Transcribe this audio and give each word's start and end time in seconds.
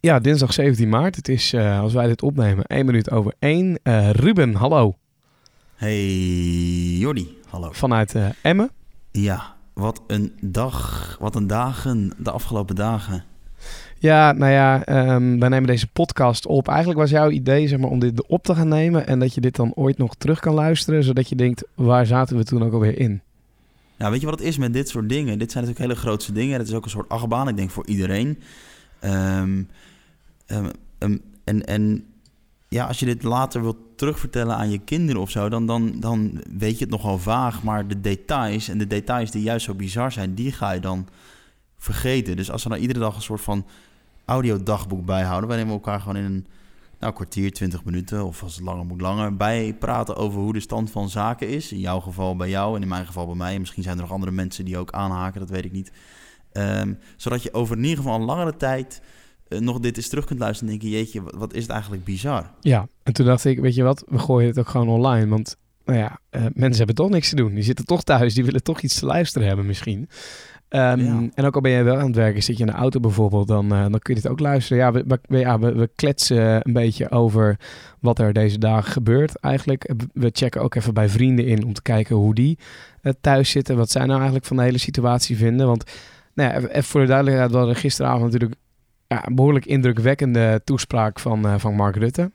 Ja, 0.00 0.18
dinsdag 0.18 0.52
17 0.52 0.88
maart. 0.88 1.16
Het 1.16 1.28
is, 1.28 1.52
uh, 1.52 1.80
als 1.80 1.92
wij 1.92 2.06
dit 2.06 2.22
opnemen, 2.22 2.64
1 2.64 2.86
minuut 2.86 3.10
over 3.10 3.34
1. 3.38 3.78
Uh, 3.82 4.10
Ruben, 4.10 4.54
hallo. 4.54 4.96
Hey 5.74 6.06
Jordi, 6.98 7.38
hallo. 7.48 7.68
Vanuit 7.72 8.14
uh, 8.14 8.28
Emmen. 8.42 8.70
Ja, 9.10 9.54
wat 9.72 10.02
een 10.06 10.32
dag, 10.40 11.16
wat 11.20 11.34
een 11.34 11.46
dagen, 11.46 12.12
de 12.18 12.30
afgelopen 12.30 12.74
dagen. 12.74 13.24
Ja, 13.98 14.32
nou 14.32 14.52
ja, 14.52 14.88
um, 15.14 15.38
wij 15.38 15.48
nemen 15.48 15.66
deze 15.66 15.86
podcast 15.86 16.46
op. 16.46 16.68
Eigenlijk 16.68 16.98
was 16.98 17.10
jouw 17.10 17.30
idee 17.30 17.68
zeg 17.68 17.78
maar, 17.78 17.90
om 17.90 17.98
dit 17.98 18.26
op 18.26 18.44
te 18.44 18.54
gaan 18.54 18.68
nemen 18.68 19.06
en 19.06 19.18
dat 19.18 19.34
je 19.34 19.40
dit 19.40 19.56
dan 19.56 19.72
ooit 19.74 19.98
nog 19.98 20.14
terug 20.14 20.40
kan 20.40 20.54
luisteren, 20.54 21.04
zodat 21.04 21.28
je 21.28 21.36
denkt, 21.36 21.64
waar 21.74 22.06
zaten 22.06 22.36
we 22.36 22.44
toen 22.44 22.62
ook 22.62 22.72
alweer 22.72 22.98
in? 22.98 23.20
Ja, 23.96 24.10
weet 24.10 24.20
je 24.20 24.26
wat 24.26 24.38
het 24.38 24.48
is 24.48 24.58
met 24.58 24.72
dit 24.72 24.88
soort 24.88 25.08
dingen? 25.08 25.38
Dit 25.38 25.52
zijn 25.52 25.64
natuurlijk 25.64 25.90
hele 25.90 26.06
grootste 26.06 26.32
dingen. 26.32 26.58
Het 26.58 26.68
is 26.68 26.74
ook 26.74 26.84
een 26.84 26.90
soort 26.90 27.08
achtbaan, 27.08 27.48
ik 27.48 27.56
denk 27.56 27.70
voor 27.70 27.86
iedereen. 27.86 28.38
Um, 29.04 29.68
um, 30.98 31.20
en, 31.44 31.66
en 31.66 32.04
ja, 32.68 32.86
als 32.86 32.98
je 32.98 33.06
dit 33.06 33.22
later 33.22 33.62
wilt 33.62 33.76
terugvertellen 33.96 34.56
aan 34.56 34.70
je 34.70 34.78
kinderen 34.78 35.22
of 35.22 35.30
zo, 35.30 35.48
dan, 35.48 35.66
dan, 35.66 36.00
dan 36.00 36.40
weet 36.58 36.78
je 36.78 36.84
het 36.84 36.92
nogal 36.92 37.18
vaag. 37.18 37.62
Maar 37.62 37.88
de 37.88 38.00
details 38.00 38.68
en 38.68 38.78
de 38.78 38.86
details 38.86 39.30
die 39.30 39.42
juist 39.42 39.64
zo 39.64 39.74
bizar 39.74 40.12
zijn, 40.12 40.34
die 40.34 40.52
ga 40.52 40.72
je 40.72 40.80
dan 40.80 41.08
vergeten. 41.76 42.36
Dus 42.36 42.50
als 42.50 42.62
we 42.62 42.68
nou 42.68 42.80
iedere 42.80 42.98
dag 42.98 43.14
een 43.14 43.22
soort 43.22 43.40
van 43.40 43.66
audiodagboek 44.24 45.04
bijhouden, 45.04 45.48
wij 45.48 45.58
nemen 45.58 45.72
elkaar 45.72 46.00
gewoon 46.00 46.16
in 46.16 46.24
een 46.24 46.46
nou, 46.98 47.12
kwartier, 47.12 47.52
twintig 47.52 47.84
minuten, 47.84 48.24
of 48.24 48.42
als 48.42 48.54
het 48.54 48.64
langer 48.64 48.86
moet 48.86 49.00
langer, 49.00 49.36
bij 49.36 49.74
praten 49.78 50.16
over 50.16 50.40
hoe 50.40 50.52
de 50.52 50.60
stand 50.60 50.90
van 50.90 51.08
zaken 51.08 51.48
is. 51.48 51.72
In 51.72 51.78
jouw 51.78 52.00
geval 52.00 52.36
bij 52.36 52.48
jou 52.48 52.76
en 52.76 52.82
in 52.82 52.88
mijn 52.88 53.06
geval 53.06 53.26
bij 53.26 53.34
mij. 53.34 53.54
En 53.54 53.60
misschien 53.60 53.82
zijn 53.82 53.96
er 53.96 54.02
nog 54.02 54.12
andere 54.12 54.32
mensen 54.32 54.64
die 54.64 54.78
ook 54.78 54.90
aanhaken, 54.90 55.40
dat 55.40 55.50
weet 55.50 55.64
ik 55.64 55.72
niet. 55.72 55.92
Um, 56.58 56.98
zodat 57.16 57.42
je 57.42 57.52
over 57.52 57.76
in 57.76 57.82
ieder 57.82 57.96
geval 57.96 58.14
een 58.14 58.24
langere 58.24 58.56
tijd 58.56 59.00
uh, 59.48 59.58
nog 59.58 59.80
dit 59.80 59.96
eens 59.96 60.08
terug 60.08 60.24
kunt 60.24 60.38
luisteren 60.38 60.72
en 60.72 60.78
denk 60.78 60.92
je, 60.92 60.98
jeetje, 60.98 61.22
wat, 61.22 61.34
wat, 61.34 61.54
is 61.54 61.62
het 61.62 61.70
eigenlijk 61.70 62.04
bizar. 62.04 62.50
Ja, 62.60 62.88
en 63.02 63.12
toen 63.12 63.26
dacht 63.26 63.44
ik, 63.44 63.60
weet 63.60 63.74
je 63.74 63.82
wat, 63.82 64.04
we 64.08 64.18
gooien 64.18 64.48
het 64.48 64.58
ook 64.58 64.68
gewoon 64.68 64.88
online. 64.88 65.28
Want 65.28 65.56
nou 65.84 65.98
ja, 65.98 66.18
uh, 66.30 66.40
mensen 66.40 66.76
hebben 66.76 66.94
toch 66.94 67.10
niks 67.10 67.28
te 67.28 67.36
doen. 67.36 67.54
Die 67.54 67.62
zitten 67.62 67.84
toch 67.84 68.02
thuis, 68.02 68.34
die 68.34 68.44
willen 68.44 68.62
toch 68.62 68.80
iets 68.80 68.98
te 68.98 69.06
luisteren 69.06 69.48
hebben 69.48 69.66
misschien. 69.66 70.08
Um, 70.70 71.00
ja. 71.00 71.28
En 71.34 71.44
ook 71.44 71.54
al 71.54 71.60
ben 71.60 71.70
je 71.70 71.82
wel 71.82 71.96
aan 71.96 72.06
het 72.06 72.16
werken, 72.16 72.42
zit 72.42 72.56
je 72.56 72.64
in 72.64 72.70
de 72.70 72.76
auto 72.76 73.00
bijvoorbeeld, 73.00 73.48
dan, 73.48 73.64
uh, 73.64 73.80
dan 73.80 73.98
kun 73.98 74.14
je 74.14 74.20
dit 74.20 74.30
ook 74.30 74.40
luisteren. 74.40 74.78
Ja, 74.78 74.92
we, 74.92 75.18
we, 75.28 75.38
ja, 75.38 75.58
we, 75.58 75.72
we 75.72 75.90
kletsen 75.94 76.66
een 76.66 76.72
beetje 76.72 77.10
over 77.10 77.58
wat 78.00 78.18
er 78.18 78.32
deze 78.32 78.58
dagen 78.58 78.92
gebeurt 78.92 79.36
eigenlijk. 79.36 79.92
We 80.12 80.30
checken 80.32 80.62
ook 80.62 80.74
even 80.74 80.94
bij 80.94 81.08
vrienden 81.08 81.46
in 81.46 81.64
om 81.64 81.72
te 81.72 81.82
kijken 81.82 82.16
hoe 82.16 82.34
die 82.34 82.58
uh, 83.02 83.12
thuis 83.20 83.50
zitten. 83.50 83.76
Wat 83.76 83.90
zij 83.90 84.02
nou 84.02 84.14
eigenlijk 84.14 84.46
van 84.46 84.56
de 84.56 84.62
hele 84.62 84.78
situatie 84.78 85.36
vinden. 85.36 85.66
Want 85.66 85.84
nou 86.38 86.62
ja, 86.62 86.68
even 86.68 86.84
voor 86.84 87.00
de 87.00 87.06
duidelijkheid, 87.06 87.50
we 87.50 87.56
hadden 87.56 87.76
gisteravond 87.76 88.32
natuurlijk 88.32 88.60
ja, 89.06 89.26
een 89.26 89.34
behoorlijk 89.34 89.66
indrukwekkende 89.66 90.60
toespraak 90.64 91.20
van, 91.20 91.46
uh, 91.46 91.54
van 91.58 91.74
Mark 91.74 91.96
Rutte. 91.96 92.30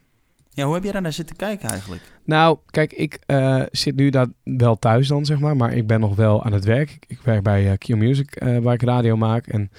Ja, 0.49 0.65
hoe 0.65 0.73
heb 0.73 0.83
jij 0.83 0.91
daar 0.91 1.01
naar 1.01 1.13
zitten 1.13 1.35
kijken 1.35 1.69
eigenlijk? 1.69 2.01
Nou, 2.25 2.57
kijk, 2.69 2.93
ik 2.93 3.19
uh, 3.27 3.63
zit 3.71 3.95
nu 3.95 4.09
daar 4.09 4.27
wel 4.43 4.79
thuis 4.79 5.07
dan, 5.07 5.25
zeg 5.25 5.39
maar. 5.39 5.55
Maar 5.55 5.73
ik 5.73 5.87
ben 5.87 5.99
nog 5.99 6.15
wel 6.15 6.43
aan 6.43 6.53
het 6.53 6.65
werk. 6.65 6.91
Ik, 6.91 7.05
ik 7.07 7.19
werk 7.23 7.43
bij 7.43 7.65
uh, 7.65 7.73
Q 7.77 7.87
Music, 7.87 8.43
uh, 8.43 8.57
waar 8.57 8.73
ik 8.73 8.81
radio 8.81 9.17
maak. 9.17 9.47
En 9.47 9.71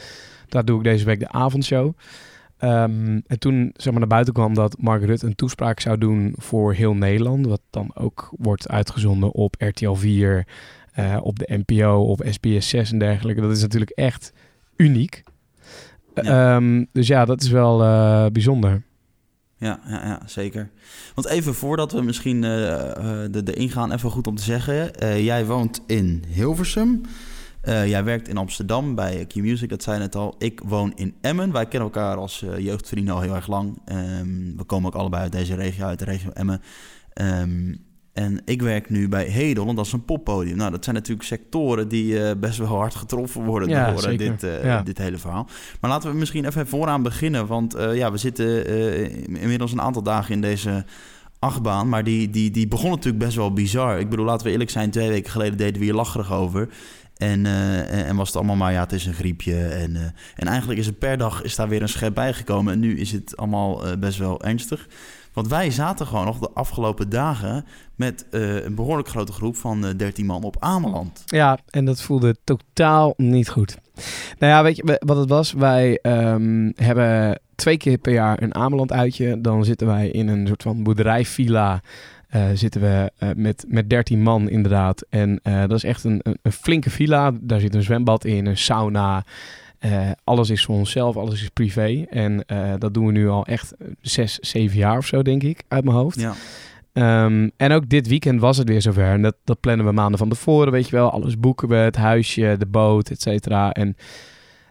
daar 0.48 0.64
doe 0.64 0.78
ik 0.78 0.84
deze 0.84 1.04
week 1.04 1.18
de 1.18 1.28
avondshow. 1.28 1.92
Um, 2.60 3.22
en 3.26 3.38
toen 3.38 3.70
zeg 3.76 3.90
maar, 3.90 4.00
naar 4.00 4.08
buiten 4.08 4.34
kwam 4.34 4.54
dat 4.54 4.76
Mark 4.78 5.04
Rutte 5.04 5.26
een 5.26 5.34
toespraak 5.34 5.80
zou 5.80 5.98
doen 5.98 6.34
voor 6.36 6.72
heel 6.72 6.94
Nederland. 6.94 7.46
Wat 7.46 7.62
dan 7.70 7.90
ook 7.94 8.32
wordt 8.36 8.68
uitgezonden 8.68 9.32
op 9.32 9.54
RTL 9.58 9.94
4, 9.94 10.46
op 11.22 11.38
de 11.38 11.62
NPO, 11.64 12.04
op 12.04 12.26
SBS 12.30 12.68
6 12.68 12.92
en 12.92 12.98
dergelijke. 12.98 13.40
Dat 13.40 13.50
is 13.50 13.62
natuurlijk 13.62 13.90
echt 13.90 14.32
uniek. 14.76 15.22
Ja. 16.14 16.56
Um, 16.56 16.86
dus 16.92 17.06
ja, 17.06 17.24
dat 17.24 17.42
is 17.42 17.48
wel 17.48 17.78
bijzonder. 18.30 18.82
Ja, 19.64 19.80
ja, 19.86 20.06
ja, 20.06 20.20
zeker. 20.26 20.70
Want 21.14 21.28
even 21.28 21.54
voordat 21.54 21.92
we 21.92 22.02
misschien 22.02 22.36
uh, 22.36 22.42
de, 23.30 23.42
de 23.44 23.54
ingaan, 23.54 23.92
even 23.92 24.10
goed 24.10 24.26
om 24.26 24.34
te 24.34 24.42
zeggen. 24.42 24.90
Uh, 25.02 25.24
jij 25.24 25.46
woont 25.46 25.80
in 25.86 26.24
Hilversum. 26.28 27.00
Uh, 27.64 27.88
jij 27.88 28.04
werkt 28.04 28.28
in 28.28 28.36
Amsterdam 28.36 28.94
bij 28.94 29.26
Q 29.26 29.34
Music, 29.34 29.68
dat 29.68 29.82
zei 29.82 30.00
het 30.00 30.14
al. 30.14 30.34
Ik 30.38 30.60
woon 30.64 30.92
in 30.94 31.14
Emmen. 31.20 31.52
Wij 31.52 31.66
kennen 31.66 31.92
elkaar 31.92 32.16
als 32.16 32.44
jeugdvrienden 32.58 33.14
al 33.14 33.20
heel 33.20 33.34
erg 33.34 33.46
lang. 33.46 33.78
Um, 33.86 34.56
we 34.56 34.64
komen 34.64 34.92
ook 34.92 35.00
allebei 35.00 35.22
uit 35.22 35.32
deze 35.32 35.54
regio, 35.54 35.84
uit 35.84 35.98
de 35.98 36.04
regio 36.04 36.30
Emmen. 36.30 36.60
Um, 37.20 37.84
en 38.14 38.40
ik 38.44 38.62
werk 38.62 38.90
nu 38.90 39.08
bij 39.08 39.24
Hedel, 39.24 39.68
en 39.68 39.74
dat 39.74 39.86
is 39.86 39.92
een 39.92 40.04
poppodium. 40.04 40.56
Nou, 40.56 40.70
dat 40.70 40.84
zijn 40.84 40.96
natuurlijk 40.96 41.26
sectoren 41.26 41.88
die 41.88 42.12
uh, 42.12 42.30
best 42.40 42.58
wel 42.58 42.66
hard 42.66 42.94
getroffen 42.94 43.44
worden 43.44 43.68
ja, 43.68 43.92
door 43.92 44.12
uh, 44.12 44.18
dit, 44.18 44.42
uh, 44.42 44.64
ja. 44.64 44.82
dit 44.82 44.98
hele 44.98 45.18
verhaal. 45.18 45.48
Maar 45.80 45.90
laten 45.90 46.10
we 46.10 46.16
misschien 46.16 46.44
even 46.44 46.66
vooraan 46.66 47.02
beginnen. 47.02 47.46
Want 47.46 47.76
ja, 47.92 48.12
we 48.12 48.16
zitten 48.16 48.66
inmiddels 49.40 49.72
een 49.72 49.80
aantal 49.80 50.02
dagen 50.02 50.34
in 50.34 50.40
deze 50.40 50.84
achtbaan. 51.38 51.88
Maar 51.88 52.04
die, 52.04 52.30
die, 52.30 52.50
die 52.50 52.68
begon 52.68 52.90
natuurlijk 52.90 53.24
best 53.24 53.36
wel 53.36 53.52
bizar. 53.52 53.98
Ik 53.98 54.08
bedoel, 54.08 54.24
laten 54.24 54.46
we 54.46 54.52
eerlijk 54.52 54.70
zijn, 54.70 54.90
twee 54.90 55.08
weken 55.08 55.30
geleden 55.30 55.56
deden 55.56 55.78
we 55.78 55.84
hier 55.84 55.94
lacherig 55.94 56.32
over. 56.32 56.68
En, 57.16 57.46
en 57.86 58.16
was 58.16 58.26
het 58.26 58.36
allemaal 58.36 58.56
maar, 58.56 58.72
ja, 58.72 58.80
het 58.80 58.92
is 58.92 59.06
een 59.06 59.14
griepje. 59.14 59.64
En, 59.64 60.14
en 60.36 60.46
eigenlijk 60.46 60.80
is 60.80 60.86
er 60.86 60.92
per 60.92 61.18
dag 61.18 61.42
is 61.42 61.56
daar 61.56 61.68
weer 61.68 61.82
een 61.82 61.88
schep 61.88 62.14
bijgekomen. 62.14 62.72
En 62.72 62.80
nu 62.80 62.98
is 62.98 63.12
het 63.12 63.36
allemaal 63.36 63.82
best 63.98 64.18
wel 64.18 64.44
ernstig. 64.44 64.88
Want 65.34 65.48
wij 65.48 65.70
zaten 65.70 66.06
gewoon 66.06 66.24
nog 66.24 66.38
de 66.38 66.50
afgelopen 66.54 67.08
dagen 67.08 67.64
met 67.94 68.26
uh, 68.30 68.64
een 68.64 68.74
behoorlijk 68.74 69.08
grote 69.08 69.32
groep 69.32 69.56
van 69.56 69.84
uh, 69.84 69.90
13 69.96 70.26
man 70.26 70.42
op 70.42 70.56
Ameland. 70.58 71.22
Ja, 71.26 71.58
en 71.70 71.84
dat 71.84 72.02
voelde 72.02 72.36
totaal 72.44 73.14
niet 73.16 73.48
goed. 73.48 73.78
Nou 74.38 74.52
ja, 74.52 74.62
weet 74.62 74.76
je 74.76 75.00
wat 75.06 75.16
het 75.16 75.28
was? 75.28 75.52
Wij 75.52 75.98
um, 76.02 76.72
hebben 76.76 77.40
twee 77.54 77.76
keer 77.76 77.98
per 77.98 78.12
jaar 78.12 78.42
een 78.42 78.54
Ameland 78.54 78.92
uitje. 78.92 79.40
Dan 79.40 79.64
zitten 79.64 79.86
wij 79.86 80.08
in 80.08 80.28
een 80.28 80.46
soort 80.46 80.62
van 80.62 80.82
boerderijvilla. 80.82 81.80
Uh, 82.36 82.44
zitten 82.54 82.80
we 82.80 83.10
met, 83.36 83.64
met 83.68 83.90
13 83.90 84.22
man 84.22 84.48
inderdaad. 84.48 85.04
En 85.08 85.40
dat 85.42 85.72
is 85.72 85.84
echt 85.84 86.04
een, 86.04 86.20
een, 86.42 86.52
flinke 86.52 86.90
villa. 86.90 87.32
Daar 87.40 87.60
zit 87.60 87.74
een 87.74 87.82
zwembad 87.82 88.24
in, 88.24 88.46
een 88.46 88.56
sauna. 88.56 89.24
Uh, 89.84 90.10
alles 90.24 90.50
is 90.50 90.64
voor 90.64 90.76
onszelf, 90.76 91.16
alles 91.16 91.42
is 91.42 91.48
privé. 91.48 92.04
En 92.10 92.44
uh, 92.46 92.72
dat 92.78 92.94
doen 92.94 93.06
we 93.06 93.12
nu 93.12 93.28
al 93.28 93.46
echt 93.46 93.74
zes, 94.00 94.38
zeven 94.38 94.78
jaar 94.78 94.98
of 94.98 95.06
zo, 95.06 95.22
denk 95.22 95.42
ik, 95.42 95.62
uit 95.68 95.84
mijn 95.84 95.96
hoofd. 95.96 96.20
Ja. 96.20 96.34
Um, 97.24 97.50
en 97.56 97.72
ook 97.72 97.88
dit 97.88 98.08
weekend 98.08 98.40
was 98.40 98.56
het 98.56 98.68
weer 98.68 98.82
zover. 98.82 99.10
En 99.10 99.22
dat, 99.22 99.36
dat 99.44 99.60
plannen 99.60 99.86
we 99.86 99.92
maanden 99.92 100.18
van 100.18 100.28
tevoren, 100.28 100.72
weet 100.72 100.88
je 100.88 100.96
wel. 100.96 101.10
Alles 101.10 101.38
boeken 101.38 101.68
we, 101.68 101.74
het 101.74 101.96
huisje, 101.96 102.56
de 102.58 102.66
boot, 102.66 103.10
et 103.10 103.22
cetera. 103.22 103.72
En 103.72 103.96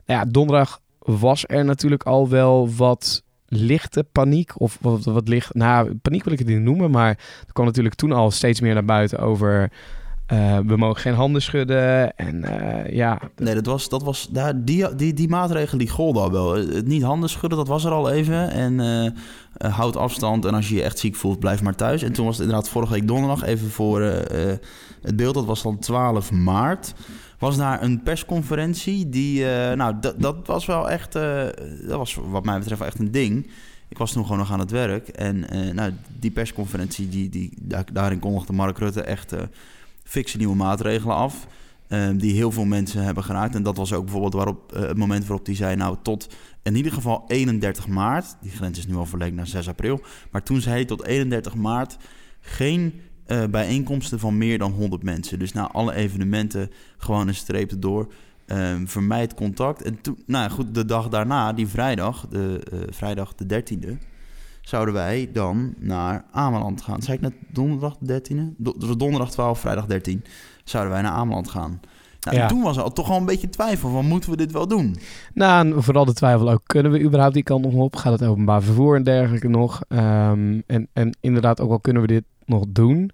nou 0.06 0.19
ja, 0.19 0.25
donderdag 0.25 0.79
was 1.00 1.44
er 1.47 1.66
natuurlijk 1.66 2.03
al 2.03 2.29
wel 2.29 2.69
wat 2.75 3.23
lichte 3.47 4.06
paniek. 4.12 4.62
Of 4.62 4.78
wat, 4.81 5.03
wat 5.03 5.28
licht, 5.28 5.53
nou, 5.53 5.96
paniek 5.96 6.23
wil 6.23 6.34
ik 6.34 6.40
het 6.40 6.47
niet 6.47 6.59
noemen. 6.59 6.91
Maar 6.91 7.09
er 7.47 7.53
kwam 7.53 7.66
natuurlijk 7.66 7.96
toen 7.96 8.12
al 8.12 8.31
steeds 8.31 8.62
meer 8.62 8.73
naar 8.73 8.85
buiten 8.85 9.19
over... 9.19 9.72
Uh, 10.34 10.58
we 10.66 10.78
mogen 10.78 11.02
geen 11.02 11.14
handen 11.14 11.42
schudden. 11.42 12.16
En 12.16 12.36
uh, 12.36 12.96
ja. 12.96 13.20
Nee, 13.36 13.54
dat 13.54 13.66
was, 13.66 13.90
dat 13.90 14.04
was 14.04 14.28
daar, 14.32 14.64
die, 14.64 14.96
die, 14.96 15.14
die 15.14 15.30
maatregel 15.30 15.78
die 15.78 15.90
golde 15.90 16.20
al 16.20 16.32
wel. 16.32 16.56
Het 16.56 16.88
niet 16.88 17.04
handen 17.04 17.30
schudden, 17.30 17.58
dat 17.58 17.68
was 17.68 17.86
er 17.86 17.92
al 17.92 18.10
even. 18.10 18.52
En 18.52 19.16
houd 19.58 19.96
afstand. 19.96 20.46
En 20.46 20.54
als 20.54 20.70
je 20.70 20.76
je 20.76 20.84
echt 20.84 21.00
ziek 21.00 21.16
voelt, 21.16 21.40
blijf 21.40 21.62
maar 21.62 21.76
thuis. 21.76 22.04
En 22.04 22.14
toen 22.14 22.26
was 22.26 22.38
het 22.38 22.46
inderdaad 22.46 22.70
vorige 22.70 22.94
week 22.94 23.08
donderdag, 23.08 23.44
even 23.44 23.70
voor 23.70 24.02
het 25.02 25.16
beeld, 25.16 25.34
dat 25.34 25.46
was 25.46 25.64
dan 25.64 25.80
12 25.80 26.32
maart. 26.32 26.94
Was 27.40 27.58
daar 27.58 27.84
een 27.84 28.04
persconferentie 28.04 29.10
die, 29.10 29.46
nou, 29.76 29.96
dat, 30.02 30.22
dat 30.22 30.36
was 30.46 30.66
wel 30.66 30.90
echt, 30.90 31.14
dat 31.14 31.98
was 31.98 32.20
wat 32.30 32.46
mij 32.46 32.60
betreft 32.60 32.82
echt 32.82 33.00
een 33.00 33.12
ding. 33.12 33.50
Ik 33.88 33.98
was 33.98 34.12
toen 34.12 34.24
gewoon 34.24 34.38
nog 34.38 34.52
aan 34.52 34.60
het 34.60 34.72
werk. 34.72 35.08
En 35.08 35.46
nou, 35.76 35.92
die 36.20 36.32
persconferentie, 36.32 37.10
die, 37.10 37.30
die, 37.30 37.54
daarin 37.94 38.20
kondigde 38.20 38.54
Mark 38.54 38.78
Rutte 38.78 39.02
echt 39.02 39.34
fikse 40.13 40.38
nieuwe 40.38 40.56
maatregelen 40.56 41.16
af. 41.16 41.47
Um, 41.90 42.18
die 42.18 42.34
heel 42.34 42.51
veel 42.51 42.66
mensen 42.66 43.03
hebben 43.03 43.24
geraakt. 43.24 43.56
En 43.56 43.63
dat 43.63 43.78
was 43.78 43.94
ook 43.94 44.03
bijvoorbeeld 44.03 44.34
waarop, 44.34 44.74
uh, 44.75 44.81
het 44.81 44.97
moment 44.97 45.25
waarop 45.25 45.46
hij 45.46 45.56
zei... 45.56 45.75
nou, 45.75 45.97
tot 46.01 46.34
in 46.63 46.75
ieder 46.75 46.91
geval 46.91 47.24
31 47.28 47.88
maart... 47.88 48.35
die 48.41 48.52
grens 48.52 48.78
is 48.78 48.88
nu 48.88 48.96
al 48.96 49.05
verlengd 49.05 49.35
naar 49.35 49.47
6 49.47 49.67
april... 49.67 50.02
maar 50.32 50.43
toen 50.43 50.61
zei 50.61 50.76
hij 50.76 50.85
tot 50.85 51.05
31 51.05 51.55
maart... 51.55 51.97
geen 52.40 53.02
uh, 53.28 53.43
bijeenkomsten 53.46 54.20
van 54.20 54.38
meer 54.38 54.58
dan 54.58 54.72
100 54.72 55.03
mensen. 55.03 55.40
Dus 55.40 55.53
na 55.53 55.67
alle 55.67 55.93
evenementen 55.93 56.72
gewoon 56.97 57.28
een 57.28 57.35
streep 57.35 57.72
erdoor... 57.72 58.14
Um, 58.47 58.88
vermijd 58.88 59.34
contact. 59.34 59.82
En 59.82 60.02
toen, 60.02 60.23
nou 60.26 60.49
goed, 60.49 60.76
de 60.76 60.85
dag 60.85 61.09
daarna, 61.09 61.53
die 61.53 61.67
vrijdag, 61.67 62.28
de, 62.29 62.61
uh, 62.73 62.79
vrijdag 62.90 63.35
de 63.35 63.64
13e 63.64 64.13
zouden 64.64 64.94
wij 64.94 65.30
dan 65.34 65.74
naar 65.80 66.26
Ameland 66.32 66.82
gaan. 66.82 67.02
Zei 67.02 67.18
ik 67.18 67.24
net 67.24 67.34
donderdag 67.52 67.96
13e? 67.96 68.56
Do 68.58 68.74
was 68.78 68.98
donderdag 68.98 69.32
12, 69.32 69.60
vrijdag 69.60 69.86
13. 69.86 70.24
Zouden 70.64 70.94
wij 70.94 71.02
naar 71.02 71.12
Ameland 71.12 71.50
gaan. 71.50 71.80
Nou, 72.22 72.38
ja. 72.38 72.48
Toen 72.48 72.62
was 72.62 72.78
er 72.78 72.84
al 72.84 72.94
toch 72.94 73.10
al 73.10 73.18
een 73.18 73.26
beetje 73.26 73.50
twijfel 73.50 73.90
van, 73.90 74.06
moeten 74.06 74.30
we 74.30 74.38
dit 74.38 74.52
wel 74.52 74.68
doen? 74.68 74.96
Nou, 75.34 75.68
en 75.68 75.84
vooral 75.84 76.06
de 76.06 76.14
twijfel 76.14 76.52
ook, 76.52 76.62
kunnen 76.66 76.92
we 76.92 77.02
überhaupt 77.02 77.34
die 77.34 77.44
kant 77.44 77.66
nog 77.66 77.74
op? 77.74 77.96
Gaat 77.96 78.20
het 78.20 78.30
openbaar 78.30 78.62
vervoer 78.62 78.96
en 78.96 79.04
dergelijke 79.04 79.48
nog? 79.48 79.82
Um, 79.88 80.64
en, 80.68 80.88
en 80.94 81.18
inderdaad, 81.20 81.62
ook 81.62 81.72
al 81.72 81.80
kunnen 81.80 82.02
we 82.02 82.08
dit 82.08 82.24
nog 82.46 82.64
doen. 82.68 83.12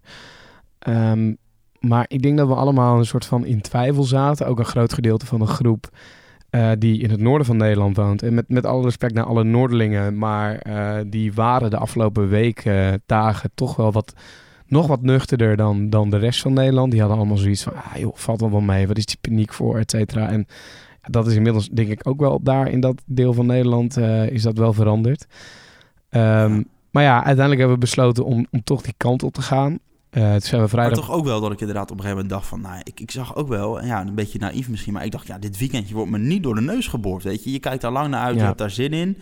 Um, 0.87 1.37
maar 1.79 2.05
ik 2.07 2.21
denk 2.21 2.37
dat 2.37 2.47
we 2.47 2.55
allemaal 2.55 2.97
een 2.97 3.05
soort 3.05 3.25
van 3.25 3.45
in 3.45 3.61
twijfel 3.61 4.03
zaten. 4.03 4.47
Ook 4.47 4.59
een 4.59 4.65
groot 4.65 4.93
gedeelte 4.93 5.25
van 5.25 5.39
de 5.39 5.45
groep 5.45 5.89
eh, 6.49 6.71
die 6.79 7.01
in 7.01 7.09
het 7.09 7.19
noorden 7.19 7.45
van 7.45 7.57
Nederland 7.57 7.97
woont. 7.97 8.23
En 8.23 8.33
met, 8.33 8.49
met 8.49 8.65
alle 8.65 8.83
respect 8.83 9.13
naar 9.13 9.25
alle 9.25 9.43
Noorderlingen, 9.43 10.17
maar 10.17 10.57
eh, 10.57 10.97
die 11.07 11.33
waren 11.33 11.69
de 11.69 11.77
afgelopen 11.77 12.29
weken, 12.29 13.01
dagen 13.05 13.51
toch 13.55 13.75
wel 13.75 13.91
wat, 13.91 14.13
nog 14.65 14.87
wat 14.87 15.01
nuchterder 15.01 15.57
dan, 15.57 15.89
dan 15.89 16.09
de 16.09 16.17
rest 16.17 16.41
van 16.41 16.53
Nederland. 16.53 16.91
Die 16.91 16.99
hadden 16.99 17.17
allemaal 17.17 17.37
zoiets 17.37 17.63
van, 17.63 17.73
ah, 17.75 17.95
joh, 17.95 18.15
valt 18.15 18.39
wel 18.39 18.51
wel 18.51 18.61
mee, 18.61 18.87
wat 18.87 18.97
is 18.97 19.05
die 19.05 19.17
paniek 19.21 19.53
voor, 19.53 19.77
et 19.77 19.91
cetera. 19.91 20.29
En 20.29 20.47
dat 21.01 21.27
is 21.27 21.35
inmiddels 21.35 21.69
denk 21.69 21.89
ik 21.89 22.07
ook 22.07 22.19
wel 22.19 22.39
daar 22.43 22.69
in 22.69 22.79
dat 22.79 23.01
deel 23.05 23.33
van 23.33 23.45
Nederland 23.45 23.97
uh, 23.97 24.29
is 24.29 24.41
dat 24.41 24.57
wel 24.57 24.73
veranderd. 24.73 25.27
Um, 26.09 26.65
maar 26.91 27.03
ja, 27.03 27.15
uiteindelijk 27.15 27.59
hebben 27.59 27.73
we 27.73 27.85
besloten 27.85 28.25
om, 28.25 28.47
om 28.51 28.63
toch 28.63 28.81
die 28.81 28.93
kant 28.97 29.23
op 29.23 29.33
te 29.33 29.41
gaan. 29.41 29.79
Uh, 30.11 30.31
het 30.31 30.45
zijn 30.45 30.61
we 30.61 30.67
vrijdag... 30.67 30.97
Maar 30.97 31.05
toch 31.07 31.15
ook 31.15 31.25
wel 31.25 31.41
dat 31.41 31.51
ik 31.51 31.59
inderdaad 31.59 31.91
op 31.91 31.97
een 31.97 32.03
gegeven 32.03 32.23
moment 32.23 32.33
dacht 32.33 32.47
van... 32.47 32.61
Nou, 32.61 32.81
ik, 32.83 32.99
ik 32.99 33.11
zag 33.11 33.35
ook 33.35 33.47
wel, 33.47 33.85
ja, 33.85 34.01
een 34.01 34.15
beetje 34.15 34.39
naïef 34.39 34.69
misschien... 34.69 34.93
maar 34.93 35.05
ik 35.05 35.11
dacht, 35.11 35.27
ja, 35.27 35.37
dit 35.37 35.57
weekendje 35.57 35.95
wordt 35.95 36.11
me 36.11 36.17
niet 36.17 36.43
door 36.43 36.55
de 36.55 36.61
neus 36.61 36.87
geboord, 36.87 37.23
weet 37.23 37.43
je. 37.43 37.51
Je 37.51 37.59
kijkt 37.59 37.81
daar 37.81 37.91
lang 37.91 38.07
naar 38.07 38.21
uit, 38.21 38.35
ja. 38.35 38.39
je 38.39 38.45
hebt 38.45 38.57
daar 38.57 38.71
zin 38.71 38.93
in. 38.93 39.17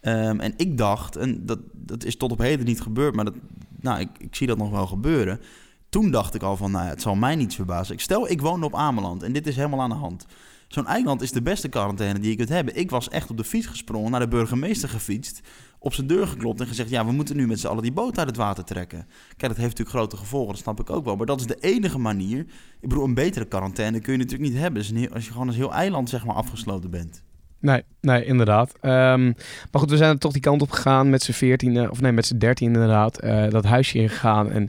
Um, 0.00 0.40
en 0.40 0.54
ik 0.56 0.78
dacht, 0.78 1.16
en 1.16 1.46
dat, 1.46 1.58
dat 1.72 2.04
is 2.04 2.16
tot 2.16 2.32
op 2.32 2.38
heden 2.38 2.66
niet 2.66 2.80
gebeurd... 2.80 3.14
maar 3.14 3.24
dat, 3.24 3.34
nou, 3.80 4.00
ik, 4.00 4.08
ik 4.18 4.34
zie 4.34 4.46
dat 4.46 4.58
nog 4.58 4.70
wel 4.70 4.86
gebeuren. 4.86 5.40
Toen 5.88 6.10
dacht 6.10 6.34
ik 6.34 6.42
al 6.42 6.56
van, 6.56 6.70
nou, 6.70 6.88
het 6.88 7.02
zal 7.02 7.14
mij 7.14 7.36
niets 7.36 7.54
verbazen. 7.54 7.94
Ik 7.94 8.00
stel, 8.00 8.30
ik 8.30 8.40
woon 8.40 8.62
op 8.62 8.74
Ameland 8.74 9.22
en 9.22 9.32
dit 9.32 9.46
is 9.46 9.56
helemaal 9.56 9.80
aan 9.80 9.90
de 9.90 9.96
hand. 9.96 10.26
Zo'n 10.68 10.86
eiland 10.86 11.22
is 11.22 11.32
de 11.32 11.42
beste 11.42 11.68
quarantaine 11.68 12.18
die 12.18 12.30
je 12.30 12.36
kunt 12.36 12.48
hebben. 12.48 12.76
Ik 12.76 12.90
was 12.90 13.08
echt 13.08 13.30
op 13.30 13.36
de 13.36 13.44
fiets 13.44 13.66
gesprongen, 13.66 14.10
naar 14.10 14.20
de 14.20 14.28
burgemeester 14.28 14.88
gefietst 14.88 15.40
op 15.82 15.94
zijn 15.94 16.06
deur 16.06 16.26
geklopt 16.26 16.60
en 16.60 16.66
gezegd: 16.66 16.90
Ja, 16.90 17.06
we 17.06 17.12
moeten 17.12 17.36
nu 17.36 17.46
met 17.46 17.60
z'n 17.60 17.66
allen 17.66 17.82
die 17.82 17.92
boot 17.92 18.18
uit 18.18 18.26
het 18.26 18.36
water 18.36 18.64
trekken. 18.64 19.06
Kijk, 19.28 19.40
dat 19.40 19.56
heeft 19.56 19.78
natuurlijk 19.78 19.96
grote 19.96 20.16
gevolgen, 20.16 20.52
dat 20.52 20.62
snap 20.62 20.80
ik 20.80 20.90
ook 20.90 21.04
wel. 21.04 21.16
Maar 21.16 21.26
dat 21.26 21.40
is 21.40 21.46
de 21.46 21.58
enige 21.60 21.98
manier. 21.98 22.40
Ik 22.80 22.88
bedoel, 22.88 23.04
een 23.04 23.14
betere 23.14 23.44
quarantaine 23.44 24.00
kun 24.00 24.12
je 24.12 24.18
natuurlijk 24.18 24.50
niet 24.50 24.60
hebben. 24.60 24.82
Als 25.12 25.26
je 25.26 25.32
gewoon 25.32 25.46
als 25.46 25.56
heel 25.56 25.72
eiland 25.72 26.08
zeg 26.08 26.24
maar 26.24 26.34
afgesloten 26.34 26.90
bent. 26.90 27.22
Nee, 27.60 27.82
nee, 28.00 28.24
inderdaad. 28.24 28.74
Um, 28.74 29.34
maar 29.70 29.80
goed, 29.80 29.90
we 29.90 29.96
zijn 29.96 30.10
er 30.10 30.18
toch 30.18 30.32
die 30.32 30.40
kant 30.40 30.62
op 30.62 30.70
gegaan 30.70 31.10
met 31.10 31.22
z'n 31.22 31.32
veertien, 31.32 31.90
of 31.90 32.00
nee, 32.00 32.12
met 32.12 32.26
z'n 32.26 32.36
dertien 32.36 32.72
inderdaad. 32.72 33.24
Uh, 33.24 33.48
dat 33.48 33.64
huisje 33.64 33.98
ingegaan 33.98 34.50
en 34.50 34.68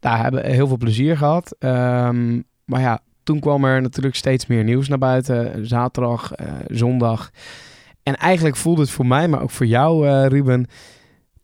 daar 0.00 0.22
hebben 0.22 0.42
we 0.42 0.48
heel 0.48 0.66
veel 0.66 0.76
plezier 0.76 1.16
gehad. 1.16 1.56
Um, 1.58 2.44
maar 2.64 2.80
ja, 2.80 3.00
toen 3.22 3.40
kwam 3.40 3.64
er 3.64 3.82
natuurlijk 3.82 4.16
steeds 4.16 4.46
meer 4.46 4.64
nieuws 4.64 4.88
naar 4.88 4.98
buiten. 4.98 5.66
Zaterdag, 5.66 6.32
uh, 6.40 6.46
zondag. 6.66 7.30
En 8.06 8.16
eigenlijk 8.16 8.56
voelde 8.56 8.80
het 8.80 8.90
voor 8.90 9.06
mij, 9.06 9.28
maar 9.28 9.42
ook 9.42 9.50
voor 9.50 9.66
jou, 9.66 10.06
uh, 10.06 10.26
Ruben, 10.26 10.66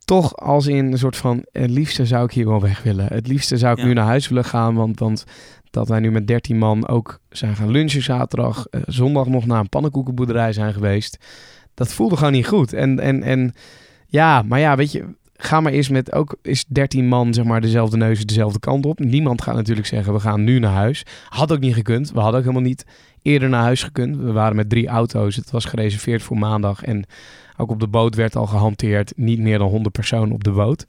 toch 0.05 0.35
als 0.35 0.67
in 0.67 0.91
een 0.91 0.97
soort 0.97 1.17
van: 1.17 1.45
het 1.51 1.69
liefste 1.69 2.05
zou 2.05 2.25
ik 2.25 2.31
hier 2.31 2.47
wel 2.47 2.61
weg 2.61 2.83
willen. 2.83 3.05
Het 3.05 3.27
liefste 3.27 3.57
zou 3.57 3.73
ik 3.73 3.79
ja. 3.79 3.85
nu 3.85 3.93
naar 3.93 4.05
huis 4.05 4.27
willen 4.27 4.45
gaan, 4.45 4.75
want, 4.75 4.99
want 4.99 5.23
dat 5.69 5.87
wij 5.87 5.99
nu 5.99 6.11
met 6.11 6.27
13 6.27 6.57
man 6.57 6.87
ook 6.87 7.19
zijn 7.29 7.55
gaan 7.55 7.71
lunchen 7.71 8.01
zaterdag, 8.01 8.65
uh, 8.71 8.81
zondag 8.85 9.27
nog 9.27 9.45
naar 9.45 9.59
een 9.59 9.69
pannenkoekenboerderij 9.69 10.53
zijn 10.53 10.73
geweest. 10.73 11.17
Dat 11.73 11.93
voelde 11.93 12.17
gewoon 12.17 12.33
niet 12.33 12.47
goed. 12.47 12.73
En, 12.73 12.99
en, 12.99 13.23
en 13.23 13.53
ja, 14.07 14.41
maar 14.41 14.59
ja, 14.59 14.75
weet 14.75 14.91
je, 14.91 15.05
ga 15.43 15.61
maar 15.61 15.71
eens 15.71 15.89
met 15.89 16.11
ook 16.11 16.35
is 16.41 16.65
13 16.67 17.07
man 17.07 17.33
zeg 17.33 17.45
maar 17.45 17.61
dezelfde 17.61 17.97
neus 17.97 18.25
dezelfde 18.25 18.59
kant 18.59 18.85
op. 18.85 18.99
Niemand 18.99 19.41
gaat 19.41 19.55
natuurlijk 19.55 19.87
zeggen 19.87 20.13
we 20.13 20.19
gaan 20.19 20.43
nu 20.43 20.59
naar 20.59 20.71
huis. 20.71 21.05
Had 21.29 21.51
ook 21.51 21.59
niet 21.59 21.73
gekund. 21.73 22.11
We 22.11 22.19
hadden 22.19 22.39
ook 22.39 22.45
helemaal 22.45 22.67
niet 22.67 22.85
eerder 23.21 23.49
naar 23.49 23.61
huis 23.61 23.83
gekund. 23.83 24.17
We 24.17 24.31
waren 24.31 24.55
met 24.55 24.69
drie 24.69 24.87
auto's. 24.87 25.35
Het 25.35 25.51
was 25.51 25.65
gereserveerd 25.65 26.23
voor 26.23 26.37
maandag 26.37 26.83
en 26.83 27.05
ook 27.57 27.69
op 27.69 27.79
de 27.79 27.87
boot 27.87 28.15
werd 28.15 28.35
al 28.35 28.47
gehanteerd 28.47 29.13
niet 29.15 29.39
meer 29.39 29.57
dan 29.57 29.69
100 29.69 29.93
personen 29.93 30.33
op 30.33 30.43
de 30.43 30.51
boot. 30.51 30.85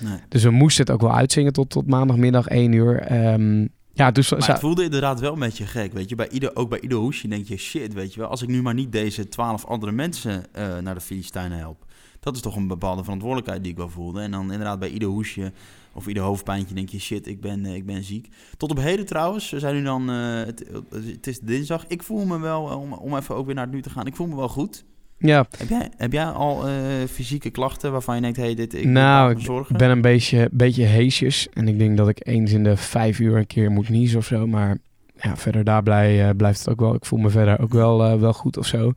Nee. 0.00 0.18
Dus 0.28 0.42
we 0.42 0.50
moesten 0.50 0.84
het 0.84 0.94
ook 0.94 1.00
wel 1.00 1.14
uitzingen 1.14 1.52
tot, 1.52 1.70
tot 1.70 1.86
maandagmiddag 1.86 2.46
1 2.46 2.72
uur. 2.72 3.12
Um, 3.32 3.68
ja, 3.92 4.10
dus, 4.10 4.30
maar 4.30 4.48
het 4.48 4.58
voelde 4.58 4.84
inderdaad 4.84 5.20
wel 5.20 5.32
een 5.32 5.38
beetje 5.38 5.66
gek, 5.66 5.92
weet 5.92 6.08
je. 6.08 6.14
Bij 6.14 6.28
ieder, 6.28 6.56
ook 6.56 6.68
bij 6.68 6.80
ieder 6.80 6.98
hoesje 6.98 7.28
denk 7.28 7.46
je, 7.46 7.56
shit, 7.56 7.94
weet 7.94 8.14
je 8.14 8.20
wel. 8.20 8.28
Als 8.28 8.42
ik 8.42 8.48
nu 8.48 8.62
maar 8.62 8.74
niet 8.74 8.92
deze 8.92 9.28
twaalf 9.28 9.64
andere 9.64 9.92
mensen 9.92 10.44
uh, 10.58 10.78
naar 10.78 10.94
de 10.94 11.00
Filistijnen 11.00 11.58
help. 11.58 11.86
Dat 12.20 12.34
is 12.34 12.42
toch 12.42 12.56
een 12.56 12.66
bepaalde 12.66 13.02
verantwoordelijkheid 13.02 13.62
die 13.62 13.72
ik 13.72 13.78
wel 13.78 13.88
voelde. 13.88 14.20
En 14.20 14.30
dan 14.30 14.52
inderdaad 14.52 14.78
bij 14.78 14.90
ieder 14.90 15.08
hoesje 15.08 15.52
of 15.92 16.06
ieder 16.06 16.22
hoofdpijntje 16.22 16.74
denk 16.74 16.88
je, 16.88 17.00
shit, 17.00 17.26
ik 17.26 17.40
ben, 17.40 17.66
ik 17.66 17.86
ben 17.86 18.04
ziek. 18.04 18.28
Tot 18.56 18.70
op 18.70 18.78
heden 18.78 19.06
trouwens, 19.06 19.50
we 19.50 19.58
zijn 19.58 19.74
nu 19.74 19.82
dan, 19.82 20.10
uh, 20.10 20.44
het, 20.44 20.64
het, 20.90 21.26
is 21.26 21.40
dinsdag. 21.40 21.84
Ik 21.86 22.02
voel 22.02 22.26
me 22.26 22.38
wel, 22.38 22.62
om, 22.62 22.92
om 22.92 23.16
even 23.16 23.34
ook 23.34 23.46
weer 23.46 23.54
naar 23.54 23.64
het 23.64 23.74
nu 23.74 23.82
te 23.82 23.90
gaan, 23.90 24.06
ik 24.06 24.16
voel 24.16 24.26
me 24.26 24.36
wel 24.36 24.48
goed. 24.48 24.84
Ja. 25.18 25.46
Heb 25.56 25.68
jij, 25.68 25.90
heb 25.96 26.12
jij 26.12 26.24
al 26.24 26.68
uh, 26.68 26.74
fysieke 27.10 27.50
klachten 27.50 27.92
waarvan 27.92 28.14
je 28.14 28.20
denkt, 28.20 28.36
hey, 28.36 28.54
dit 28.54 28.74
ik 28.74 28.84
Nou, 28.84 29.38
ik 29.68 29.76
ben 29.76 29.90
een 29.90 30.00
beetje, 30.00 30.48
beetje 30.52 30.84
heesjes. 30.84 31.48
En 31.52 31.68
ik 31.68 31.78
denk 31.78 31.96
dat 31.96 32.08
ik 32.08 32.26
eens 32.26 32.52
in 32.52 32.64
de 32.64 32.76
vijf 32.76 33.18
uur 33.18 33.36
een 33.36 33.46
keer 33.46 33.70
moet 33.70 33.88
niezen 33.88 34.18
of 34.18 34.26
zo. 34.26 34.46
Maar 34.46 34.78
ja, 35.20 35.36
verder 35.36 35.64
daar 35.64 35.82
blij, 35.82 36.28
uh, 36.28 36.36
blijft 36.36 36.58
het 36.58 36.68
ook 36.68 36.80
wel. 36.80 36.94
Ik 36.94 37.04
voel 37.04 37.18
me 37.18 37.30
verder 37.30 37.60
ook 37.60 37.72
wel, 37.72 38.12
uh, 38.12 38.20
wel 38.20 38.32
goed 38.32 38.56
of 38.56 38.66
zo. 38.66 38.92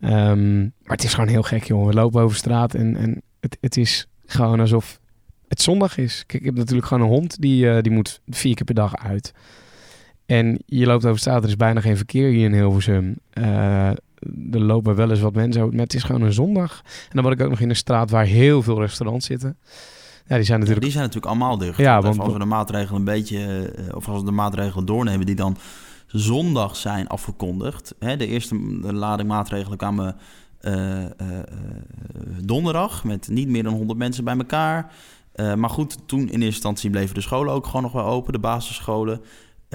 Um, 0.00 0.62
maar 0.82 0.96
het 0.96 1.04
is 1.04 1.14
gewoon 1.14 1.28
heel 1.28 1.42
gek, 1.42 1.64
jongen. 1.64 1.86
We 1.86 1.94
lopen 1.94 2.22
over 2.22 2.36
straat 2.36 2.74
en, 2.74 2.96
en 2.96 3.22
het, 3.40 3.58
het 3.60 3.76
is 3.76 4.06
gewoon 4.26 4.60
alsof 4.60 5.00
het 5.48 5.62
zondag 5.62 5.98
is. 5.98 6.24
Kijk, 6.26 6.40
ik 6.40 6.48
heb 6.48 6.56
natuurlijk 6.56 6.86
gewoon 6.86 7.02
een 7.02 7.12
hond 7.12 7.40
die, 7.40 7.64
uh, 7.64 7.80
die 7.80 7.92
moet 7.92 8.20
vier 8.26 8.54
keer 8.54 8.64
per 8.64 8.74
dag 8.74 8.96
uit. 8.96 9.32
En 10.26 10.62
je 10.66 10.86
loopt 10.86 11.04
over 11.04 11.18
straat, 11.18 11.42
er 11.42 11.48
is 11.48 11.56
bijna 11.56 11.80
geen 11.80 11.96
verkeer 11.96 12.28
hier 12.28 12.44
in 12.44 12.52
Hilversum. 12.52 13.16
Uh, 13.34 13.88
er 14.50 14.60
lopen 14.60 14.94
wel 14.94 15.10
eens 15.10 15.20
wat 15.20 15.34
mensen, 15.34 15.68
maar 15.68 15.78
het 15.78 15.94
is 15.94 16.02
gewoon 16.02 16.22
een 16.22 16.32
zondag. 16.32 16.80
En 16.84 17.10
dan 17.10 17.22
word 17.22 17.34
ik 17.38 17.44
ook 17.44 17.50
nog 17.50 17.60
in 17.60 17.68
een 17.68 17.76
straat 17.76 18.10
waar 18.10 18.24
heel 18.24 18.62
veel 18.62 18.80
restaurants 18.80 19.26
zitten. 19.26 19.56
Ja, 20.26 20.36
die 20.36 20.44
zijn 20.44 20.60
natuurlijk, 20.60 20.86
ja, 20.86 20.90
die 20.90 20.90
zijn 20.90 21.04
natuurlijk 21.04 21.32
allemaal 21.32 21.58
dicht. 21.58 21.78
Ja, 21.78 22.00
want 22.00 22.18
als 22.18 22.32
we 22.32 22.38
de 22.38 22.44
maatregelen 22.44 22.98
een 22.98 23.04
beetje, 23.04 23.72
uh, 23.78 23.94
of 23.94 24.08
als 24.08 24.18
we 24.20 24.24
de 24.24 24.30
maatregelen 24.30 24.86
doornemen 24.86 25.26
die 25.26 25.34
dan 25.34 25.56
zondag 26.12 26.76
zijn 26.76 27.08
afgekondigd. 27.08 27.94
Hè, 27.98 28.16
de 28.16 28.26
eerste 28.26 28.56
lading 28.82 29.28
maatregelen 29.28 29.78
kwamen 29.78 30.16
uh, 30.60 31.04
donderdag 32.42 33.04
met 33.04 33.28
niet 33.28 33.48
meer 33.48 33.62
dan 33.62 33.72
100 33.72 33.98
mensen 33.98 34.24
bij 34.24 34.36
elkaar. 34.36 34.92
Maar 35.56 35.70
goed, 35.70 35.98
toen 36.06 36.20
in 36.20 36.26
eerste 36.26 36.44
instantie 36.44 36.90
bleven 36.90 37.14
de 37.14 37.20
scholen 37.20 37.52
ook 37.52 37.66
gewoon 37.66 37.82
nog 37.82 37.92
wel 37.92 38.04
open, 38.04 38.32
de 38.32 38.38
basisscholen. 38.38 39.20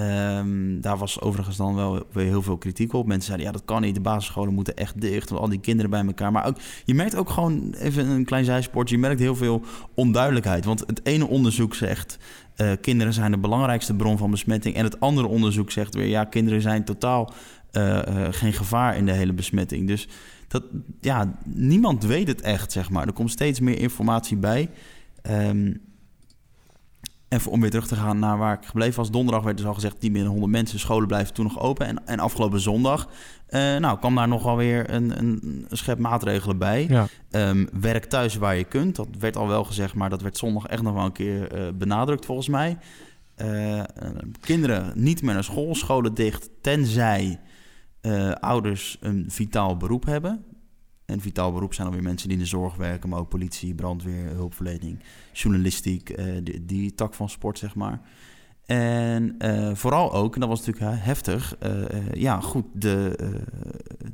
Um, 0.00 0.80
daar 0.80 0.96
was 0.96 1.20
overigens 1.20 1.56
dan 1.56 1.74
wel 1.74 2.06
weer 2.12 2.26
heel 2.26 2.42
veel 2.42 2.56
kritiek 2.56 2.92
op. 2.92 3.06
Mensen 3.06 3.26
zeiden, 3.26 3.46
ja, 3.46 3.52
dat 3.52 3.64
kan 3.64 3.82
niet. 3.82 3.94
De 3.94 4.00
basisscholen 4.00 4.54
moeten 4.54 4.76
echt 4.76 5.00
dicht. 5.00 5.28
Want 5.28 5.40
al 5.42 5.48
die 5.48 5.60
kinderen 5.60 5.90
bij 5.90 6.04
elkaar. 6.06 6.32
Maar 6.32 6.46
ook, 6.46 6.56
je 6.84 6.94
merkt 6.94 7.16
ook 7.16 7.30
gewoon, 7.30 7.74
even 7.74 8.06
een 8.06 8.24
klein 8.24 8.44
zijsport, 8.44 8.88
je 8.88 8.98
merkt 8.98 9.20
heel 9.20 9.36
veel 9.36 9.62
onduidelijkheid. 9.94 10.64
Want 10.64 10.80
het 10.80 11.00
ene 11.02 11.26
onderzoek 11.26 11.74
zegt, 11.74 12.18
uh, 12.56 12.72
kinderen 12.80 13.12
zijn 13.12 13.30
de 13.30 13.38
belangrijkste 13.38 13.94
bron 13.94 14.18
van 14.18 14.30
besmetting. 14.30 14.74
En 14.74 14.84
het 14.84 15.00
andere 15.00 15.26
onderzoek 15.26 15.70
zegt 15.70 15.94
weer, 15.94 16.08
ja, 16.08 16.24
kinderen 16.24 16.60
zijn 16.60 16.84
totaal 16.84 17.32
uh, 17.72 17.98
geen 18.30 18.52
gevaar 18.52 18.96
in 18.96 19.06
de 19.06 19.12
hele 19.12 19.32
besmetting. 19.32 19.86
Dus 19.86 20.08
dat, 20.48 20.64
ja, 21.00 21.38
niemand 21.44 22.04
weet 22.04 22.28
het 22.28 22.40
echt, 22.40 22.72
zeg 22.72 22.90
maar. 22.90 23.06
Er 23.06 23.12
komt 23.12 23.30
steeds 23.30 23.60
meer 23.60 23.78
informatie 23.78 24.36
bij. 24.36 24.70
Um, 25.30 25.80
en 27.28 27.46
om 27.46 27.60
weer 27.60 27.70
terug 27.70 27.86
te 27.86 27.96
gaan 27.96 28.18
naar 28.18 28.38
waar 28.38 28.58
ik 28.60 28.66
gebleven 28.66 28.96
was. 28.96 29.10
Donderdag 29.10 29.44
werd 29.44 29.56
dus 29.56 29.66
al 29.66 29.74
gezegd, 29.74 30.00
10 30.00 30.12
binnen 30.12 30.30
100 30.30 30.52
mensen. 30.52 30.78
Scholen 30.78 31.06
blijven 31.06 31.34
toen 31.34 31.44
nog 31.44 31.60
open. 31.60 31.86
En, 31.86 32.06
en 32.06 32.18
afgelopen 32.18 32.60
zondag 32.60 33.08
uh, 33.50 33.76
nou, 33.76 33.98
kwam 33.98 34.14
daar 34.14 34.28
nogal 34.28 34.56
weer 34.56 34.90
een, 34.90 35.18
een, 35.18 35.66
schep 35.70 35.98
maatregelen 35.98 36.58
bij. 36.58 36.86
Ja. 36.88 37.06
Um, 37.30 37.68
werk 37.80 38.04
thuis 38.04 38.36
waar 38.36 38.56
je 38.56 38.64
kunt. 38.64 38.96
Dat 38.96 39.08
werd 39.18 39.36
al 39.36 39.48
wel 39.48 39.64
gezegd, 39.64 39.94
maar 39.94 40.10
dat 40.10 40.22
werd 40.22 40.36
zondag 40.36 40.66
echt 40.66 40.82
nog 40.82 40.94
wel 40.94 41.04
een 41.04 41.12
keer 41.12 41.58
uh, 41.58 41.72
benadrukt 41.74 42.26
volgens 42.26 42.48
mij. 42.48 42.78
Uh, 43.36 43.82
kinderen 44.40 44.92
niet 44.94 45.22
meer 45.22 45.34
naar 45.34 45.44
school, 45.44 45.74
scholen 45.74 46.14
dicht, 46.14 46.50
tenzij 46.62 47.40
ouders 48.40 48.96
een 49.00 49.24
vitaal 49.28 49.76
beroep 49.76 50.04
hebben. 50.04 50.44
En 51.06 51.20
vitaal 51.20 51.52
beroep 51.52 51.74
zijn 51.74 51.86
alweer 51.86 52.02
mensen 52.02 52.28
die 52.28 52.36
in 52.36 52.42
de 52.42 52.48
zorg 52.48 52.76
werken, 52.76 53.08
maar 53.08 53.18
ook 53.18 53.28
politie, 53.28 53.74
brandweer, 53.74 54.28
hulpverlening, 54.28 54.98
journalistiek, 55.32 56.18
uh, 56.18 56.24
die, 56.62 56.94
tak 56.94 57.14
van 57.14 57.28
sport, 57.28 57.58
zeg 57.58 57.74
maar. 57.74 58.00
En 58.66 59.34
uh, 59.38 59.74
vooral 59.74 60.12
ook, 60.12 60.34
en 60.34 60.40
dat 60.40 60.48
was 60.48 60.66
natuurlijk 60.66 60.96
heftig, 61.04 61.56
uh, 61.66 62.12
ja 62.12 62.40
goed, 62.40 62.64
de, 62.72 63.14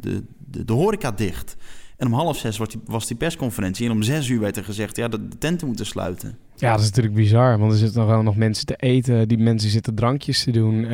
de, 0.01 0.25
de, 0.39 0.65
de, 0.65 0.73
horeca 0.73 1.11
dicht. 1.11 1.57
En 1.97 2.07
om 2.07 2.13
half 2.13 2.39
zes 2.39 2.61
was 2.85 3.07
die, 3.07 3.17
persconferentie 3.17 3.87
en 3.87 3.93
om 3.93 4.03
zes 4.03 4.29
uur 4.29 4.41
werd 4.41 4.57
er 4.57 4.65
gezegd, 4.65 4.97
ja, 4.97 5.09
de, 5.09 5.29
de 5.29 5.39
tenten 5.39 5.67
moeten 5.67 5.87
sluiten. 5.87 6.39
Ja, 6.57 6.71
dat 6.71 6.81
is 6.81 6.87
natuurlijk 6.87 7.15
bizar, 7.15 7.59
want 7.59 7.73
er 7.73 7.79
zitten 7.79 8.07
nog, 8.07 8.23
nog 8.23 8.37
mensen 8.37 8.67
te 8.67 8.77
eten, 8.77 9.29
die 9.29 9.39
mensen 9.39 9.71
zitten 9.71 9.95
drankjes 9.95 10.45
te 10.45 10.51
doen. 10.51 10.87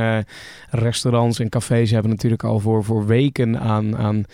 restaurants 0.71 1.39
en 1.39 1.49
cafés 1.49 1.91
hebben 1.91 2.11
natuurlijk 2.11 2.45
al 2.45 2.61
voor, 2.61 2.85
voor 2.85 3.07
weken 3.07 3.61
aan... 3.61 3.97
aan 3.97 4.25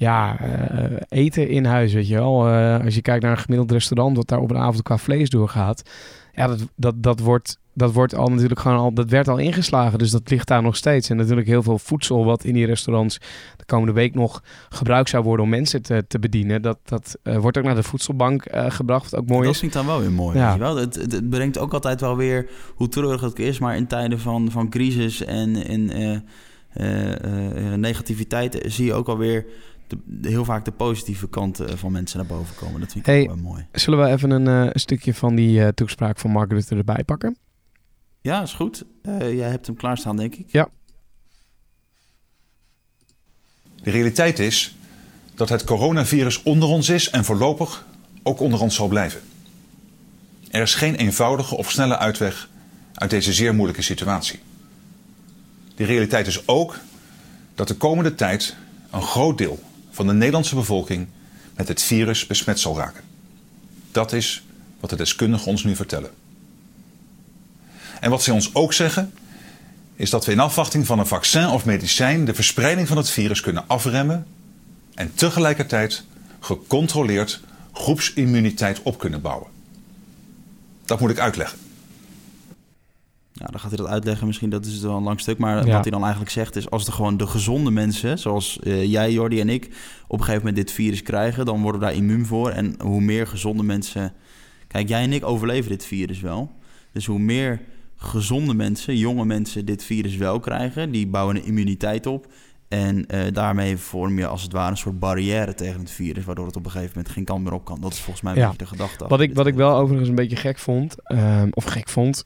ja, 0.00 0.36
uh, 0.40 0.96
eten 1.08 1.48
in 1.48 1.64
huis, 1.64 1.92
weet 1.92 2.08
je 2.08 2.14
wel. 2.14 2.48
Uh, 2.48 2.84
als 2.84 2.94
je 2.94 3.02
kijkt 3.02 3.22
naar 3.22 3.30
een 3.30 3.38
gemiddeld 3.38 3.72
restaurant 3.72 4.16
wat 4.16 4.28
daar 4.28 4.38
op 4.38 4.50
een 4.50 4.56
avond 4.56 4.82
qua 4.82 4.98
vlees 4.98 5.30
doorgaat. 5.30 5.90
Ja, 6.32 6.46
dat, 6.46 6.68
dat, 6.76 7.02
dat, 7.02 7.20
wordt, 7.20 7.58
dat 7.74 7.92
wordt 7.92 8.14
al 8.14 8.28
natuurlijk 8.28 8.60
gewoon 8.60 8.78
al, 8.78 8.92
dat 8.92 9.10
werd 9.10 9.28
al 9.28 9.38
ingeslagen. 9.38 9.98
Dus 9.98 10.10
dat 10.10 10.30
ligt 10.30 10.48
daar 10.48 10.62
nog 10.62 10.76
steeds. 10.76 11.10
En 11.10 11.16
natuurlijk 11.16 11.46
heel 11.46 11.62
veel 11.62 11.78
voedsel 11.78 12.24
wat 12.24 12.44
in 12.44 12.54
die 12.54 12.66
restaurants 12.66 13.18
de 13.56 13.64
komende 13.64 13.92
week 13.92 14.14
nog 14.14 14.42
gebruikt 14.68 15.08
zou 15.08 15.24
worden 15.24 15.44
om 15.44 15.50
mensen 15.50 15.82
te, 15.82 16.04
te 16.08 16.18
bedienen. 16.18 16.62
Dat, 16.62 16.78
dat 16.84 17.18
uh, 17.24 17.36
wordt 17.36 17.58
ook 17.58 17.64
naar 17.64 17.74
de 17.74 17.82
voedselbank 17.82 18.44
gebracht, 18.52 19.10
wat 19.10 19.20
ook 19.20 19.28
mooi 19.28 19.42
dat 19.46 19.54
is. 19.54 19.60
Dat 19.60 19.70
vind 19.70 19.74
ik 19.74 19.78
dan 19.78 19.86
wel 19.86 20.00
weer 20.00 20.12
mooi, 20.12 20.38
ja. 20.38 20.44
weet 20.44 20.54
je 20.54 20.60
wel. 20.60 20.76
Het, 20.76 20.94
het, 20.94 21.12
het, 21.12 21.30
brengt 21.30 21.58
ook 21.58 21.72
altijd 21.72 22.00
wel 22.00 22.16
weer 22.16 22.48
hoe 22.74 22.88
treurig 22.88 23.20
het 23.20 23.38
is. 23.38 23.58
Maar 23.58 23.76
in 23.76 23.86
tijden 23.86 24.20
van, 24.20 24.50
van 24.50 24.70
crisis 24.70 25.24
en... 25.24 25.56
in 25.66 26.22
negativiteit 27.80 28.62
zie 28.66 28.84
je 28.84 28.94
ook 28.94 29.08
alweer 29.08 29.46
de, 30.04 30.28
heel 30.28 30.44
vaak 30.44 30.64
de 30.64 30.70
positieve 30.70 31.28
kant 31.28 31.60
van 31.74 31.92
mensen 31.92 32.18
naar 32.18 32.26
boven 32.26 32.56
komen. 32.56 32.80
Dat 32.80 32.92
vind 32.92 33.06
ik 33.06 33.12
hey, 33.12 33.20
ook 33.20 33.26
wel 33.28 33.36
mooi. 33.36 33.66
Zullen 33.72 34.00
we 34.00 34.06
even 34.06 34.30
een, 34.30 34.46
een 34.46 34.80
stukje 34.80 35.14
van 35.14 35.34
die 35.34 35.74
toespraak 35.74 36.18
van 36.18 36.30
Mark 36.30 36.52
Rutte 36.52 36.76
erbij 36.76 37.04
pakken? 37.04 37.36
Ja, 38.20 38.42
is 38.42 38.52
goed. 38.52 38.84
jij 39.18 39.50
hebt 39.50 39.66
hem 39.66 39.76
klaarstaan, 39.76 40.16
denk 40.16 40.34
ik. 40.34 40.52
Ja. 40.52 40.68
De 43.82 43.90
realiteit 43.90 44.38
is 44.38 44.76
dat 45.34 45.48
het 45.48 45.64
coronavirus 45.64 46.42
onder 46.42 46.68
ons 46.68 46.88
is 46.88 47.10
en 47.10 47.24
voorlopig 47.24 47.86
ook 48.22 48.40
onder 48.40 48.60
ons 48.60 48.74
zal 48.74 48.88
blijven. 48.88 49.20
Er 50.50 50.62
is 50.62 50.74
geen 50.74 50.94
eenvoudige 50.94 51.56
of 51.56 51.70
snelle 51.70 51.98
uitweg 51.98 52.48
uit 52.94 53.10
deze 53.10 53.32
zeer 53.32 53.54
moeilijke 53.54 53.82
situatie. 53.82 54.38
De 55.74 55.84
realiteit 55.84 56.26
is 56.26 56.48
ook 56.48 56.78
dat 57.54 57.68
de 57.68 57.74
komende 57.74 58.14
tijd 58.14 58.56
een 58.90 59.02
groot 59.02 59.38
deel 59.38 59.62
van 59.90 60.06
de 60.06 60.12
Nederlandse 60.12 60.54
bevolking 60.54 61.08
met 61.56 61.68
het 61.68 61.82
virus 61.82 62.26
besmet 62.26 62.60
zal 62.60 62.76
raken. 62.76 63.04
Dat 63.92 64.12
is 64.12 64.44
wat 64.80 64.90
de 64.90 64.96
deskundigen 64.96 65.46
ons 65.46 65.64
nu 65.64 65.76
vertellen. 65.76 66.10
En 68.00 68.10
wat 68.10 68.22
ze 68.22 68.32
ons 68.32 68.54
ook 68.54 68.72
zeggen, 68.72 69.12
is 69.96 70.10
dat 70.10 70.24
we 70.24 70.32
in 70.32 70.40
afwachting 70.40 70.86
van 70.86 70.98
een 70.98 71.06
vaccin 71.06 71.48
of 71.48 71.64
medicijn 71.64 72.24
de 72.24 72.34
verspreiding 72.34 72.88
van 72.88 72.96
het 72.96 73.10
virus 73.10 73.40
kunnen 73.40 73.64
afremmen 73.66 74.26
en 74.94 75.14
tegelijkertijd 75.14 76.04
gecontroleerd 76.40 77.40
groepsimmuniteit 77.72 78.82
op 78.82 78.98
kunnen 78.98 79.20
bouwen. 79.20 79.48
Dat 80.84 81.00
moet 81.00 81.10
ik 81.10 81.18
uitleggen. 81.18 81.58
Ja, 83.40 83.46
dan 83.46 83.60
gaat 83.60 83.70
hij 83.70 83.78
dat 83.78 83.86
uitleggen. 83.86 84.26
Misschien 84.26 84.50
dat 84.50 84.64
is 84.64 84.80
wel 84.80 84.96
een 84.96 85.02
lang 85.02 85.20
stuk. 85.20 85.38
Maar 85.38 85.54
wat 85.56 85.82
hij 85.82 85.90
dan 85.90 86.00
eigenlijk 86.00 86.30
zegt 86.30 86.56
is... 86.56 86.70
als 86.70 86.86
er 86.86 86.92
gewoon 86.92 87.16
de 87.16 87.26
gezonde 87.26 87.70
mensen, 87.70 88.18
zoals 88.18 88.58
uh, 88.62 88.84
jij, 88.84 89.12
Jordi 89.12 89.40
en 89.40 89.48
ik... 89.48 89.64
op 90.06 90.18
een 90.18 90.24
gegeven 90.24 90.46
moment 90.46 90.56
dit 90.56 90.72
virus 90.72 91.02
krijgen... 91.02 91.44
dan 91.44 91.62
worden 91.62 91.80
we 91.80 91.86
daar 91.86 91.94
immuun 91.94 92.26
voor. 92.26 92.50
En 92.50 92.74
hoe 92.82 93.00
meer 93.00 93.26
gezonde 93.26 93.62
mensen... 93.62 94.12
Kijk, 94.66 94.88
jij 94.88 95.02
en 95.02 95.12
ik 95.12 95.24
overleven 95.24 95.70
dit 95.70 95.84
virus 95.84 96.20
wel. 96.20 96.50
Dus 96.92 97.06
hoe 97.06 97.18
meer 97.18 97.60
gezonde 97.96 98.54
mensen, 98.54 98.96
jonge 98.96 99.24
mensen... 99.24 99.64
dit 99.64 99.84
virus 99.84 100.16
wel 100.16 100.40
krijgen... 100.40 100.90
die 100.90 101.06
bouwen 101.06 101.36
een 101.36 101.44
immuniteit 101.44 102.06
op... 102.06 102.26
En 102.68 103.04
uh, 103.14 103.20
daarmee 103.32 103.76
vorm 103.76 104.18
je 104.18 104.26
als 104.26 104.42
het 104.42 104.52
ware 104.52 104.70
een 104.70 104.76
soort 104.76 104.98
barrière 104.98 105.54
tegen 105.54 105.80
het 105.80 105.90
virus, 105.90 106.24
waardoor 106.24 106.46
het 106.46 106.56
op 106.56 106.64
een 106.64 106.70
gegeven 106.70 106.92
moment 106.96 107.14
geen 107.14 107.24
kant 107.24 107.44
meer 107.44 107.52
op 107.52 107.64
kan. 107.64 107.80
Dat 107.80 107.92
is 107.92 108.00
volgens 108.00 108.24
mij 108.24 108.32
een 108.32 108.42
beetje 108.42 108.58
de 108.58 108.66
gedachte. 108.66 109.08
Wat 109.08 109.20
ik, 109.20 109.34
wat 109.34 109.46
ik 109.46 109.54
wel 109.54 109.76
overigens 109.76 110.08
een 110.08 110.14
beetje 110.14 110.36
gek 110.36 110.58
vond, 110.58 110.96
um, 111.12 111.48
of 111.50 111.64
gek 111.64 111.88
vond, 111.88 112.24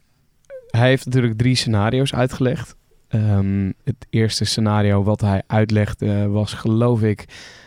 hij 0.76 0.88
heeft 0.88 1.04
natuurlijk 1.04 1.38
drie 1.38 1.54
scenario's 1.54 2.14
uitgelegd. 2.14 2.76
Um, 3.08 3.74
het 3.84 4.06
eerste 4.10 4.44
scenario 4.44 5.02
wat 5.02 5.20
hij 5.20 5.42
uitlegde 5.46 6.28
was, 6.28 6.52
geloof 6.52 7.02
ik, 7.02 7.20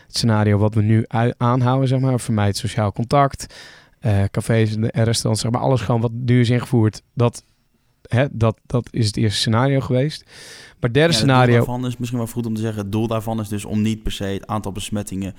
het 0.06 0.16
scenario 0.16 0.58
wat 0.58 0.74
we 0.74 0.82
nu 0.82 1.04
aanhouden, 1.36 1.88
zeg 1.88 2.00
maar, 2.00 2.20
vermijd 2.20 2.56
sociaal 2.56 2.92
contact, 2.92 3.54
uh, 4.00 4.24
cafés 4.30 4.76
en 4.76 5.04
restaurants, 5.04 5.40
zeg 5.40 5.50
maar, 5.50 5.60
alles 5.60 5.80
gewoon 5.80 6.00
wat 6.00 6.12
nu 6.12 6.40
is 6.40 6.50
ingevoerd, 6.50 7.02
dat, 7.14 7.42
hè, 8.02 8.26
dat, 8.30 8.58
dat 8.66 8.88
is 8.90 9.06
het 9.06 9.16
eerste 9.16 9.38
scenario 9.38 9.80
geweest. 9.80 10.24
Maar 10.80 10.92
derde 10.92 11.12
ja, 11.12 11.18
scenario. 11.18 11.56
Het 11.56 11.66
daarvan 11.66 11.86
is 11.86 11.96
misschien 11.96 12.18
wel 12.18 12.28
goed 12.28 12.46
om 12.46 12.54
te 12.54 12.60
zeggen. 12.60 12.82
Het 12.82 12.92
doel 12.92 13.06
daarvan 13.06 13.40
is 13.40 13.48
dus 13.48 13.64
om 13.64 13.82
niet 13.82 14.02
per 14.02 14.12
se 14.12 14.24
het 14.24 14.46
aantal 14.46 14.72
besmettingen 14.72 15.34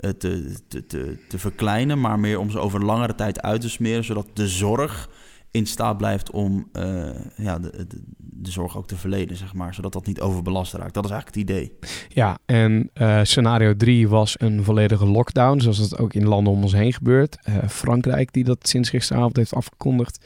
uh, 0.00 0.10
te, 0.10 0.54
te, 0.68 0.86
te, 0.86 1.18
te 1.28 1.38
verkleinen, 1.38 2.00
maar 2.00 2.18
meer 2.18 2.38
om 2.38 2.50
ze 2.50 2.58
over 2.58 2.84
langere 2.84 3.14
tijd 3.14 3.42
uit 3.42 3.60
te 3.60 3.70
smeren, 3.70 4.04
zodat 4.04 4.26
de 4.32 4.48
zorg 4.48 5.08
in 5.54 5.66
staat 5.66 5.96
blijft 5.96 6.30
om 6.30 6.68
uh, 6.72 7.08
ja, 7.36 7.58
de, 7.58 7.86
de, 8.18 8.50
zorg 8.50 8.76
ook 8.76 8.86
te 8.86 8.96
verleden, 8.96 9.36
zeg 9.36 9.54
maar. 9.54 9.74
Zodat 9.74 9.92
dat 9.92 10.06
niet 10.06 10.20
overbelast 10.20 10.72
raakt. 10.72 10.94
Dat 10.94 11.04
is 11.04 11.10
eigenlijk 11.10 11.48
het 11.48 11.50
idee. 11.50 11.78
Ja, 12.08 12.38
en 12.46 12.90
uh, 12.94 13.20
scenario 13.22 13.76
3 13.76 14.08
was 14.08 14.34
een 14.38 14.64
volledige 14.64 15.06
lockdown, 15.06 15.60
zoals 15.60 15.88
dat 15.88 15.98
ook 15.98 16.14
in 16.14 16.28
landen 16.28 16.52
om 16.52 16.62
ons 16.62 16.72
heen 16.72 16.92
gebeurt. 16.92 17.38
Uh, 17.48 17.68
Frankrijk, 17.68 18.32
die 18.32 18.44
dat 18.44 18.68
sinds 18.68 18.90
gisteravond 18.90 19.36
heeft 19.36 19.54
afgekondigd. 19.54 20.24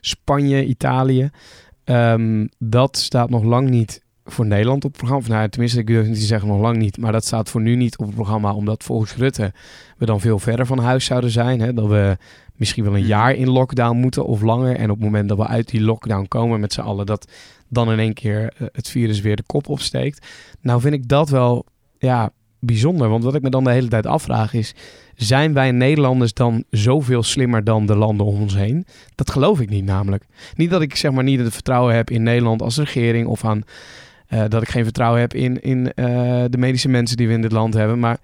Spanje, 0.00 0.64
Italië. 0.64 1.30
Um, 1.84 2.48
dat 2.58 2.96
staat 2.96 3.30
nog 3.30 3.42
lang 3.42 3.68
niet 3.68 4.02
voor 4.24 4.46
Nederland 4.46 4.84
op 4.84 4.90
het 4.90 5.00
programma. 5.00 5.28
Nou, 5.28 5.48
tenminste, 5.48 5.78
ik 5.78 5.86
durf 5.86 6.06
niet 6.06 6.18
te 6.18 6.24
zeggen 6.24 6.48
nog 6.48 6.60
lang 6.60 6.76
niet. 6.76 6.98
Maar 6.98 7.12
dat 7.12 7.24
staat 7.24 7.50
voor 7.50 7.60
nu 7.60 7.76
niet 7.76 7.98
op 7.98 8.06
het 8.06 8.14
programma. 8.14 8.52
Omdat 8.52 8.84
volgens 8.84 9.14
Rutte 9.14 9.52
we 9.96 10.06
dan 10.06 10.20
veel 10.20 10.38
verder 10.38 10.66
van 10.66 10.78
huis 10.78 11.04
zouden 11.04 11.30
zijn. 11.30 11.60
Hè? 11.60 11.72
Dat 11.72 11.86
we 11.86 12.16
misschien 12.56 12.84
wel 12.84 12.92
een 12.92 12.98
hmm. 12.98 13.08
jaar 13.08 13.34
in 13.34 13.50
lockdown 13.50 13.96
moeten 13.96 14.24
of 14.24 14.42
langer. 14.42 14.76
En 14.76 14.90
op 14.90 14.96
het 14.96 15.04
moment 15.04 15.28
dat 15.28 15.38
we 15.38 15.46
uit 15.46 15.68
die 15.68 15.80
lockdown 15.80 16.28
komen 16.28 16.60
met 16.60 16.72
z'n 16.72 16.80
allen... 16.80 17.06
dat 17.06 17.30
dan 17.68 17.92
in 17.92 17.98
één 17.98 18.14
keer 18.14 18.52
eh, 18.56 18.66
het 18.72 18.88
virus 18.88 19.20
weer 19.20 19.36
de 19.36 19.42
kop 19.46 19.68
opsteekt. 19.68 20.26
Nou 20.60 20.80
vind 20.80 20.94
ik 20.94 21.08
dat 21.08 21.28
wel 21.28 21.64
ja, 21.98 22.30
bijzonder. 22.58 23.08
Want 23.08 23.24
wat 23.24 23.34
ik 23.34 23.42
me 23.42 23.50
dan 23.50 23.64
de 23.64 23.70
hele 23.70 23.88
tijd 23.88 24.06
afvraag 24.06 24.54
is... 24.54 24.74
zijn 25.14 25.52
wij 25.52 25.70
Nederlanders 25.70 26.32
dan 26.32 26.64
zoveel 26.70 27.22
slimmer 27.22 27.64
dan 27.64 27.86
de 27.86 27.96
landen 27.96 28.26
om 28.26 28.40
ons 28.40 28.54
heen? 28.54 28.86
Dat 29.14 29.30
geloof 29.30 29.60
ik 29.60 29.70
niet 29.70 29.84
namelijk. 29.84 30.24
Niet 30.54 30.70
dat 30.70 30.82
ik 30.82 30.96
zeg 30.96 31.12
maar 31.12 31.24
niet 31.24 31.40
het 31.40 31.52
vertrouwen 31.52 31.94
heb 31.94 32.10
in 32.10 32.22
Nederland 32.22 32.62
als 32.62 32.78
regering... 32.78 33.26
of 33.26 33.44
aan 33.44 33.62
uh, 34.28 34.44
dat 34.48 34.62
ik 34.62 34.68
geen 34.68 34.84
vertrouwen 34.84 35.20
heb 35.20 35.34
in, 35.34 35.60
in 35.60 35.78
uh, 35.78 36.44
de 36.50 36.58
medische 36.58 36.88
mensen 36.88 37.16
die 37.16 37.28
we 37.28 37.32
in 37.32 37.42
dit 37.42 37.52
land 37.52 37.74
hebben. 37.74 37.98
Maar 37.98 38.18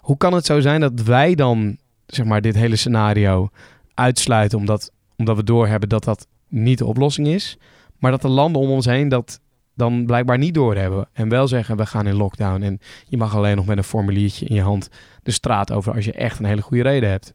hoe 0.00 0.16
kan 0.16 0.32
het 0.32 0.46
zo 0.46 0.60
zijn 0.60 0.80
dat 0.80 1.02
wij 1.02 1.34
dan 1.34 1.78
zeg 2.06 2.26
maar, 2.26 2.40
dit 2.40 2.54
hele 2.54 2.76
scenario 2.76 3.48
uitsluiten 3.94 4.58
omdat, 4.58 4.90
omdat 5.16 5.36
we 5.36 5.44
doorhebben 5.44 5.88
dat 5.88 6.04
dat 6.04 6.26
niet 6.48 6.78
de 6.78 6.86
oplossing 6.86 7.26
is. 7.26 7.58
Maar 7.98 8.10
dat 8.10 8.22
de 8.22 8.28
landen 8.28 8.62
om 8.62 8.70
ons 8.70 8.86
heen 8.86 9.08
dat 9.08 9.40
dan 9.74 10.06
blijkbaar 10.06 10.38
niet 10.38 10.54
doorhebben. 10.54 11.08
En 11.12 11.28
wel 11.28 11.48
zeggen 11.48 11.76
we 11.76 11.86
gaan 11.86 12.06
in 12.06 12.14
lockdown. 12.14 12.62
En 12.62 12.78
je 13.08 13.16
mag 13.16 13.36
alleen 13.36 13.56
nog 13.56 13.66
met 13.66 13.76
een 13.76 13.84
formuliertje 13.84 14.46
in 14.46 14.54
je 14.54 14.62
hand 14.62 14.88
de 15.22 15.30
straat 15.30 15.72
over 15.72 15.94
als 15.94 16.04
je 16.04 16.12
echt 16.12 16.38
een 16.38 16.44
hele 16.44 16.62
goede 16.62 16.82
reden 16.82 17.10
hebt. 17.10 17.34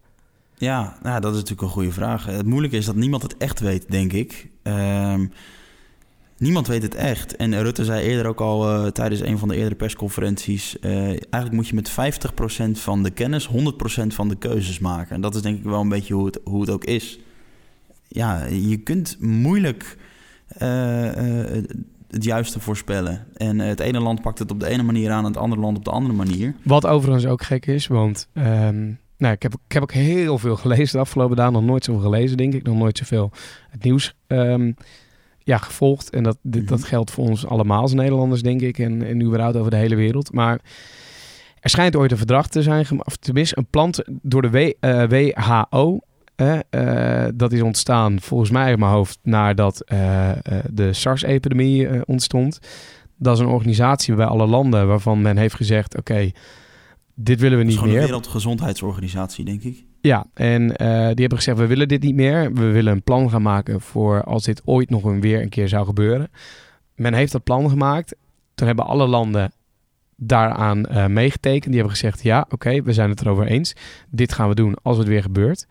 Ja, 0.58 0.98
nou, 1.02 1.22
dat 1.22 1.32
is 1.32 1.38
natuurlijk 1.38 1.62
een 1.68 1.74
goede 1.74 1.92
vraag. 1.92 2.26
Het 2.26 2.46
moeilijke 2.46 2.78
is 2.78 2.86
dat 2.86 2.96
niemand 2.96 3.24
het 3.24 3.38
echt 3.38 3.60
weet, 3.60 3.92
denk 3.92 4.14
ik. 4.14 4.50
Uh, 4.64 5.20
Niemand 6.40 6.68
weet 6.68 6.82
het 6.82 6.96
echt. 6.96 7.36
En 7.36 7.62
Rutte 7.62 7.86
zei 7.86 8.06
eerder 8.06 8.28
ook 8.28 8.42
al 8.42 8.70
uh, 8.70 8.88
tijdens 8.88 9.22
een 9.22 9.38
van 9.38 9.48
de 9.48 9.56
eerdere 9.56 9.76
persconferenties... 9.76 10.78
Uh, 10.82 10.92
eigenlijk 11.08 11.52
moet 11.52 11.68
je 11.68 11.76
met 11.76 11.92
50% 11.92 12.72
van 12.72 13.04
de 13.04 13.10
kennis 13.10 13.50
100% 13.50 13.52
van 14.08 14.30
de 14.30 14.36
keuzes 14.36 14.80
maken. 14.80 15.16
En 15.16 15.22
dat 15.22 15.36
is 15.36 15.42
denk 15.42 15.58
ik 15.58 15.64
wel 15.64 15.82
een 15.82 15.90
beetje 15.90 16.14
hoe 16.14 16.26
het, 16.26 16.40
hoe 16.44 16.62
het 16.62 16.70
ook 16.70 16.86
is. 16.86 17.20
Ja, 18.08 18.46
je 18.46 18.78
kunt 18.78 19.18
moeilijk 19.20 19.98
uh, 20.62 21.10
het 22.10 22.24
juiste 22.24 22.60
voorspellen. 22.60 23.26
En 23.36 23.60
het 23.60 23.80
ene 23.80 24.00
land 24.00 24.22
pakt 24.22 24.40
het 24.40 24.52
op 24.52 24.60
de 24.60 24.68
ene 24.68 24.84
manier 24.84 25.12
aan... 25.12 25.24
en 25.24 25.32
het 25.32 25.38
andere 25.38 25.62
land 25.62 25.78
op 25.78 25.86
de 25.86 25.92
andere 25.92 26.14
manier. 26.14 26.56
Wat 26.64 26.86
overigens 26.86 27.26
ook 27.26 27.44
gek 27.44 27.66
is, 27.66 27.88
want... 27.88 28.28
Um... 28.34 29.00
Nou, 29.18 29.34
ik 29.34 29.42
heb, 29.42 29.54
ik 29.54 29.74
heb 29.74 29.84
ook 29.84 29.92
heel 29.92 30.38
veel 30.38 30.56
gelezen 30.56 30.92
de 30.92 31.00
afgelopen 31.00 31.36
dagen. 31.36 31.54
Nog 31.54 31.64
nooit 31.64 31.84
zoveel 31.84 32.02
gelezen, 32.02 32.38
denk 32.38 32.54
ik. 32.54 32.64
Nog 32.64 32.78
nooit 32.78 32.98
zoveel 32.98 33.32
het 33.70 33.84
nieuws 33.84 34.16
um, 34.28 34.76
ja, 35.50 35.58
gevolgd. 35.58 36.10
En 36.10 36.24
dat, 36.24 36.38
dit, 36.42 36.68
dat 36.68 36.80
mhm. 36.80 36.88
geldt 36.88 37.12
voor 37.12 37.28
ons 37.28 37.46
allemaal 37.46 37.82
als 37.82 37.94
Nederlanders, 37.94 38.42
denk 38.42 38.62
ik. 38.62 38.80
En, 38.80 39.06
en 39.06 39.22
überhaupt 39.22 39.58
over 39.58 39.72
de 39.72 39.78
hele 39.78 39.96
wereld. 39.96 40.34
Maar 40.34 40.60
er 41.60 41.70
schijnt 41.70 41.96
ooit 41.96 42.12
een 42.12 42.18
verdrag 42.18 42.48
te 42.48 42.62
zijn, 42.62 42.86
of 43.06 43.16
tenminste 43.16 43.58
een 43.58 43.68
plan 43.70 43.94
door 44.22 44.42
de 44.42 44.50
w, 44.50 44.74
WHO. 45.10 46.00
Uh, 46.36 46.60
uh, 46.72 47.28
dat 47.36 47.52
is 47.52 47.62
ontstaan, 47.62 48.22
volgens 48.22 48.50
mij 48.50 48.72
in 48.72 48.80
mijn 48.80 48.92
hoofd, 48.92 49.20
nadat 49.24 49.84
uh, 49.94 50.32
de 50.72 50.94
SARS-epidemie 50.94 52.06
ontstond. 52.06 52.60
Dat 53.18 53.36
is 53.36 53.40
een 53.40 53.50
organisatie 53.50 54.16
bij 54.16 54.26
alle 54.26 54.48
landen 54.48 54.88
waarvan 54.88 55.22
men 55.22 55.38
heeft 55.38 55.56
gezegd: 55.56 55.98
oké, 55.98 56.32
dit 57.22 57.40
willen 57.40 57.58
we 57.58 57.64
niet 57.64 57.82
meer. 57.82 57.94
Een 57.96 58.00
wereldgezondheidsorganisatie, 58.00 59.46
denk 59.46 59.64
ik. 59.64 59.84
Ja, 60.02 60.26
en 60.34 60.62
uh, 60.62 60.78
die 60.78 61.20
hebben 61.20 61.38
gezegd, 61.38 61.58
we 61.58 61.68
willen 61.68 61.88
dit 61.88 62.02
niet 62.02 62.16
meer. 62.16 62.54
We 62.54 62.66
willen 62.66 62.94
een 62.94 63.04
plan 63.04 63.30
gaan 63.30 63.42
maken 63.42 63.82
voor 63.82 64.24
als 64.24 64.44
dit 64.44 64.62
ooit 64.66 64.90
nog 64.90 65.04
een 65.04 65.22
weer 65.22 65.42
een 65.42 65.50
keer 65.50 65.68
zou 65.68 65.86
gebeuren. 65.86 66.30
Men 66.96 67.14
heeft 67.14 67.32
dat 67.32 67.44
plan 67.44 67.70
gemaakt. 67.70 68.16
Toen 68.56 68.68
hebben 68.68 68.86
alle 68.86 69.08
landen 69.08 69.52
daaraan 70.16 70.86
uh, 70.92 71.06
meegetekend. 71.06 71.66
Die 71.66 71.76
hebben 71.80 71.92
gezegd, 71.92 72.24
ja, 72.24 72.46
oké, 72.50 72.82
we 72.82 72.94
zijn 72.94 73.10
het 73.10 73.22
erover 73.22 73.48
eens. 73.48 73.74
Dit 74.10 74.34
gaan 74.34 74.50
we 74.50 74.56
doen 74.56 74.76
als 74.82 74.98
het 74.98 75.08
weer 75.08 75.22
gebeurt. 75.22 75.68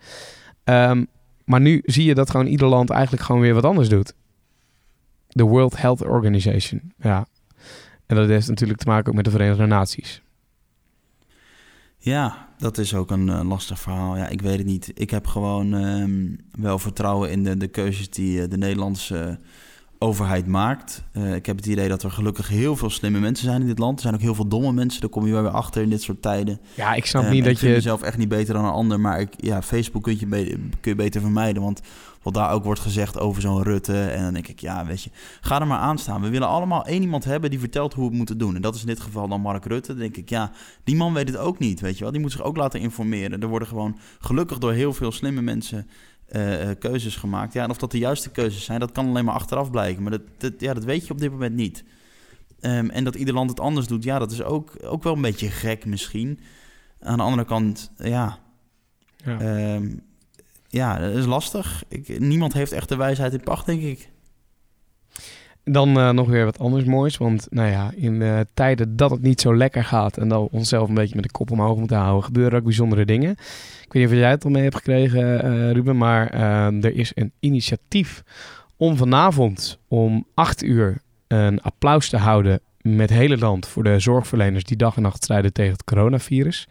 Um, 0.63 1.07
maar 1.45 1.61
nu 1.61 1.81
zie 1.85 2.05
je 2.05 2.15
dat 2.15 2.29
gewoon 2.29 2.45
ieder 2.45 2.67
land 2.67 2.89
eigenlijk 2.89 3.23
gewoon 3.23 3.41
weer 3.41 3.53
wat 3.53 3.65
anders 3.65 3.89
doet. 3.89 4.13
De 5.27 5.43
World 5.43 5.81
Health 5.81 6.05
Organization, 6.05 6.81
ja. 6.97 7.27
En 8.05 8.15
dat 8.15 8.27
heeft 8.27 8.47
natuurlijk 8.47 8.79
te 8.79 8.87
maken 8.87 9.09
ook 9.09 9.15
met 9.15 9.25
de 9.25 9.31
Verenigde 9.31 9.65
Naties. 9.65 10.21
Ja, 12.01 12.47
dat 12.57 12.77
is 12.77 12.93
ook 12.93 13.11
een 13.11 13.27
uh, 13.27 13.41
lastig 13.43 13.79
verhaal. 13.79 14.17
Ja, 14.17 14.27
ik 14.27 14.41
weet 14.41 14.57
het 14.57 14.67
niet. 14.67 14.91
Ik 14.93 15.09
heb 15.09 15.27
gewoon 15.27 15.73
um, 15.73 16.37
wel 16.51 16.79
vertrouwen 16.79 17.31
in 17.31 17.43
de, 17.43 17.57
de 17.57 17.67
keuzes 17.67 18.09
die 18.09 18.41
uh, 18.41 18.49
de 18.49 18.57
Nederlandse 18.57 19.39
overheid 19.99 20.47
maakt. 20.47 21.03
Eh, 21.11 21.35
ik 21.35 21.45
heb 21.45 21.55
het 21.55 21.65
idee 21.65 21.87
dat 21.87 22.03
er 22.03 22.11
gelukkig 22.11 22.47
heel 22.47 22.75
veel 22.75 22.89
slimme 22.89 23.19
mensen 23.19 23.45
zijn 23.45 23.61
in 23.61 23.67
dit 23.67 23.79
land. 23.79 23.95
Er 23.95 24.01
zijn 24.01 24.13
ook 24.13 24.21
heel 24.21 24.35
veel 24.35 24.47
domme 24.47 24.71
mensen. 24.71 25.01
Daar 25.01 25.09
kom 25.09 25.25
je 25.25 25.33
wel 25.33 25.41
weer 25.41 25.51
achter 25.51 25.81
in 25.81 25.89
dit 25.89 26.01
soort 26.01 26.21
tijden. 26.21 26.59
Ja, 26.75 26.93
ik 26.93 27.05
snap 27.05 27.23
Ehm, 27.23 27.31
niet 27.31 27.43
dat 27.43 27.53
ik 27.53 27.59
je... 27.59 27.69
mezelf 27.69 28.01
echt 28.01 28.17
niet 28.17 28.29
beter 28.29 28.53
dan 28.53 28.65
een 28.65 28.71
ander. 28.71 28.99
Maar 28.99 29.19
ik, 29.19 29.29
ja, 29.37 29.61
Facebook 29.61 30.03
kun 30.03 30.17
je, 30.19 30.27
kun 30.79 30.91
je 30.91 30.95
beter 30.95 31.21
vermijden. 31.21 31.61
Want 31.61 31.81
wat 32.21 32.33
daar 32.33 32.51
ook 32.51 32.63
wordt 32.63 32.79
gezegd 32.79 33.19
over 33.19 33.41
zo'n 33.41 33.63
Rutte. 33.63 34.01
En 34.01 34.23
dan 34.23 34.33
denk 34.33 34.47
ik, 34.47 34.59
ja, 34.59 34.85
weet 34.85 35.03
je, 35.03 35.09
ga 35.41 35.59
er 35.59 35.67
maar 35.67 35.79
aan 35.79 35.97
staan. 35.97 36.21
We 36.21 36.29
willen 36.29 36.47
allemaal 36.47 36.85
één 36.85 37.01
iemand 37.01 37.23
hebben 37.23 37.49
die 37.49 37.59
vertelt 37.59 37.93
hoe 37.93 38.03
we 38.03 38.09
het 38.09 38.17
moeten 38.17 38.37
doen. 38.37 38.55
En 38.55 38.61
dat 38.61 38.75
is 38.75 38.81
in 38.81 38.87
dit 38.87 38.99
geval 38.99 39.27
dan 39.27 39.41
Mark 39.41 39.65
Rutte. 39.65 39.91
Dan 39.91 40.01
denk 40.01 40.17
ik, 40.17 40.29
ja, 40.29 40.51
die 40.83 40.95
man 40.95 41.13
weet 41.13 41.27
het 41.27 41.37
ook 41.37 41.59
niet, 41.59 41.79
weet 41.79 41.97
je 41.97 42.03
wel. 42.03 42.11
Die 42.11 42.21
moet 42.21 42.31
zich 42.31 42.43
ook 42.43 42.57
laten 42.57 42.79
informeren. 42.79 43.41
Er 43.41 43.47
worden 43.47 43.67
gewoon 43.67 43.97
gelukkig 44.19 44.57
door 44.57 44.73
heel 44.73 44.93
veel 44.93 45.11
slimme 45.11 45.41
mensen 45.41 45.87
eh, 46.29 46.69
eh, 46.69 46.79
keuzes 46.79 47.15
gemaakt. 47.15 47.53
Ja, 47.53 47.63
en 47.63 47.69
of 47.69 47.77
dat 47.77 47.91
de 47.91 47.97
juiste 47.97 48.29
keuzes 48.29 48.63
zijn, 48.63 48.79
dat 48.79 48.91
kan 48.91 49.07
alleen 49.07 49.25
maar 49.25 49.33
achteraf 49.33 49.71
blijken. 49.71 50.01
Maar 50.01 50.11
dat, 50.11 50.21
dat, 50.37 50.53
ja, 50.57 50.73
dat 50.73 50.83
weet 50.83 51.07
je 51.07 51.13
op 51.13 51.19
dit 51.19 51.31
moment 51.31 51.55
niet. 51.55 51.83
Ehm, 52.59 52.89
en 52.89 53.03
dat 53.03 53.15
ieder 53.15 53.33
land 53.33 53.49
het 53.49 53.59
anders 53.59 53.87
doet, 53.87 54.03
ja, 54.03 54.19
dat 54.19 54.31
is 54.31 54.43
ook, 54.43 54.71
ook 54.83 55.03
wel 55.03 55.15
een 55.15 55.21
beetje 55.21 55.49
gek 55.49 55.85
misschien. 55.85 56.39
Aan 56.99 57.17
de 57.17 57.23
andere 57.23 57.45
kant, 57.45 57.91
ja, 57.97 58.39
Ja. 59.25 59.39
Ehm, 59.39 59.95
ja, 60.67 60.99
dat 60.99 61.15
is 61.15 61.25
lastig. 61.25 61.83
Ik, 61.87 62.19
niemand 62.19 62.53
heeft 62.53 62.71
echt 62.71 62.89
de 62.89 62.95
wijsheid 62.95 63.33
in 63.33 63.43
pacht, 63.43 63.65
denk 63.65 63.81
ik. 63.81 64.09
Dan 65.71 65.99
eh, 65.99 66.09
nog 66.09 66.27
weer 66.27 66.45
wat 66.45 66.59
anders 66.59 66.83
moois. 66.83 67.17
Want 67.17 67.47
nou 67.49 67.69
ja, 67.69 67.91
in 67.95 68.45
tijden 68.53 68.95
dat 68.95 69.11
het 69.11 69.21
niet 69.21 69.41
zo 69.41 69.55
lekker 69.55 69.83
gaat 69.83 70.17
en 70.17 70.27
dat 70.27 70.41
we 70.41 70.57
onszelf 70.57 70.89
een 70.89 70.95
beetje 70.95 71.15
met 71.15 71.23
de 71.23 71.31
kop 71.31 71.51
omhoog 71.51 71.77
moeten 71.77 71.97
houden, 71.97 72.23
gebeuren 72.23 72.57
ook 72.57 72.65
bijzondere 72.65 73.05
dingen. 73.05 73.31
Ik 73.89 73.95
weet 73.95 74.03
niet 74.03 74.11
of 74.11 74.19
jij 74.19 74.29
het 74.29 74.43
al 74.43 74.49
mee 74.49 74.63
hebt 74.63 74.75
gekregen, 74.75 75.43
eh, 75.43 75.71
Ruben, 75.71 75.97
maar 75.97 76.29
eh, 76.29 76.83
er 76.83 76.95
is 76.95 77.11
een 77.15 77.31
initiatief 77.39 78.23
om 78.77 78.97
vanavond 78.97 79.79
om 79.87 80.25
8 80.33 80.63
uur 80.63 81.01
een 81.27 81.61
applaus 81.61 82.09
te 82.09 82.17
houden 82.17 82.61
met 82.81 83.09
hele 83.09 83.37
land 83.37 83.67
voor 83.67 83.83
de 83.83 83.99
zorgverleners 83.99 84.63
die 84.63 84.77
dag 84.77 84.95
en 84.95 85.01
nacht 85.01 85.23
strijden 85.23 85.53
tegen 85.53 85.71
het 85.71 85.83
coronavirus. 85.83 86.67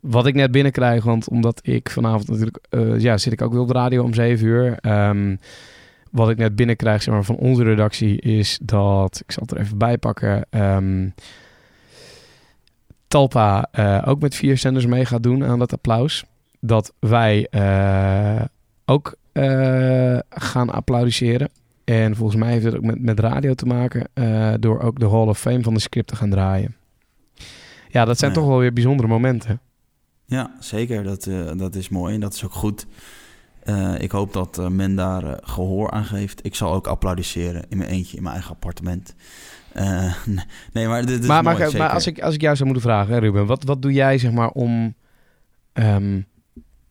Wat 0.00 0.26
ik 0.26 0.34
net 0.34 0.50
binnenkrijg, 0.50 1.04
want 1.04 1.28
omdat 1.28 1.60
ik 1.62 1.90
vanavond 1.90 2.28
natuurlijk, 2.28 2.66
ja, 2.98 3.18
zit 3.18 3.32
ik 3.32 3.42
ook 3.42 3.52
weer 3.52 3.60
op 3.60 3.68
de 3.68 3.74
radio 3.74 4.02
om 4.02 4.14
7 4.14 4.46
uur. 4.46 4.78
Ehm, 4.80 5.36
wat 6.16 6.30
ik 6.30 6.36
net 6.36 6.56
binnenkrijg 6.56 7.02
zeg 7.02 7.14
maar, 7.14 7.24
van 7.24 7.36
onze 7.36 7.62
redactie 7.62 8.20
is 8.20 8.58
dat, 8.62 9.22
ik 9.26 9.32
zal 9.32 9.42
het 9.42 9.50
er 9.50 9.60
even 9.60 9.78
bij 9.78 9.98
pakken, 9.98 10.46
ehm, 10.50 11.08
Talpa 13.08 13.68
eh, 13.72 14.02
ook 14.06 14.20
met 14.20 14.34
vier 14.34 14.58
zenders 14.58 14.86
mee 14.86 15.04
gaat 15.04 15.22
doen 15.22 15.44
aan 15.44 15.58
dat 15.58 15.72
applaus. 15.72 16.24
Dat 16.60 16.92
wij 16.98 17.46
eh, 17.50 18.44
ook 18.84 19.16
eh, 19.32 20.18
gaan 20.28 20.70
applaudisseren. 20.70 21.48
En 21.84 22.16
volgens 22.16 22.38
mij 22.40 22.52
heeft 22.52 22.64
het 22.64 22.76
ook 22.76 22.82
met, 22.82 23.02
met 23.02 23.20
radio 23.20 23.54
te 23.54 23.66
maken 23.66 24.08
door 24.60 24.80
ook 24.80 24.98
de 24.98 25.08
Hall 25.08 25.26
of 25.26 25.38
Fame 25.38 25.62
van 25.62 25.74
de 25.74 25.80
script 25.80 26.08
te 26.08 26.16
gaan 26.16 26.30
draaien. 26.30 26.76
Ja, 27.88 28.04
dat 28.04 28.18
zijn 28.18 28.32
toch 28.32 28.46
wel 28.46 28.58
weer 28.58 28.72
bijzondere 28.72 29.08
momenten. 29.08 29.60
Ja, 30.24 30.56
zeker. 30.60 31.02
Dat, 31.02 31.30
dat 31.56 31.74
is 31.74 31.88
mooi 31.88 32.14
en 32.14 32.20
dat 32.20 32.34
is 32.34 32.44
ook 32.44 32.52
goed. 32.52 32.86
Eh, 33.66 33.94
ik 33.98 34.10
hoop 34.10 34.32
dat 34.32 34.58
eh, 34.58 34.68
men 34.68 34.94
daar 34.94 35.24
eh, 35.24 35.36
gehoor 35.40 35.90
aan 35.90 36.04
geeft. 36.04 36.44
Ik 36.44 36.54
zal 36.54 36.72
ook 36.72 36.86
applaudisseren 36.86 37.64
in 37.68 37.78
mijn 37.78 37.90
eentje 37.90 38.16
in 38.16 38.22
mijn 38.22 38.34
eigen 38.34 38.52
appartement. 38.54 39.14
Nee, 40.72 40.86
maar 40.86 41.06
dit 41.06 41.20
is 41.22 41.26
maar, 41.26 41.42
mooi, 41.42 41.58
maar, 41.58 41.76
maar 41.76 41.90
als, 41.90 42.06
ik, 42.06 42.20
als 42.20 42.34
ik 42.34 42.40
jou 42.40 42.56
zou 42.56 42.68
moeten 42.68 42.88
vragen, 42.88 43.14
hè, 43.14 43.20
Ruben, 43.20 43.46
wat, 43.46 43.64
wat 43.64 43.82
doe 43.82 43.92
jij 43.92 44.18
zeg 44.18 44.32
maar 44.32 44.50
om. 44.50 44.94
ehm, 45.72 46.20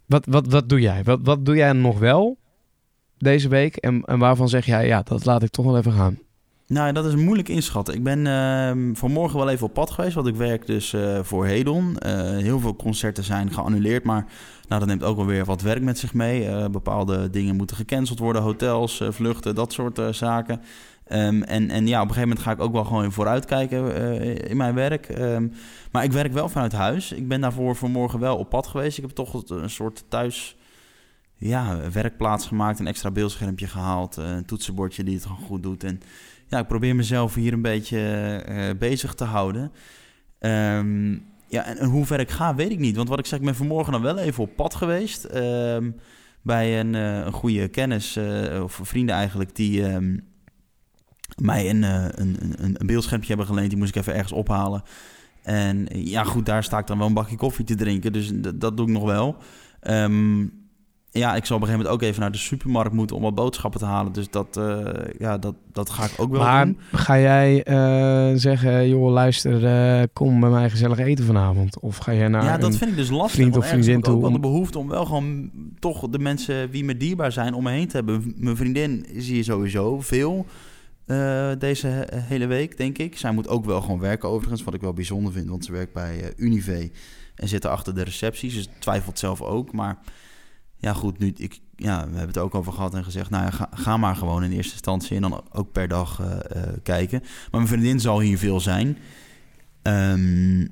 wat, 0.06 0.26
wat, 0.26 0.48
wat 0.48 0.70
doe 0.70 0.80
jij? 0.80 1.04
Wat, 1.04 1.20
wat 1.24 1.46
doe 1.46 1.56
jij 1.56 1.74
nog 1.74 2.00
wel 2.00 2.38
deze 3.18 3.48
week? 3.48 3.76
En, 3.76 4.04
en 4.04 4.20
waarvan 4.20 4.50
zeg 4.50 4.66
jij, 4.66 4.88
ja, 4.88 5.02
dat 5.02 5.26
laat 5.26 5.44
ik 5.44 5.50
toch 5.50 5.66
wel 5.66 5.78
even 5.78 5.92
gaan? 5.92 6.20
Nou, 6.68 6.92
dat 6.94 7.06
is 7.06 7.16
moeilijk 7.16 7.50
inschatten. 7.50 7.94
Ik 7.94 8.04
ben 8.04 8.28
ehm, 8.28 8.94
vanmorgen 8.94 9.40
wel 9.40 9.50
even 9.50 9.68
op 9.68 9.74
pad 9.74 9.92
geweest, 9.92 10.16
want 10.16 10.28
ik 10.28 10.36
werk 10.36 10.66
dus 10.66 10.94
eh, 10.94 11.20
voor 11.24 11.46
Hedon. 11.46 11.98
Eh, 11.98 12.14
heel 12.22 12.60
veel 12.60 12.76
concerten 12.76 13.24
zijn 13.24 13.52
geannuleerd, 13.52 14.04
maar 14.04 14.26
nou, 14.68 14.80
dat 14.80 14.90
neemt 14.90 15.04
ook 15.04 15.16
wel 15.16 15.26
weer 15.26 15.46
wat 15.46 15.62
werk 15.62 15.82
met 15.82 16.00
zich 16.00 16.14
mee. 16.14 16.48
Eh, 16.48 16.68
bepaalde 16.68 17.30
dingen 17.30 17.56
moeten 17.56 17.76
gecanceld 17.76 18.20
worden, 18.20 18.42
hotels, 18.42 19.02
vluchten, 19.10 19.56
dat 19.56 19.74
soort 19.74 20.02
zaken. 20.12 20.62
Ehm, 21.08 21.42
en, 21.42 21.70
en 21.70 21.88
ja, 21.88 22.02
op 22.02 22.08
een 22.08 22.14
gegeven 22.14 22.30
moment 22.30 22.40
ga 22.40 22.52
ik 22.52 22.62
ook 22.62 22.74
wel 22.74 22.86
gewoon 22.86 23.12
vooruitkijken 23.12 23.96
eh 23.96 24.50
in 24.50 24.58
mijn 24.58 24.76
werk. 24.76 25.10
Ehm, 25.10 25.48
maar 25.92 26.04
ik 26.04 26.12
werk 26.12 26.34
wel 26.34 26.50
vanuit 26.50 26.72
huis. 26.72 27.12
Ik 27.12 27.28
ben 27.28 27.42
daarvoor 27.42 27.76
vanmorgen 27.76 28.20
wel 28.20 28.38
op 28.38 28.50
pad 28.50 28.68
geweest. 28.68 28.98
Ik 28.98 29.04
heb 29.04 29.16
toch 29.16 29.50
een 29.50 29.70
soort 29.70 30.04
thuis 30.10 30.56
ja, 31.38 31.92
werkplaats 31.92 32.48
gemaakt, 32.48 32.80
een 32.80 32.88
extra 32.88 33.12
beeldschermpje 33.12 33.68
gehaald, 33.68 34.18
eh, 34.18 34.30
een 34.30 34.46
toetsenbordje 34.46 35.04
die 35.04 35.16
het 35.16 35.26
gewoon 35.26 35.46
goed 35.46 35.64
doet. 35.64 35.84
En 35.84 36.02
ja, 36.48 36.60
ik 36.60 36.68
probeer 36.68 36.96
mezelf 36.96 37.34
hier 37.34 37.54
een 37.54 37.62
beetje 37.62 38.00
eh, 38.46 38.78
bezig 38.80 39.14
te 39.14 39.24
houden. 39.24 39.72
Ehm, 40.40 41.12
ja, 41.48 41.66
en, 41.66 41.86
hoe 41.86 42.06
ver 42.06 42.20
ik 42.20 42.32
ga, 42.32 42.56
weet 42.56 42.72
ik 42.72 42.80
niet. 42.80 42.96
Want 42.96 43.10
wat 43.10 43.20
ik 43.20 43.26
zeg, 43.26 43.40
ik 43.40 43.46
ben 43.46 43.56
vanmorgen 43.56 43.92
dan 43.92 44.02
wel 44.02 44.18
even 44.18 44.44
op 44.44 44.56
pad 44.56 44.76
geweest. 44.76 45.24
ehm, 45.24 45.92
bij 46.42 46.80
een, 46.80 46.96
eh, 46.96 47.26
een 47.26 47.32
goede 47.32 47.68
kennis, 47.68 48.16
eh, 48.16 48.64
of 48.64 48.80
vrienden 48.84 49.16
eigenlijk, 49.16 49.56
die 49.56 49.86
ehm, 49.86 50.18
mij 51.36 51.70
een, 51.70 51.84
eh, 51.84 52.06
een, 52.10 52.38
een, 52.40 52.76
een 52.80 52.88
beeldschermpje 52.88 53.28
hebben 53.28 53.48
geleend. 53.48 53.70
Die 53.70 53.78
moest 53.78 53.96
ik 53.96 54.02
even 54.02 54.14
ergens 54.14 54.32
ophalen. 54.32 54.84
En 55.44 55.88
eh, 55.88 56.06
ja, 56.06 56.24
goed, 56.24 56.46
daar 56.46 56.64
sta 56.64 56.78
ik 56.78 56.88
dan 56.88 56.98
wel 56.98 57.08
een 57.08 57.14
bakje 57.14 57.36
koffie 57.36 57.66
te 57.66 57.76
drinken. 57.76 58.14
Dus 58.14 58.32
dat 58.56 58.78
doe 58.78 58.88
ik 58.88 58.94
nog 58.94 59.04
wel. 59.04 59.38
Ehm, 59.80 60.48
ja, 61.18 61.36
ik 61.36 61.46
zal 61.46 61.56
op 61.56 61.62
een 61.62 61.68
gegeven 61.68 61.86
moment 61.86 61.90
ook 61.90 62.02
even 62.02 62.22
naar 62.22 62.32
de 62.32 62.38
supermarkt 62.38 62.94
moeten 62.94 63.16
om 63.16 63.22
wat 63.22 63.36
boodschappen 63.36 63.80
te 63.80 63.86
halen. 63.86 64.12
Dus 64.12 64.30
dat, 64.30 64.58
eh, 64.58 64.88
ja, 65.18 65.38
dat, 65.38 65.56
dat 65.72 65.90
ga 65.90 66.04
ik 66.04 66.12
ook 66.18 66.32
wel 66.32 66.42
maar 66.42 66.66
doen. 66.66 66.78
ga 66.92 67.20
jij 67.20 67.64
eh, 67.64 68.32
zeggen, 68.36 68.90
joh, 68.90 69.12
luister, 69.12 69.66
eh, 69.66 70.04
kom 70.14 70.40
bij 70.40 70.50
mij 70.50 70.70
gezellig 70.70 70.98
eten 70.98 71.26
vanavond? 71.26 71.80
Of 71.80 71.98
ga 71.98 72.14
jij 72.14 72.28
naar 72.28 72.44
ja, 72.44 72.58
dat 72.58 72.78
vind 72.78 72.90
ik 72.92 72.96
dus 72.96 73.10
lastig. 73.10 73.32
vriend 73.32 73.58
of 73.58 73.68
vriendin 73.68 73.98
ik 73.98 74.08
ook 74.08 74.22
wel 74.22 74.22
toe 74.22 74.32
de 74.32 74.40
behoefte 74.40 74.78
om 74.80 74.88
wel 74.88 75.06
gewoon 75.06 75.52
toch 75.80 76.10
de 76.10 76.20
mensen 76.20 76.70
wie 76.70 76.84
me 76.84 76.98
dierbaar 76.98 77.32
zijn 77.32 77.54
om 77.54 77.64
me 77.64 77.72
heen 77.72 77.88
te 77.88 77.96
hebben. 77.96 78.34
Mijn 78.38 78.56
vriendin 78.56 79.06
zie 79.18 79.36
je 79.36 79.44
sowieso 79.44 80.00
veel 80.02 80.46
deze 81.58 81.88
he- 81.88 82.06
hele 82.12 82.46
week, 82.46 82.78
denk 82.78 82.98
ik. 82.98 83.18
Zij 83.18 83.32
moet 83.32 83.48
ook 83.48 83.66
wel 83.66 83.82
gewoon 83.82 84.00
werken 84.00 84.30
overigens, 84.30 84.64
wat 84.64 84.74
ik 84.74 84.82
wel 84.82 84.94
bijzonder 84.94 85.34
vind. 85.34 85.50
Want 85.50 85.66
ze 85.66 85.72
werkt 85.72 85.94
bij 85.94 86.34
Unive 86.38 86.92
en 87.36 87.48
zit 87.48 87.64
er 87.64 87.70
achter 87.70 87.96
de 87.96 88.04
recepties. 88.04 88.54
Dus 88.54 88.68
twijfelt 88.80 89.20
zelf 89.20 89.42
ook. 89.42 89.72
Maar 89.72 89.98
ja, 90.78 90.94
goed, 90.94 91.20
nu, 91.20 91.34
ik, 91.38 91.62
ja, 91.76 91.98
we 92.00 92.10
hebben 92.10 92.28
het 92.28 92.38
ook 92.38 92.56
over 92.56 92.74
gehad 92.74 92.94
en 92.94 93.04
gezegd... 93.04 93.30
nou 93.30 93.44
ja, 93.44 93.70
ga, 93.72 93.98
maar 93.98 94.16
gewoon 94.16 94.44
in 94.44 94.52
eerste 94.52 94.74
instantie 94.74 95.16
en 95.16 95.22
dan 95.22 95.42
ook 95.52 95.72
per 95.72 95.88
dag 95.88 96.20
eh, 96.20 96.64
eh, 96.64 96.74
kijken. 96.84 97.20
Maar 97.22 97.50
mijn 97.52 97.68
vriendin 97.68 98.00
zal 98.00 98.20
hier 98.20 98.38
veel 98.38 98.60
zijn. 98.60 98.98
Ehm, 99.82 100.68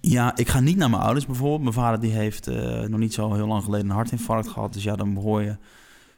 ja, 0.00 0.36
ik 0.36 0.48
ga 0.48 0.60
niet 0.60 0.76
naar 0.76 0.90
mijn 0.90 1.02
ouders 1.02 1.26
bijvoorbeeld. 1.26 1.62
Mijn 1.62 1.74
vader 1.74 2.00
die 2.00 2.10
heeft 2.10 2.46
eh, 2.46 2.80
nog 2.80 3.00
niet 3.00 3.14
zo 3.14 3.34
heel 3.34 3.46
lang 3.46 3.64
geleden 3.64 3.88
een 3.88 3.94
hartinfarct 3.94 4.48
gehad. 4.48 4.72
Dus 4.72 4.82
ja, 4.82 4.96
dan 4.96 5.14
behoor 5.14 5.42
je 5.42 5.56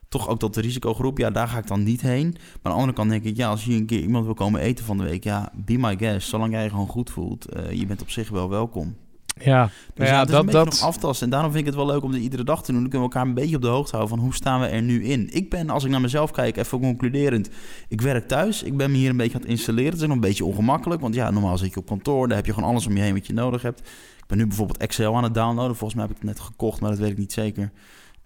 toch 0.09 0.29
ook 0.29 0.39
tot 0.39 0.55
de 0.55 0.61
risicogroep. 0.61 1.19
Ja, 1.19 1.31
daar 1.31 1.49
ga 1.49 1.59
ik 1.59 1.67
dan 1.67 1.83
niet 1.83 2.01
heen. 2.01 2.31
Maar 2.31 2.41
aan 2.63 2.71
de 2.73 2.79
andere 2.79 2.93
kant 2.93 3.11
denk 3.11 3.25
ik, 3.25 3.37
ja, 3.37 3.49
als 3.49 3.65
je 3.65 3.75
een 3.75 3.87
keer 3.87 4.01
iemand 4.01 4.25
wil 4.25 4.35
komen 4.35 4.61
eten 4.61 4.85
van 4.85 4.99
de 4.99 5.05
week... 5.05 5.25
ja, 5.25 5.53
be 5.55 5.79
my 5.79 5.97
guest. 5.97 6.29
Zolang 6.29 6.53
jij 6.53 6.63
je 6.63 6.71
gewoon 6.71 6.89
goed 6.89 7.11
voelt, 7.11 7.47
je 7.71 7.87
bent 7.87 8.03
op 8.03 8.11
zich 8.11 8.29
wel 8.29 8.49
welkom. 8.49 8.97
Ja, 9.41 9.71
Dus 9.95 10.07
ja, 10.09 10.13
ja, 10.13 10.19
het 10.21 10.29
is 10.29 10.35
dat, 10.35 10.41
een 10.41 10.47
beetje 10.47 10.65
dat, 10.65 10.73
nog 10.73 10.83
aftasten. 10.83 11.27
En 11.27 11.31
daarom 11.33 11.51
vind 11.53 11.67
ik 11.67 11.73
het 11.73 11.79
wel 11.83 11.93
leuk 11.93 12.03
om 12.03 12.13
dit 12.13 12.23
iedere 12.23 12.45
dag 12.45 12.63
te 12.63 12.73
doen. 12.73 12.81
Dan 12.81 12.91
kunnen 12.91 13.09
we 13.09 13.15
elkaar 13.15 13.29
een 13.29 13.35
beetje 13.35 13.57
op 13.57 13.63
de 13.63 13.69
hoogte 13.69 13.97
houden 13.97 14.17
van 14.17 14.25
hoe 14.25 14.35
staan 14.35 14.61
we 14.61 14.67
er 14.67 14.83
nu 14.83 15.05
in. 15.05 15.29
Ik 15.33 15.51
ben, 15.51 15.71
als 15.71 15.85
ik 15.85 15.91
naar 15.91 16.01
mezelf 16.01 16.31
kijk, 16.31 16.57
even 16.57 16.81
concluderend. 16.81 17.51
Ik 17.89 18.01
werk 18.01 18.29
thuis. 18.29 18.63
Ik 18.63 18.77
ben 18.77 18.91
me 18.91 18.97
hier 18.97 19.11
een 19.11 19.17
beetje 19.17 19.35
aan 19.35 19.41
het 19.41 19.51
installeren. 19.51 19.91
Het 19.91 20.01
is 20.01 20.07
nog 20.07 20.15
een 20.15 20.21
beetje 20.21 20.45
ongemakkelijk. 20.45 21.01
Want 21.01 21.15
ja, 21.15 21.31
normaal 21.31 21.59
zit 21.59 21.75
je 21.75 21.81
op 21.81 21.87
kantoor. 21.87 22.29
Daar 22.29 22.37
heb 22.37 22.47
je 22.47 22.55
gewoon 22.55 22.69
alles 22.69 22.87
om 22.87 22.97
je 22.97 23.03
heen 23.03 23.15
wat 23.15 23.27
je 23.27 23.33
nodig 23.33 23.63
hebt. 23.63 23.81
Ik 24.19 24.27
ben 24.27 24.39
nu 24.39 24.47
bijvoorbeeld 24.47 24.79
Excel 24.79 25.17
aan 25.17 25.23
het 25.23 25.35
downloaden. 25.35 25.77
Volgens 25.77 25.95
mij 25.95 26.03
heb 26.09 26.17
ik 26.17 26.23
het 26.23 26.31
net 26.31 26.41
gekocht, 26.41 26.81
maar 26.81 26.91
dat 26.91 26.99
weet 26.99 27.11
ik 27.11 27.19
niet 27.19 27.33
zeker. 27.33 27.71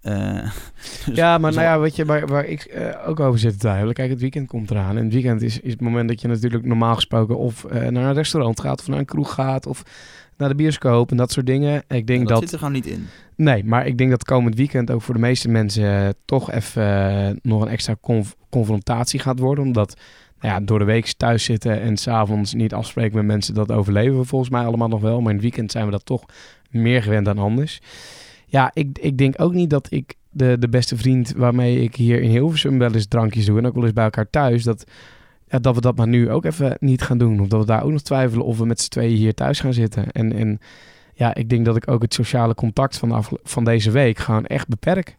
Eh, 0.01 0.33
dus- 1.05 1.15
ja, 1.15 1.37
maar 1.37 1.51
dus 1.51 1.59
nou 1.59 1.71
ja, 1.71 1.79
weet 1.79 1.95
je, 1.95 2.05
waar, 2.05 2.27
waar 2.27 2.45
ik 2.45 2.61
eh, 2.63 3.09
ook 3.09 3.19
over 3.19 3.39
zit 3.39 3.51
te 3.51 3.57
twijfelen. 3.57 3.93
Kijk, 3.93 4.09
het 4.09 4.21
weekend 4.21 4.47
komt 4.47 4.71
eraan. 4.71 4.97
En 4.97 5.03
het 5.03 5.13
weekend 5.13 5.41
is, 5.41 5.59
is 5.59 5.71
het 5.71 5.81
moment 5.81 6.09
dat 6.09 6.21
je 6.21 6.27
natuurlijk 6.27 6.65
normaal 6.65 6.95
gesproken 6.95 7.37
of 7.37 7.65
eh, 7.65 7.87
naar 7.87 8.03
een 8.03 8.13
restaurant 8.13 8.59
gaat, 8.59 8.79
of 8.79 8.87
naar 8.87 8.99
een 8.99 9.05
kroeg 9.05 9.33
gaat, 9.33 9.65
of 9.65 9.83
naar 10.37 10.49
de 10.49 10.55
bioscoop 10.55 11.11
en 11.11 11.17
dat 11.17 11.31
soort 11.31 11.45
dingen. 11.45 11.83
Ik 11.87 12.07
denk 12.07 12.19
dat, 12.19 12.29
dat, 12.29 12.39
zit 12.39 12.51
er 12.51 12.57
gewoon 12.57 12.73
niet 12.73 12.85
in. 12.85 13.07
nee, 13.35 13.63
maar 13.63 13.87
ik 13.87 13.97
denk 13.97 14.09
dat 14.09 14.23
komend 14.23 14.55
weekend 14.55 14.91
ook 14.91 15.01
voor 15.01 15.13
de 15.13 15.19
meeste 15.19 15.49
mensen 15.49 16.05
eh, 16.05 16.09
toch 16.25 16.51
even 16.51 16.83
eh, 16.83 17.35
nog 17.41 17.61
een 17.61 17.67
extra 17.67 17.95
conf- 18.01 18.35
confrontatie 18.49 19.19
gaat 19.19 19.39
worden. 19.39 19.63
Omdat 19.63 19.97
nou 20.39 20.53
ja, 20.53 20.59
door 20.59 20.79
de 20.79 20.85
week 20.85 21.13
thuis 21.17 21.43
zitten 21.43 21.81
en 21.81 21.97
s'avonds 21.97 22.53
niet 22.53 22.73
afspreken 22.73 23.15
met 23.15 23.25
mensen, 23.25 23.53
dat 23.53 23.71
overleven 23.71 24.17
we 24.17 24.25
volgens 24.25 24.51
mij 24.51 24.65
allemaal 24.65 24.87
nog 24.87 25.01
wel. 25.01 25.19
Maar 25.19 25.29
in 25.29 25.35
het 25.35 25.41
weekend 25.41 25.71
zijn 25.71 25.85
we 25.85 25.91
dat 25.91 26.05
toch 26.05 26.25
meer 26.69 27.03
gewend 27.03 27.25
dan 27.25 27.37
anders. 27.37 27.81
Ja, 28.45 28.71
ik, 28.73 28.97
ik 29.01 29.17
denk 29.17 29.41
ook 29.41 29.53
niet 29.53 29.69
dat 29.69 29.91
ik 29.91 30.15
de, 30.29 30.55
de 30.59 30.69
beste 30.69 30.97
vriend 30.97 31.33
waarmee 31.35 31.81
ik 31.81 31.95
hier 31.95 32.21
in 32.21 32.29
Hilversum 32.29 32.77
wel 32.77 32.93
eens 32.93 33.07
drankjes 33.07 33.45
doe 33.45 33.57
en 33.57 33.65
ook 33.65 33.73
wel 33.73 33.83
eens 33.83 33.93
bij 33.93 34.03
elkaar 34.03 34.29
thuis, 34.29 34.63
dat, 34.63 34.83
ja, 35.49 35.59
dat 35.59 35.75
we 35.75 35.81
dat 35.81 35.95
maar 35.97 36.07
nu 36.07 36.31
ook 36.31 36.45
even 36.45 36.77
niet 36.79 37.01
gaan 37.01 37.17
doen. 37.17 37.39
Of 37.39 37.47
dat 37.47 37.59
we 37.59 37.65
daar 37.65 37.83
ook 37.83 37.91
nog 37.91 38.01
twijfelen 38.01 38.45
of 38.45 38.57
we 38.57 38.65
met 38.65 38.81
z'n 38.81 38.89
tweeën 38.89 39.15
hier 39.17 39.33
thuis 39.33 39.59
gaan 39.59 39.73
zitten. 39.73 40.11
En, 40.11 40.33
en 40.33 40.59
ja, 41.13 41.35
ik 41.35 41.49
denk 41.49 41.65
dat 41.65 41.75
ik 41.75 41.91
ook 41.91 42.01
het 42.01 42.13
sociale 42.13 42.55
contact 42.55 42.97
van, 42.97 43.09
de 43.09 43.39
van 43.43 43.63
deze 43.63 43.91
week 43.91 44.17
gewoon 44.17 44.45
echt 44.45 44.67
beperk. 44.67 45.17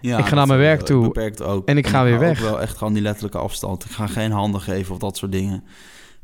Ja, 0.00 0.18
Ik 0.18 0.24
ga 0.26 0.34
naar 0.34 0.46
mijn 0.46 0.58
werk 0.58 0.78
eh, 0.80 0.84
toe 0.86 1.02
Beperkt 1.02 1.42
ook. 1.42 1.68
en 1.68 1.76
ik 1.78 1.86
ga 1.86 2.02
weer 2.04 2.14
hou 2.14 2.24
weg. 2.26 2.42
ook 2.42 2.50
wel 2.50 2.60
echt 2.60 2.76
gewoon 2.76 2.92
die 2.92 3.02
letterlijke 3.02 3.38
afstand. 3.38 3.84
Ik 3.84 3.90
ga 3.90 4.06
geen 4.06 4.30
handen 4.30 4.60
geven 4.60 4.92
of 4.94 4.98
dat 5.00 5.16
soort 5.16 5.32
dingen. 5.32 5.64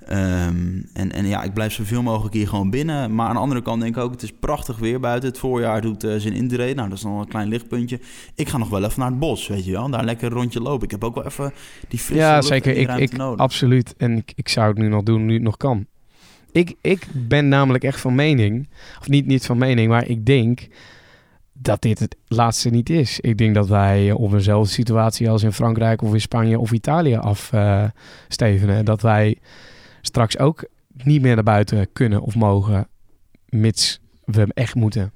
Ehm, 0.06 0.82
en, 0.92 1.12
en 1.12 1.26
ja, 1.26 1.42
ik 1.42 1.52
blijf 1.54 1.72
zoveel 1.72 2.02
mogelijk 2.02 2.34
hier 2.34 2.48
gewoon 2.48 2.70
binnen. 2.70 3.14
Maar 3.14 3.28
aan 3.28 3.34
de 3.34 3.40
andere 3.40 3.62
kant 3.62 3.80
denk 3.80 3.96
ik 3.96 4.02
ook, 4.02 4.10
het 4.10 4.22
is 4.22 4.32
prachtig 4.40 4.78
weer 4.78 5.00
buiten. 5.00 5.28
Het 5.28 5.38
voorjaar 5.38 5.80
doet 5.80 6.04
uh, 6.04 6.14
zijn 6.16 6.34
intrede. 6.34 6.74
Nou, 6.74 6.88
dat 6.88 6.98
is 6.98 7.04
nog 7.04 7.20
een 7.20 7.28
klein 7.28 7.48
lichtpuntje. 7.48 8.00
Ik 8.34 8.48
ga 8.48 8.58
nog 8.58 8.68
wel 8.68 8.84
even 8.84 9.00
naar 9.00 9.10
het 9.10 9.18
bos, 9.18 9.48
weet 9.48 9.64
je 9.64 9.72
wel. 9.72 9.90
Daar 9.90 10.04
lekker 10.04 10.26
een 10.26 10.38
rondje 10.38 10.60
lopen. 10.60 10.84
Ik 10.84 10.90
heb 10.90 11.04
ook 11.04 11.14
wel 11.14 11.24
even 11.24 11.52
die 11.88 11.98
frisse 11.98 12.24
Ja, 12.24 12.34
lucht 12.34 12.46
zeker. 12.46 12.76
Ik, 12.76 12.90
ik, 12.96 13.16
nodig. 13.16 13.40
absoluut. 13.40 13.94
En 13.96 14.16
ik, 14.16 14.32
ik 14.34 14.48
zou 14.48 14.68
het 14.68 14.78
nu 14.78 14.88
nog 14.88 15.02
doen, 15.02 15.26
nu 15.26 15.34
het 15.34 15.42
nog 15.42 15.56
kan. 15.56 15.86
Ik, 16.52 16.74
ik 16.80 17.06
ben 17.12 17.48
namelijk 17.48 17.84
echt 17.84 18.00
van 18.00 18.14
mening, 18.14 18.68
of 19.00 19.08
niet, 19.08 19.26
niet 19.26 19.46
van 19.46 19.58
mening, 19.58 19.88
maar 19.88 20.08
ik 20.08 20.26
denk 20.26 20.68
dat 21.52 21.82
dit 21.82 21.98
het 21.98 22.16
laatste 22.28 22.70
niet 22.70 22.90
is. 22.90 23.20
Ik 23.20 23.38
denk 23.38 23.54
dat 23.54 23.68
wij 23.68 24.12
op 24.12 24.32
eenzelfde 24.32 24.72
situatie 24.72 25.30
als 25.30 25.42
in 25.42 25.52
Frankrijk 25.52 26.02
of 26.02 26.12
in 26.12 26.20
Spanje 26.20 26.58
of 26.58 26.72
Italië 26.72 27.16
afstevenen. 27.16 28.84
dat 28.84 29.02
wij 29.02 29.38
straks 30.06 30.38
ook 30.38 30.64
niet 31.02 31.22
meer 31.22 31.34
naar 31.34 31.44
buiten 31.44 31.92
kunnen 31.92 32.20
of 32.22 32.34
mogen, 32.34 32.88
mits 33.48 34.00
we 34.24 34.46
echt 34.54 34.74
moeten. 34.74 35.12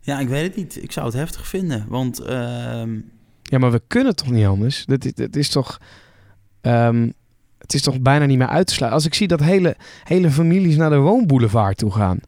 Ja, 0.00 0.18
ik 0.20 0.28
weet 0.28 0.42
het 0.42 0.56
niet. 0.56 0.82
Ik 0.82 0.92
zou 0.92 1.06
het 1.06 1.14
heftig 1.14 1.46
vinden. 1.48 1.84
Want 1.88 2.18
ehm, 2.20 2.98
Ja, 3.42 3.58
maar 3.58 3.70
we 3.72 3.82
kunnen 3.86 4.16
toch 4.16 4.30
niet 4.30 4.46
anders? 4.46 4.84
Dat, 4.86 5.04
is- 5.04 5.14
dat 5.14 5.36
is 5.36 5.48
toch... 5.48 5.78
ehm, 6.60 7.10
het 7.58 7.74
is 7.74 7.82
toch 7.82 8.00
bijna 8.00 8.24
niet 8.26 8.38
meer 8.38 8.46
uit 8.48 8.66
te 8.66 8.74
sluiten. 8.74 8.98
Als 9.00 9.08
ik 9.08 9.14
zie 9.14 9.26
dat 9.28 9.40
hele, 9.40 9.76
hele 10.04 10.30
families 10.30 10.76
naar 10.76 10.90
de 10.90 10.96
woonboulevard 10.98 11.76
toe 11.78 11.92
gaan. 11.92 12.18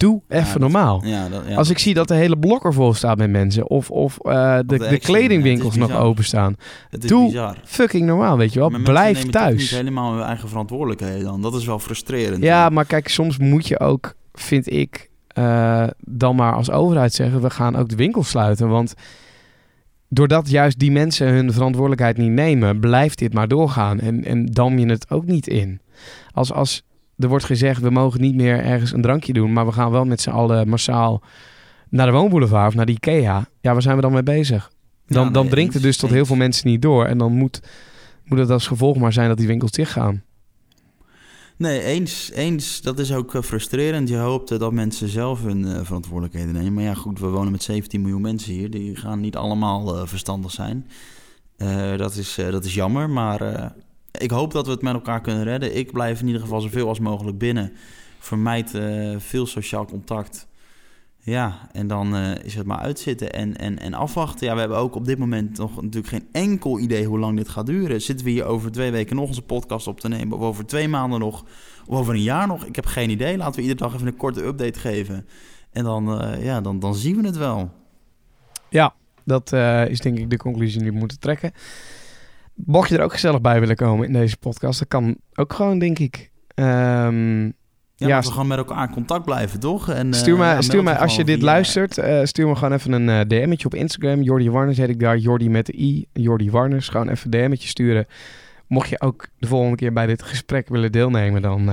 Doe 0.00 0.20
even 0.28 0.60
normaal. 0.60 1.00
Ja, 1.04 1.28
dat, 1.28 1.42
ja, 1.48 1.54
Als 1.56 1.70
ik 1.70 1.78
zie 1.78 1.94
dat 1.94 2.08
de 2.08 2.14
hele 2.14 2.38
blok 2.38 2.64
er 2.64 2.72
vol 2.72 2.94
staat 2.94 3.18
met 3.18 3.30
mensen. 3.30 3.70
Of, 3.70 3.90
of 3.90 4.18
eh, 4.18 4.58
de, 4.66 4.78
de 4.78 4.98
kledingwinkels 4.98 5.76
nog 5.76 5.96
openstaan. 5.96 6.56
het 6.90 7.04
is 7.04 7.10
doe- 7.10 7.26
bizar. 7.26 7.56
Fucking 7.64 8.06
normaal, 8.06 8.36
weet 8.36 8.52
je 8.52 8.58
wel. 8.58 8.68
Maar 8.70 8.80
Blijf 8.80 9.30
thuis. 9.30 9.60
niet 9.60 9.70
helemaal 9.70 10.12
hun 10.12 10.22
eigen 10.22 10.48
verantwoordelijkheden 10.48 11.24
dan. 11.24 11.42
Dat 11.42 11.54
is 11.54 11.64
wel 11.64 11.78
frustrerend. 11.78 12.42
Ja, 12.42 12.68
maar 12.68 12.84
kijk, 12.84 13.08
soms 13.08 13.38
moet 13.38 13.68
je 13.68 13.80
ook, 13.80 14.14
vind 14.32 14.72
ik, 14.72 15.10
eh, 15.26 15.86
dan 16.00 16.36
maar 16.36 16.54
als 16.54 16.70
overheid 16.70 17.12
zeggen... 17.12 17.40
we 17.40 17.50
gaan 17.50 17.76
ook 17.76 17.88
de 17.88 17.96
winkel 17.96 18.22
sluiten. 18.22 18.68
Want 18.68 18.94
doordat 20.08 20.50
juist 20.50 20.78
die 20.78 20.90
mensen 20.92 21.28
hun 21.28 21.52
verantwoordelijkheid 21.52 22.16
niet 22.16 22.30
nemen... 22.30 22.80
blijft 22.80 23.18
dit 23.18 23.34
maar 23.34 23.48
doorgaan 23.48 24.00
en, 24.00 24.24
en 24.24 24.46
dam 24.46 24.78
je 24.78 24.86
het 24.86 25.10
ook 25.10 25.24
niet 25.24 25.46
in. 25.46 25.80
Als, 26.32 26.52
als 26.52 26.82
er 27.20 27.28
wordt 27.28 27.44
gezegd, 27.44 27.80
we 27.80 27.90
mogen 27.90 28.20
niet 28.20 28.34
meer 28.34 28.64
ergens 28.64 28.92
een 28.92 29.02
drankje 29.02 29.32
doen... 29.32 29.52
maar 29.52 29.66
we 29.66 29.72
gaan 29.72 29.90
wel 29.90 30.04
met 30.04 30.20
z'n 30.20 30.30
allen 30.30 30.68
massaal 30.68 31.22
naar 31.88 32.06
de 32.06 32.12
woonboulevard 32.12 32.68
of 32.68 32.74
naar 32.74 32.86
de 32.86 32.92
Ikea... 32.92 33.48
ja, 33.60 33.72
waar 33.72 33.82
zijn 33.82 33.96
we 33.96 34.02
dan 34.02 34.12
mee 34.12 34.22
bezig? 34.22 34.70
Dan, 35.06 35.24
Ja, 35.24 35.30
dan 35.30 35.42
nee, 35.42 35.52
dringt 35.52 35.74
het 35.74 35.82
dus 35.82 35.96
tot 35.96 36.10
heel 36.10 36.26
veel 36.26 36.36
mensen 36.36 36.68
niet 36.68 36.82
door... 36.82 37.06
en 37.06 37.18
dan 37.18 37.32
moet, 37.32 37.62
moet 38.24 38.38
het 38.38 38.50
als 38.50 38.66
gevolg 38.66 38.96
maar 38.96 39.12
zijn 39.12 39.28
dat 39.28 39.38
die 39.38 39.46
winkels 39.46 39.70
dichtgaan. 39.70 40.22
Nee, 41.60 41.82
eens, 41.82 42.30
eens. 42.32 42.80
Dat 42.80 42.98
is 42.98 43.12
ook 43.12 43.34
eh, 43.34 43.42
frustrerend. 43.42 44.08
Je 44.08 44.16
hoopt 44.16 44.50
eh, 44.50 44.58
dat 44.58 44.72
mensen 44.72 45.08
zelf 45.08 45.42
hun 45.42 45.64
eh, 45.64 45.80
verantwoordelijkheden 45.82 46.52
nemen. 46.52 46.74
Maar 46.74 46.82
ja, 46.82 46.94
goed, 46.94 47.18
we 47.18 47.26
wonen 47.26 47.52
met 47.52 47.62
17 47.62 48.00
miljoen 48.00 48.20
mensen 48.20 48.52
hier. 48.52 48.70
Die 48.70 48.96
gaan 48.96 49.20
niet 49.20 49.36
allemaal 49.36 50.06
verstandig 50.06 50.50
zijn. 50.50 50.86
Dat, 51.96 52.16
is, 52.16 52.38
dat 52.50 52.64
is 52.64 52.74
jammer, 52.74 53.10
maar 53.10 53.72
ik 54.12 54.30
hoop 54.30 54.52
dat 54.52 54.66
we 54.66 54.72
het 54.72 54.82
met 54.82 54.94
elkaar 54.94 55.20
kunnen 55.20 55.44
redden. 55.44 55.76
Ik 55.76 55.92
blijf 55.92 56.20
in 56.20 56.26
ieder 56.26 56.42
geval 56.42 56.60
zoveel 56.60 56.88
als 56.88 57.00
mogelijk 57.00 57.38
binnen. 57.38 57.72
Vermijd 58.18 58.74
eh, 58.74 59.14
veel 59.18 59.46
sociaal 59.46 59.84
contact. 59.84 60.48
Ja, 61.22 61.68
en 61.72 61.86
dan 61.86 62.16
eh, 62.16 62.44
is 62.44 62.54
het 62.54 62.66
maar 62.66 62.78
uitzitten 62.78 63.32
en, 63.32 63.56
en, 63.56 63.78
en 63.78 63.94
afwachten. 63.94 64.46
Ja, 64.46 64.54
we 64.54 64.60
hebben 64.60 64.78
ook 64.78 64.94
op 64.94 65.04
dit 65.04 65.18
moment 65.18 65.58
nog 65.58 65.82
natuurlijk 65.82 66.08
geen 66.08 66.28
enkel 66.32 66.78
idee 66.78 67.06
hoe 67.06 67.18
lang 67.18 67.36
dit 67.36 67.48
gaat 67.48 67.66
duren. 67.66 68.02
Zitten 68.02 68.26
we 68.26 68.32
hier 68.32 68.44
over 68.44 68.72
twee 68.72 68.90
weken 68.90 69.16
nog 69.16 69.26
onze 69.26 69.42
podcast 69.42 69.86
op 69.86 70.00
te 70.00 70.08
nemen? 70.08 70.38
Of 70.38 70.44
over 70.44 70.66
twee 70.66 70.88
maanden 70.88 71.20
nog? 71.20 71.44
Of 71.86 71.98
over 71.98 72.14
een 72.14 72.22
jaar 72.22 72.46
nog? 72.46 72.64
Ik 72.64 72.76
heb 72.76 72.86
geen 72.86 73.10
idee. 73.10 73.36
Laten 73.36 73.54
we 73.54 73.60
iedere 73.60 73.78
dag 73.78 73.94
even 73.94 74.06
een 74.06 74.16
korte 74.16 74.44
update 74.44 74.78
geven. 74.78 75.26
En 75.72 75.84
dan, 75.84 76.20
eh, 76.20 76.44
ja, 76.44 76.60
dan, 76.60 76.78
dan 76.78 76.94
zien 76.94 77.16
we 77.16 77.26
het 77.26 77.36
wel. 77.36 77.70
Ja, 78.68 78.94
dat 79.24 79.52
is 79.88 80.00
denk 80.00 80.18
ik 80.18 80.30
de 80.30 80.36
conclusie 80.36 80.80
die 80.80 80.90
we 80.90 80.98
moeten 80.98 81.18
trekken. 81.18 81.52
Mocht 82.66 82.88
je 82.88 82.96
er 82.98 83.04
ook 83.04 83.12
gezellig 83.12 83.40
bij 83.40 83.60
willen 83.60 83.76
komen 83.76 84.06
in 84.06 84.12
deze 84.12 84.36
podcast, 84.36 84.78
dat 84.78 84.88
kan 84.88 85.16
ook 85.34 85.52
gewoon, 85.52 85.78
denk 85.78 85.98
ik. 85.98 86.30
Ehm, 86.54 87.44
Ja, 87.96 88.08
Ja, 88.08 88.20
we 88.20 88.26
gewoon 88.30 88.46
met 88.46 88.58
elkaar 88.58 88.86
in 88.88 88.94
contact 88.94 89.24
blijven, 89.24 89.60
toch? 89.60 89.88
En, 89.90 90.12
eh, 90.12 90.18
stuur 90.18 90.36
mij, 90.36 90.62
stuur 90.62 90.82
mij 90.82 90.98
als 90.98 91.16
je 91.16 91.24
dit 91.24 91.36
via- 91.36 91.44
luistert, 91.44 91.98
eh, 91.98 92.24
stuur 92.24 92.46
me 92.48 92.54
gewoon 92.56 92.72
even 92.72 92.92
een 92.92 93.08
eh, 93.08 93.20
DM'tje 93.28 93.66
op 93.66 93.74
Instagram. 93.74 94.22
Jordi 94.22 94.50
Warners 94.50 94.78
heet 94.78 94.88
ik 94.88 95.00
daar. 95.00 95.16
Jordi 95.16 95.50
met 95.50 95.66
de 95.66 95.78
i, 95.80 96.06
Jordi 96.12 96.50
Warners. 96.50 96.88
Gewoon 96.88 97.08
even 97.08 97.34
een 97.34 97.48
DM'tje 97.48 97.68
sturen. 97.68 98.06
Mocht 98.66 98.88
je 98.88 99.00
ook 99.00 99.26
de 99.38 99.46
volgende 99.46 99.76
keer 99.76 99.92
bij 99.92 100.06
dit 100.06 100.22
gesprek 100.22 100.68
willen 100.68 100.92
deelnemen, 100.92 101.42
dan 101.42 101.70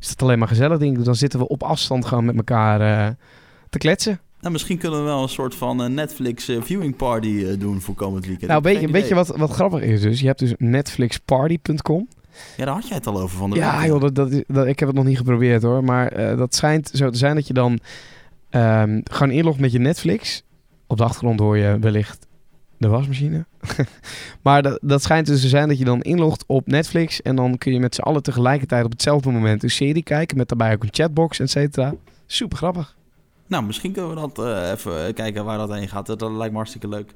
is 0.00 0.08
het 0.08 0.22
alleen 0.22 0.38
maar 0.38 0.48
gezellig, 0.48 0.78
denk 0.78 0.98
ik. 0.98 1.04
Dan 1.04 1.14
zitten 1.14 1.38
we 1.40 1.48
op 1.48 1.62
afstand 1.62 2.04
gewoon 2.04 2.24
met 2.24 2.36
elkaar 2.36 3.16
te 3.70 3.78
kletsen. 3.78 4.20
Nou, 4.44 4.56
misschien 4.56 4.78
kunnen 4.78 4.98
we 4.98 5.04
wel 5.04 5.22
een 5.22 5.28
soort 5.28 5.54
van 5.54 5.82
eh, 5.82 5.88
Netflix 5.88 6.48
eh, 6.48 6.62
viewing 6.62 6.96
party 6.96 7.44
eh, 7.46 7.58
doen 7.58 7.80
voor 7.80 7.94
komend 7.94 8.26
weekend. 8.26 8.50
Nou, 8.50 8.62
weet 8.62 8.80
je, 8.80 8.90
weet 8.90 9.10
wat, 9.10 9.36
wat 9.36 9.50
grappig 9.50 9.80
is 9.80 10.00
dus? 10.00 10.20
Je 10.20 10.26
hebt 10.26 10.38
dus 10.38 10.54
netflixparty.com. 10.58 12.08
Ja, 12.56 12.64
daar 12.64 12.74
had 12.74 12.88
jij 12.88 12.96
het 12.96 13.06
al 13.06 13.20
over 13.20 13.38
van 13.38 13.50
de 13.50 13.56
Ja, 13.56 13.78
week. 13.78 13.86
joh, 13.86 14.00
dat, 14.00 14.14
dat, 14.46 14.66
ik 14.66 14.78
heb 14.78 14.88
het 14.88 14.96
nog 14.96 15.04
niet 15.04 15.16
geprobeerd 15.16 15.62
hoor. 15.62 15.84
Maar 15.84 16.36
dat 16.36 16.54
schijnt 16.54 16.90
zo 16.94 17.10
te 17.10 17.18
zijn 17.18 17.34
dat 17.34 17.46
je 17.46 17.52
dan 17.52 17.78
ehm, 18.50 19.00
gewoon 19.04 19.32
inlogt 19.32 19.58
met 19.58 19.72
je 19.72 19.78
Netflix. 19.78 20.42
Op 20.86 20.96
de 20.96 21.04
achtergrond 21.04 21.40
hoor 21.40 21.56
je 21.56 21.78
wellicht 21.80 22.26
de 22.76 22.88
wasmachine. 22.88 23.46
maar 24.42 24.62
dat, 24.62 24.78
dat 24.82 25.02
schijnt 25.02 25.26
dus 25.26 25.40
te 25.40 25.48
zijn 25.48 25.68
dat 25.68 25.78
je 25.78 25.84
dan 25.84 26.00
inlogt 26.00 26.44
op 26.46 26.66
Netflix. 26.66 27.22
En 27.22 27.36
dan 27.36 27.58
kun 27.58 27.72
je 27.72 27.80
met 27.80 27.94
z'n 27.94 28.02
allen 28.02 28.22
tegelijkertijd 28.22 28.84
op 28.84 28.90
hetzelfde 28.90 29.30
moment 29.30 29.62
een 29.62 29.70
serie 29.70 30.02
kijken. 30.02 30.36
Met 30.36 30.48
daarbij 30.48 30.72
ook 30.72 30.82
een 30.82 30.88
chatbox, 30.92 31.40
et 31.40 31.50
cetera. 31.50 31.94
Super 32.26 32.56
grappig. 32.56 32.96
Nou, 33.46 33.64
misschien 33.64 33.92
kunnen 33.92 34.10
we 34.14 34.20
dat 34.32 34.38
eh, 34.46 34.70
even 34.70 35.14
kijken 35.14 35.44
waar 35.44 35.58
dat 35.58 35.72
heen 35.72 35.88
gaat. 35.88 36.06
Dat, 36.06 36.20
lijkt 36.22 36.50
me 36.50 36.56
hartstikke 36.56 36.88
leuk. 36.88 37.14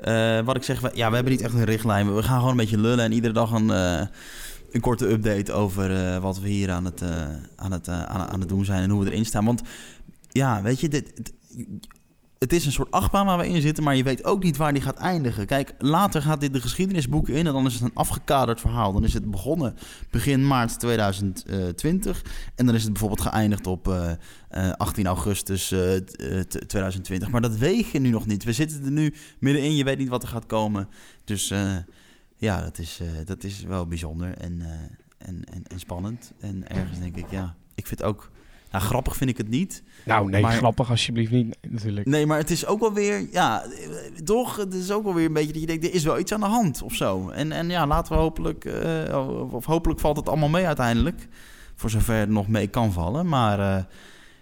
Eh, 0.00 0.40
wat 0.40 0.56
ik 0.56 0.62
zeg, 0.62 0.80
we- 0.80 0.90
ja, 0.94 1.08
we 1.08 1.14
hebben 1.14 1.32
niet 1.32 1.42
echt 1.42 1.54
een 1.54 1.64
richtlijn. 1.64 2.14
We 2.14 2.22
gaan 2.22 2.36
gewoon 2.36 2.50
een 2.50 2.56
beetje 2.56 2.78
lullen 2.78 3.04
en 3.04 3.12
iedere 3.12 3.32
dag 3.34 3.50
een, 3.52 3.70
eh, 3.70 4.06
een 4.70 4.80
korte 4.80 5.10
update 5.10 5.52
over 5.52 6.20
wat 6.20 6.38
we 6.40 6.48
hier 6.48 6.70
aan 6.70 6.84
het, 6.84 7.02
aan, 7.56 7.72
het, 7.72 7.88
aan, 7.88 8.40
het 8.40 8.48
doen 8.48 8.64
zijn 8.64 8.82
en 8.82 8.90
hoe 8.90 9.04
we 9.04 9.10
erin 9.10 9.24
staan. 9.26 9.44
Want 9.44 9.62
ja, 10.28 10.62
weet 10.62 10.80
je, 10.80 10.88
dit, 10.88 11.32
het 12.40 12.52
is 12.52 12.66
een 12.66 12.72
soort 12.72 12.90
achtbaan 12.90 13.26
waar 13.26 13.38
we 13.38 13.48
in 13.48 13.60
zitten, 13.60 13.84
maar 13.84 13.96
je 13.96 14.02
weet 14.02 14.24
ook 14.24 14.42
niet 14.42 14.56
waar 14.56 14.72
die 14.72 14.82
gaat 14.82 14.96
eindigen. 14.96 15.46
Kijk, 15.46 15.74
later 15.78 16.22
gaat 16.22 16.40
dit 16.40 16.52
de 16.52 16.60
geschiedenisboeken 16.60 17.34
in 17.34 17.46
en 17.46 17.52
dan 17.52 17.66
is 17.66 17.72
het 17.74 17.82
een 17.82 17.94
afgekaderd 17.94 18.60
verhaal. 18.60 18.92
Dan 18.92 19.04
is 19.04 19.14
het 19.14 19.30
begonnen 19.30 19.74
begin 20.10 20.46
maart 20.46 20.78
2020 20.78 22.24
en 22.54 22.66
dan 22.66 22.74
is 22.74 22.82
het 22.82 22.92
bijvoorbeeld 22.92 23.20
geëindigd 23.28 23.66
op 23.66 23.88
eh, 23.88 24.12
eh, 24.48 24.72
18 24.72 25.06
augustus 25.06 25.70
eh, 25.72 25.96
eh, 25.96 26.02
t- 26.40 26.68
2020. 26.68 27.30
Maar 27.30 27.40
dat 27.40 27.56
weet 27.56 27.90
je 27.90 27.98
nu 27.98 28.10
nog 28.10 28.26
niet. 28.26 28.44
We 28.44 28.52
zitten 28.52 28.84
er 28.84 28.90
nu 28.90 29.14
middenin, 29.38 29.76
je 29.76 29.84
weet 29.84 29.98
niet 29.98 30.08
wat 30.08 30.22
er 30.22 30.28
gaat 30.28 30.46
komen. 30.46 30.88
Dus 31.24 31.50
eh, 31.50 31.76
ja, 32.36 32.60
dat 32.62 32.78
is, 32.78 32.98
eh, 33.00 33.06
dat 33.24 33.44
is 33.44 33.62
wel 33.62 33.86
bijzonder 33.86 34.34
en, 34.38 34.60
eh, 34.60 34.68
en, 35.28 35.44
en, 35.44 35.62
en 35.66 35.78
spannend. 35.78 36.32
En 36.40 36.68
ergens 36.68 36.98
denk 36.98 37.16
ik, 37.16 37.30
ja, 37.30 37.54
ik 37.74 37.86
vind 37.86 38.02
ook... 38.02 38.30
Nou, 38.70 38.84
grappig 38.84 39.16
vind 39.16 39.30
ik 39.30 39.36
het 39.36 39.48
niet. 39.48 39.82
Nou 40.04 40.30
nee, 40.30 40.42
Maar- 40.42 40.52
grappig 40.52 40.90
alsjeblieft 40.90 41.30
niet 41.30 41.56
natuurlijk. 41.68 42.06
Nee, 42.06 42.26
maar 42.26 42.38
het 42.38 42.50
is 42.50 42.66
ook 42.66 42.80
wel 42.80 42.92
weer, 42.92 43.26
ja, 43.32 43.64
toch? 44.24 44.56
Het 44.56 44.74
is 44.74 44.90
ook 44.90 45.04
wel 45.04 45.14
weer 45.14 45.26
een 45.26 45.32
beetje 45.32 45.52
dat 45.52 45.60
je 45.60 45.66
denkt, 45.66 45.84
er 45.84 45.94
is 45.94 46.04
wel 46.04 46.18
iets 46.18 46.32
aan 46.32 46.40
de 46.40 46.46
hand 46.46 46.82
of 46.82 46.94
zo. 46.94 47.28
En, 47.30 47.52
en 47.52 47.68
ja, 47.70 47.86
laten 47.86 48.12
we 48.12 48.18
hopelijk, 48.18 48.64
eh, 48.64 49.48
of 49.52 49.64
hopelijk 49.64 50.00
valt 50.00 50.16
het 50.16 50.28
allemaal 50.28 50.48
mee 50.48 50.66
uiteindelijk. 50.66 51.28
Voor 51.74 51.90
zover 51.90 52.14
het 52.14 52.28
nog 52.28 52.48
mee 52.48 52.66
kan 52.66 52.92
vallen. 52.92 53.28
Maar 53.28 53.58
eh, 53.60 53.82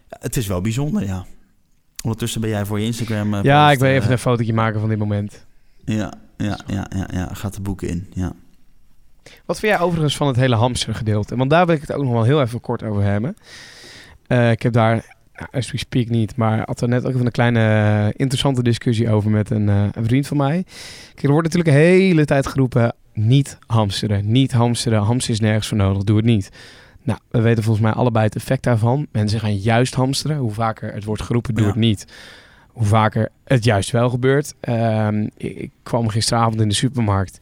het 0.09 0.37
is 0.37 0.47
wel 0.47 0.61
bijzonder, 0.61 1.05
ja. 1.05 1.25
Ondertussen 2.05 2.41
ben 2.41 2.51
jij 2.51 2.65
voor 2.67 2.81
je 2.81 2.87
Instagram. 2.87 3.35
eh, 3.35 3.43
ja, 3.43 3.63
post, 3.63 3.75
ik 3.75 3.81
wil 3.81 3.91
even 3.91 4.13
een 4.13 4.19
fotootje 4.19 4.55
maken 4.55 4.81
van 4.81 4.89
dit 4.89 4.99
moment. 4.99 5.47
Ja, 5.85 6.13
ja, 6.37 6.59
ja, 6.67 6.87
ja, 6.97 7.09
ja, 7.13 7.29
gaat 7.35 7.55
de 7.55 7.61
boeken 7.61 7.89
in, 7.89 8.07
ja. 8.15 8.33
Wat 9.47 9.59
vind 9.59 9.73
jij 9.73 9.81
overigens 9.81 10.17
van 10.17 10.27
het 10.27 10.37
hele 10.37 10.55
hamster 10.55 10.95
gedeelte? 10.95 11.37
Want 11.37 11.51
daar 11.51 11.67
wil 11.67 11.75
ik 11.75 11.81
het 11.81 11.93
ook 11.93 12.03
nog 12.03 12.13
wel 12.13 12.23
heel 12.23 12.41
even 12.41 12.61
kort 12.61 12.83
over 12.83 13.03
hebben. 13.03 13.37
Eh, 14.29 14.51
ik 14.51 14.63
heb 14.63 14.73
daar, 14.73 15.05
nou, 15.35 15.49
as 15.51 15.71
we 15.71 15.79
speak 15.79 16.09
niet, 16.09 16.37
maar 16.37 16.63
had 16.67 16.81
er 16.81 16.89
net 16.89 17.05
ook 17.07 17.13
even 17.15 17.27
een 17.27 17.33
kleine 17.33 17.61
eh, 17.61 18.07
interessante 18.17 18.63
discussie 18.63 19.11
over 19.11 19.31
met 19.31 19.51
een, 19.51 19.69
eh, 19.69 19.85
een 19.93 20.05
vriend 20.05 20.27
van 20.27 20.37
mij. 20.37 20.65
Kijk, 21.09 21.23
er 21.23 21.31
wordt 21.31 21.47
natuurlijk 21.55 21.77
de 21.77 21.83
hele 21.83 22.25
tijd 22.25 22.47
geroepen, 22.47 22.95
niet 23.13 23.59
hamsteren, 23.67 24.33
niet 24.33 24.53
hamsteren, 24.53 25.01
hamster 25.03 25.33
is 25.33 25.41
nergens 25.41 25.67
voor 25.69 25.77
nodig, 25.77 26.05
doe 26.05 26.17
het 26.17 26.25
niet. 26.27 26.51
Nou, 27.03 27.19
we 27.31 27.41
weten 27.41 27.63
volgens 27.63 27.85
mij 27.85 27.95
allebei 27.95 28.25
het 28.25 28.37
effect 28.37 28.63
daarvan. 28.63 29.07
Mensen 29.13 29.41
gaan 29.41 29.57
juist 29.57 29.95
hamsteren. 29.95 30.37
Hoe 30.37 30.53
vaker 30.53 30.93
het 30.93 31.05
wordt 31.05 31.23
geroepen, 31.23 31.55
doe 31.55 31.63
Ja. 31.65 31.71
het 31.71 31.79
niet. 31.79 32.05
Hoe 32.69 32.87
vaker 32.87 33.29
het 33.45 33.65
juist 33.65 33.91
wel 33.91 34.11
gebeurt. 34.11 34.55
Ehm, 34.61 35.23
ik, 35.37 35.57
ik 35.57 35.71
kwam 35.83 36.09
gisteravond 36.09 36.61
in 36.61 36.69
de 36.69 36.75
supermarkt. 36.75 37.39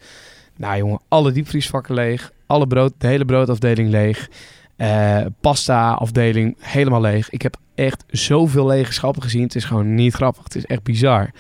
Nou 0.56 0.76
jongen, 0.78 1.00
alle 1.08 1.32
diepvriesvakken 1.32 1.94
leeg. 1.94 2.32
Alle 2.46 2.66
brood, 2.66 2.92
de 2.98 3.06
hele 3.06 3.24
broodafdeling 3.24 3.90
leeg. 3.90 4.28
Eh, 4.76 5.20
pasta 5.40 5.92
afdeling 5.92 6.56
helemaal 6.60 7.00
leeg. 7.00 7.30
Ik 7.30 7.42
heb 7.42 7.56
echt 7.74 8.04
zoveel 8.08 8.66
lege 8.66 8.92
schappen 8.92 9.22
gezien. 9.22 9.42
Het 9.42 9.54
is 9.54 9.64
gewoon 9.64 9.94
niet 9.94 10.14
grappig. 10.14 10.44
Het 10.44 10.54
is 10.54 10.66
echt 10.66 10.82
bizar. 10.82 11.30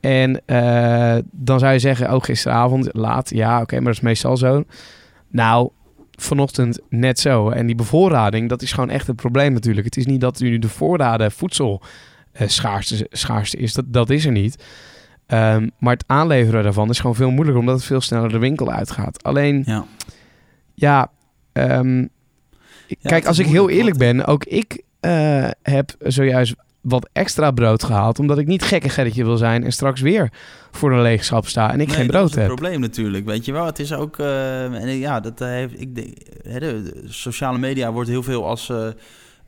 En 0.00 0.42
eh, 0.46 1.16
dan 1.32 1.58
zou 1.58 1.72
je 1.72 1.78
zeggen, 1.78 2.14
oh 2.14 2.22
gisteravond 2.22 2.88
laat, 2.92 3.30
ja 3.30 3.60
oké, 3.60 3.74
maar 3.74 3.84
dat 3.84 3.94
is 3.94 4.00
meestal 4.00 4.36
zo. 4.36 4.64
Nou, 5.28 5.70
vanochtend 6.10 6.80
net 6.88 7.18
zo. 7.20 7.50
En 7.50 7.66
die 7.66 7.74
bevoorrading, 7.74 8.48
dat 8.48 8.62
is 8.62 8.72
gewoon 8.72 8.90
echt 8.90 9.06
het 9.06 9.16
probleem 9.16 9.52
natuurlijk. 9.52 9.84
Het 9.86 9.96
is 9.96 10.06
niet 10.06 10.20
dat 10.20 10.40
nu 10.40 10.58
de 10.58 10.68
voorraden 10.68 11.32
voedsel 11.32 11.82
eh, 12.32 12.48
schaarste, 12.48 13.06
schaarste 13.10 13.56
is, 13.56 13.72
dat, 13.72 13.84
dat 13.88 14.10
is 14.10 14.24
er 14.24 14.32
niet. 14.32 14.64
Ehm, 15.26 15.68
maar 15.78 15.92
het 15.92 16.04
aanleveren 16.06 16.62
daarvan 16.62 16.90
is 16.90 17.00
gewoon 17.00 17.16
veel 17.16 17.30
moeilijker, 17.30 17.60
omdat 17.60 17.76
het 17.76 17.84
veel 17.84 18.00
sneller 18.00 18.28
de 18.28 18.38
winkel 18.38 18.70
uitgaat. 18.70 19.22
Alleen, 19.22 19.62
Ja. 19.66 19.84
ja, 20.74 21.10
ehm, 21.52 22.06
Ja, 22.86 22.96
kijk, 23.02 23.26
als 23.26 23.38
is 23.38 23.46
ik 23.46 23.52
heel 23.52 23.70
eerlijk 23.70 23.96
ben, 23.96 24.24
ook 24.24 24.44
ik 24.44 24.82
eh, 25.00 25.48
heb 25.62 25.94
zojuist 25.98 26.54
wat 26.80 27.08
extra 27.12 27.50
brood 27.50 27.82
gehaald, 27.84 28.18
omdat 28.18 28.38
ik 28.38 28.46
niet 28.46 28.62
gekke 28.62 28.88
gerretje 28.88 29.24
wil 29.24 29.36
zijn 29.36 29.64
en 29.64 29.72
straks 29.72 30.00
weer 30.00 30.32
voor 30.70 30.92
een 30.92 31.02
leegschap 31.02 31.46
sta 31.46 31.72
en 31.72 31.80
ik 31.80 31.86
Nee, 31.86 31.96
geen 31.96 32.06
dat 32.06 32.14
brood 32.14 32.28
is 32.28 32.34
het 32.34 32.44
heb. 32.44 32.54
probleem 32.54 32.80
natuurlijk, 32.80 33.24
weet 33.24 33.44
je 33.44 33.52
wel. 33.52 33.66
Het 33.66 33.78
is 33.78 33.92
ook, 33.92 34.18
eh, 34.18 34.64
en 34.64 34.98
ja, 34.98 35.20
dat 35.20 35.40
eh, 35.40 35.48
heeft, 35.48 35.80
ik 35.80 35.94
denk, 35.94 36.16
hè, 36.42 36.60
de, 36.60 36.82
de 36.82 37.02
sociale 37.06 37.58
media 37.58 37.92
wordt 37.92 38.08
heel 38.08 38.22
veel 38.22 38.46
als 38.46 38.72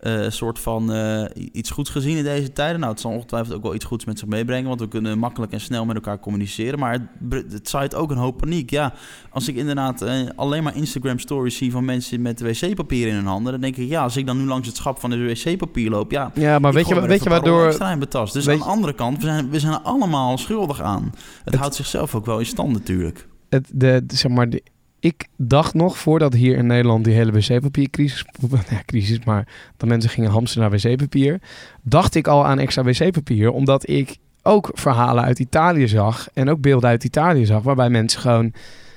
eh, 0.07 0.31
soort 0.31 0.59
van 0.59 0.93
eh, 0.93 1.25
iets 1.53 1.71
goeds 1.71 1.91
gezien 1.91 2.17
in 2.17 2.25
deze 2.25 2.53
tijden. 2.53 2.81
Nou, 2.81 2.93
het 2.93 3.01
zal 3.01 3.11
ongetwijfeld 3.11 3.55
ook 3.57 3.63
wel 3.63 3.75
iets 3.75 3.85
goeds 3.85 4.05
met 4.05 4.19
zich 4.19 4.29
meebrengen, 4.29 4.69
want 4.69 4.81
we 4.81 4.89
kunnen 4.89 5.19
makkelijk 5.19 5.53
en 5.53 5.61
snel 5.61 5.85
met 5.85 5.95
elkaar 5.97 6.19
communiceren. 6.21 6.79
Maar 6.79 6.93
het, 7.31 7.53
het 7.53 7.69
zaait 7.69 7.95
ook 7.95 8.11
een 8.11 8.17
hoop 8.17 8.37
paniek. 8.37 8.71
Ja, 8.71 8.93
als 9.31 9.49
ik 9.49 9.57
inderdaad 9.57 10.03
eh, 10.03 10.15
alleen 10.37 10.63
maar 10.63 10.77
Instagram 10.77 11.19
stories 11.19 11.57
zie 11.57 11.71
van 11.71 11.85
mensen 11.85 12.23
met 12.23 12.41
wc-papier 12.41 13.09
in 13.09 13.15
hun 13.15 13.27
handen, 13.27 13.53
dan 13.53 13.61
denk 13.61 13.77
ik, 13.77 13.89
ja, 13.89 14.03
als 14.03 14.17
ik 14.17 14.27
dan 14.27 14.39
nu 14.39 14.45
langs 14.45 14.67
het 14.67 14.77
schap 14.77 15.01
van 15.01 15.11
de 15.11 15.17
wc-papier 15.45 15.91
loop, 15.91 16.11
ja, 16.11 16.31
Ja, 16.35 16.59
maar 16.59 16.73
weet 16.73 16.89
je, 16.89 17.01
weet 17.01 17.23
je 17.23 17.29
waardoor... 17.29 17.77
tas. 18.09 18.33
Dus 18.33 18.45
weet 18.45 18.55
aan 18.55 18.61
de 18.61 18.67
andere 18.69 18.93
kant, 18.93 19.17
we 19.17 19.23
zijn, 19.25 19.51
we 19.51 19.61
zijn 19.61 19.73
er 19.73 19.81
allemaal 19.81 20.39
schuldig 20.39 20.81
aan. 20.81 21.05
Het, 21.05 21.15
Het- 21.45 21.55
houdt 21.55 21.75
zichzelf 21.75 22.15
ook 22.15 22.27
wel 22.27 22.39
in 22.39 22.47
stand 22.47 22.73
natuurlijk. 22.73 23.27
het, 23.49 23.71
de, 23.75 24.03
de- 24.07 24.17
zeg 24.17 24.33
maar, 24.33 24.51
de- 24.51 24.63
ik 25.01 25.27
dacht 25.37 25.75
nog 25.75 25.99
voordat 25.99 26.33
hier 26.33 26.57
in 26.57 26.67
Nederland 26.67 27.05
die 27.05 27.15
hele 27.15 27.33
wc-papiercrisis, 27.33 28.25
ja, 28.71 28.83
crisis, 28.87 29.25
maar 29.25 29.49
dat 29.77 29.89
mensen 29.89 30.11
gingen 30.11 30.31
hamsteren 30.31 30.71
naar 30.71 30.81
wc-papier, 30.81 31.41
dacht 31.83 32.15
ik 32.15 32.27
al 32.27 32.47
aan 32.47 32.59
extra 32.59 32.83
wc-papier, 32.83 33.51
omdat 33.51 33.89
ik 33.89 34.17
ook 34.43 34.71
verhalen 34.75 35.25
uit 35.25 35.39
Italië 35.39 35.89
zag 35.89 36.29
en 36.35 36.49
ook 36.49 36.61
beelden 36.61 36.91
uit 36.91 37.05
Italië 37.05 37.47
zag, 37.47 37.63
waarbij 37.63 37.91
mensen 37.91 38.21
gewoon 38.21 38.53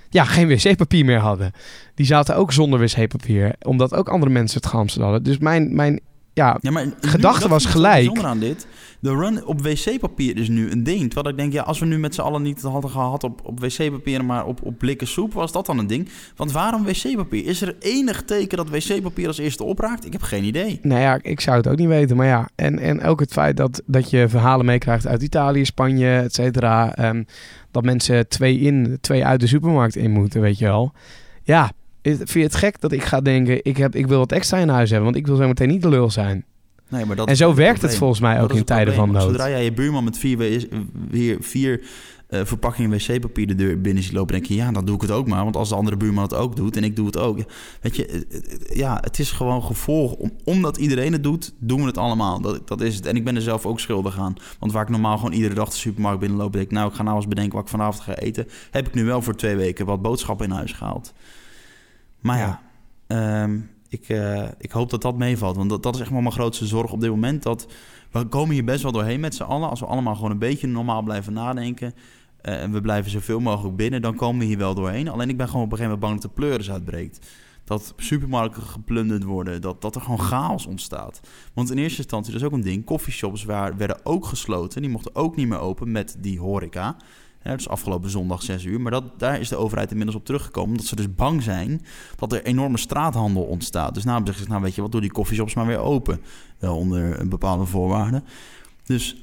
ja, 0.09 0.23
geen 0.23 0.47
wc-papier 0.47 1.05
meer 1.05 1.19
hadden. 1.19 1.51
Die 1.95 2.05
zaten 2.05 2.35
ook 2.35 2.51
zonder 2.51 2.79
wc-papier, 2.79 3.55
omdat 3.61 3.93
ook 3.93 4.09
andere 4.09 4.31
mensen 4.31 4.59
het 4.59 4.69
gehamsterd 4.69 5.03
hadden. 5.03 5.23
Dus 5.23 5.37
mijn, 5.37 5.75
mijn 5.75 5.99
ja, 6.39 6.57
Ja, 6.61 6.71
maar 6.71 6.85
Gedachte 7.01 7.47
was 7.47 7.65
gelijk. 7.65 8.19
aan 8.19 8.39
dit. 8.39 8.67
De 9.01 9.09
run 9.15 9.45
op 9.45 9.61
wc-papier 9.61 10.37
is 10.37 10.47
nu 10.47 10.71
een 10.71 10.83
ding. 10.83 11.11
Terwijl 11.11 11.29
ik 11.29 11.37
denk, 11.37 11.53
ja, 11.53 11.61
als 11.63 11.79
we 11.79 11.85
nu 11.85 11.99
met 11.99 12.15
z'n 12.15 12.21
allen 12.21 12.41
niet 12.41 12.61
hadden 12.61 12.89
gehad 12.91 13.23
op, 13.23 13.41
op 13.43 13.59
wc-papier, 13.59 14.25
maar 14.25 14.45
op, 14.45 14.59
op 14.63 14.77
blikken 14.77 15.07
soep, 15.07 15.33
was 15.33 15.51
dat 15.51 15.65
dan 15.65 15.77
een 15.77 15.87
ding? 15.87 16.09
Want 16.35 16.51
waarom 16.51 16.83
wc-papier? 16.85 17.45
Is 17.45 17.61
er 17.61 17.75
enig 17.79 18.23
teken 18.23 18.57
dat 18.57 18.69
wc-papier 18.69 19.27
als 19.27 19.37
eerste 19.37 19.63
opraakt? 19.63 20.05
Ik 20.05 20.11
heb 20.13 20.21
geen 20.21 20.43
idee. 20.43 20.79
Nou 20.81 21.01
ja, 21.01 21.19
ik 21.21 21.39
zou 21.39 21.57
het 21.57 21.67
ook 21.67 21.77
niet 21.77 21.87
weten. 21.87 22.15
Maar 22.17 22.27
ja, 22.27 22.49
en, 22.55 22.79
en 22.79 23.03
ook 23.03 23.19
het 23.19 23.31
feit 23.31 23.57
dat, 23.57 23.81
dat 23.85 24.09
je 24.09 24.29
verhalen 24.29 24.65
meekrijgt 24.65 25.07
uit 25.07 25.21
Italië, 25.21 25.65
Spanje, 25.65 26.17
et 26.17 26.33
cetera. 26.33 26.95
ehm, 26.95 27.23
dat 27.71 27.83
mensen 27.83 28.27
twee 28.27 28.59
in, 28.59 28.97
twee 29.01 29.25
uit 29.25 29.39
de 29.39 29.47
supermarkt 29.47 29.95
in 29.95 30.11
moeten, 30.11 30.41
weet 30.41 30.57
je 30.57 30.65
wel. 30.65 30.93
Ja, 31.43 31.71
is- 32.01 32.17
vind 32.17 32.31
je 32.31 32.39
het 32.39 32.55
gek 32.55 32.81
dat 32.81 32.91
ik 32.91 33.03
ga 33.03 33.21
denken, 33.21 33.59
ik, 33.63 33.77
heb, 33.77 33.95
ik 33.95 34.07
wil 34.07 34.17
wat 34.17 34.31
extra 34.31 34.57
in 34.57 34.69
huis 34.69 34.89
hebben, 34.89 35.05
want 35.11 35.17
ik 35.17 35.27
wil 35.27 35.35
zo 35.35 35.47
meteen 35.47 35.67
niet 35.67 35.81
de 35.81 35.89
lul 35.89 36.09
zijn. 36.09 36.45
Nee, 36.89 37.05
maar 37.05 37.15
dat 37.15 37.27
en 37.27 37.35
zo 37.35 37.47
het 37.47 37.57
werkt 37.57 37.81
het 37.81 37.95
volgens 37.95 38.19
mij 38.19 38.41
ook 38.41 38.53
in 38.53 38.63
tijden 38.63 38.93
probleem, 38.93 39.13
van 39.13 39.21
nood. 39.21 39.31
Zodra 39.35 39.49
jij 39.49 39.63
je 39.63 39.73
buurman 39.73 40.03
met 40.03 40.17
vier, 40.17 40.67
vier, 41.11 41.37
vier 41.39 41.81
eh, 42.27 42.39
verpakkingen 42.43 42.89
wc-papier 42.89 43.47
de 43.47 43.55
deur 43.55 43.81
binnen 43.81 44.03
ziet 44.03 44.11
lopen, 44.13 44.33
denk 44.33 44.45
je, 44.45 44.55
ja, 44.55 44.71
dan 44.71 44.85
doe 44.85 44.95
ik 44.95 45.01
het 45.01 45.11
ook 45.11 45.27
maar. 45.27 45.43
Want 45.43 45.55
als 45.55 45.69
de 45.69 45.75
andere 45.75 45.97
buurman 45.97 46.23
het 46.23 46.33
ook 46.33 46.55
doet 46.55 46.77
en 46.77 46.83
ik 46.83 46.95
doe 46.95 47.05
het 47.05 47.17
ook. 47.17 47.39
Weet 47.81 47.95
je, 47.95 48.25
ja, 48.73 48.97
het 49.01 49.19
is 49.19 49.31
gewoon 49.31 49.63
gevolg. 49.63 50.13
Om, 50.13 50.31
omdat 50.43 50.77
iedereen 50.77 51.11
het 51.13 51.23
doet, 51.23 51.53
doen 51.59 51.79
we 51.79 51.85
het 51.85 51.97
allemaal. 51.97 52.41
Dat, 52.41 52.67
dat 52.67 52.81
is 52.81 52.95
het. 52.95 53.05
En 53.05 53.15
ik 53.15 53.23
ben 53.23 53.35
er 53.35 53.41
zelf 53.41 53.65
ook 53.65 53.79
schuldig 53.79 54.19
aan. 54.19 54.33
Want 54.59 54.71
waar 54.71 54.83
ik 54.83 54.89
normaal 54.89 55.17
gewoon 55.17 55.33
iedere 55.33 55.53
dag 55.53 55.69
de 55.69 55.77
supermarkt 55.77 56.19
binnenloop, 56.19 56.53
denk 56.53 56.65
ik, 56.65 56.71
nou, 56.71 56.89
ik 56.89 56.95
ga 56.95 57.03
nou 57.03 57.15
eens 57.15 57.27
bedenken 57.27 57.53
wat 57.55 57.63
ik 57.63 57.69
vanavond 57.69 57.99
ga 58.03 58.15
eten. 58.15 58.47
Heb 58.71 58.87
ik 58.87 58.93
nu 58.93 59.05
wel 59.05 59.21
voor 59.21 59.35
twee 59.35 59.55
weken 59.55 59.85
wat 59.85 60.01
boodschappen 60.01 60.45
in 60.45 60.51
huis 60.51 60.71
gehaald. 60.71 61.13
Maar 62.19 62.37
ja, 62.37 62.61
ehm, 63.07 63.59
ik, 63.89 64.09
eh, 64.09 64.47
ik 64.57 64.71
hoop 64.71 64.89
dat 64.89 65.01
dat 65.01 65.17
meevalt. 65.17 65.55
Want 65.55 65.69
dat, 65.69 65.83
dat 65.83 65.95
is 65.95 66.01
echt 66.01 66.09
wel 66.09 66.21
mijn 66.21 66.33
grootste 66.33 66.65
zorg 66.65 66.91
op 66.91 67.01
dit 67.01 67.09
moment. 67.09 67.43
Dat 67.43 67.67
we 68.11 68.25
komen 68.25 68.53
hier 68.53 68.63
best 68.63 68.83
wel 68.83 68.91
doorheen 68.91 69.19
met 69.19 69.35
z'n 69.35 69.43
allen. 69.43 69.69
Als 69.69 69.79
we 69.79 69.85
allemaal 69.85 70.15
gewoon 70.15 70.31
een 70.31 70.39
beetje 70.39 70.67
normaal 70.67 71.01
blijven 71.01 71.33
nadenken. 71.33 71.93
eh, 72.41 72.61
en 72.61 72.71
we 72.71 72.81
blijven 72.81 73.11
zoveel 73.11 73.39
mogelijk 73.39 73.75
binnen, 73.75 74.01
dan 74.01 74.15
komen 74.15 74.39
we 74.39 74.45
hier 74.45 74.57
wel 74.57 74.73
doorheen. 74.73 75.07
Alleen 75.07 75.29
ik 75.29 75.37
ben 75.37 75.47
gewoon 75.47 75.65
op 75.65 75.71
een 75.71 75.77
gegeven 75.77 75.99
moment 75.99 76.11
bang 76.11 76.21
dat 76.21 76.31
de 76.35 76.41
pleuris 76.41 76.71
uitbreekt. 76.71 77.27
Dat 77.63 77.93
supermarkten 77.97 78.63
geplunderd 78.63 79.23
worden. 79.23 79.61
Dat, 79.61 79.81
dat 79.81 79.95
er 79.95 80.01
gewoon 80.01 80.19
chaos 80.21 80.65
ontstaat. 80.65 81.19
Want 81.53 81.71
in 81.71 81.77
eerste 81.77 81.97
instantie, 81.97 82.31
dat 82.31 82.41
is 82.41 82.47
ook 82.47 82.53
een 82.53 82.61
ding. 82.61 82.85
Coffeeshops 82.85 83.43
waar, 83.43 83.77
werden 83.77 83.99
ook 84.03 84.25
gesloten. 84.25 84.81
Die 84.81 84.91
mochten 84.91 85.15
ook 85.15 85.35
niet 85.35 85.47
meer 85.47 85.59
open 85.59 85.91
met 85.91 86.15
die 86.19 86.39
horeca. 86.39 86.97
Ja, 87.43 87.55
dus 87.55 87.69
afgelopen 87.69 88.09
zondag 88.09 88.43
6 88.43 88.63
uur. 88.63 88.81
Maar 88.81 88.91
dat, 88.91 89.19
daar 89.19 89.39
is 89.39 89.49
de 89.49 89.55
overheid 89.55 89.89
inmiddels 89.89 90.17
op 90.17 90.25
teruggekomen. 90.25 90.69
Omdat 90.69 90.85
ze 90.85 90.95
dus 90.95 91.15
bang 91.15 91.43
zijn 91.43 91.85
dat 92.15 92.33
er 92.33 92.43
enorme 92.43 92.77
straathandel 92.77 93.43
ontstaat. 93.43 93.93
Dus 93.93 94.03
nou 94.03 94.15
hebben 94.15 94.35
ze 94.35 94.47
nou 94.47 94.61
weet 94.61 94.75
je 94.75 94.81
wat, 94.81 94.91
doe 94.91 95.01
die 95.01 95.11
coffeeshops 95.11 95.53
maar 95.53 95.65
weer 95.65 95.79
open. 95.79 96.21
Wel 96.59 96.75
onder 96.75 97.27
bepaalde 97.27 97.65
voorwaarden. 97.65 98.23
Dus 98.83 99.15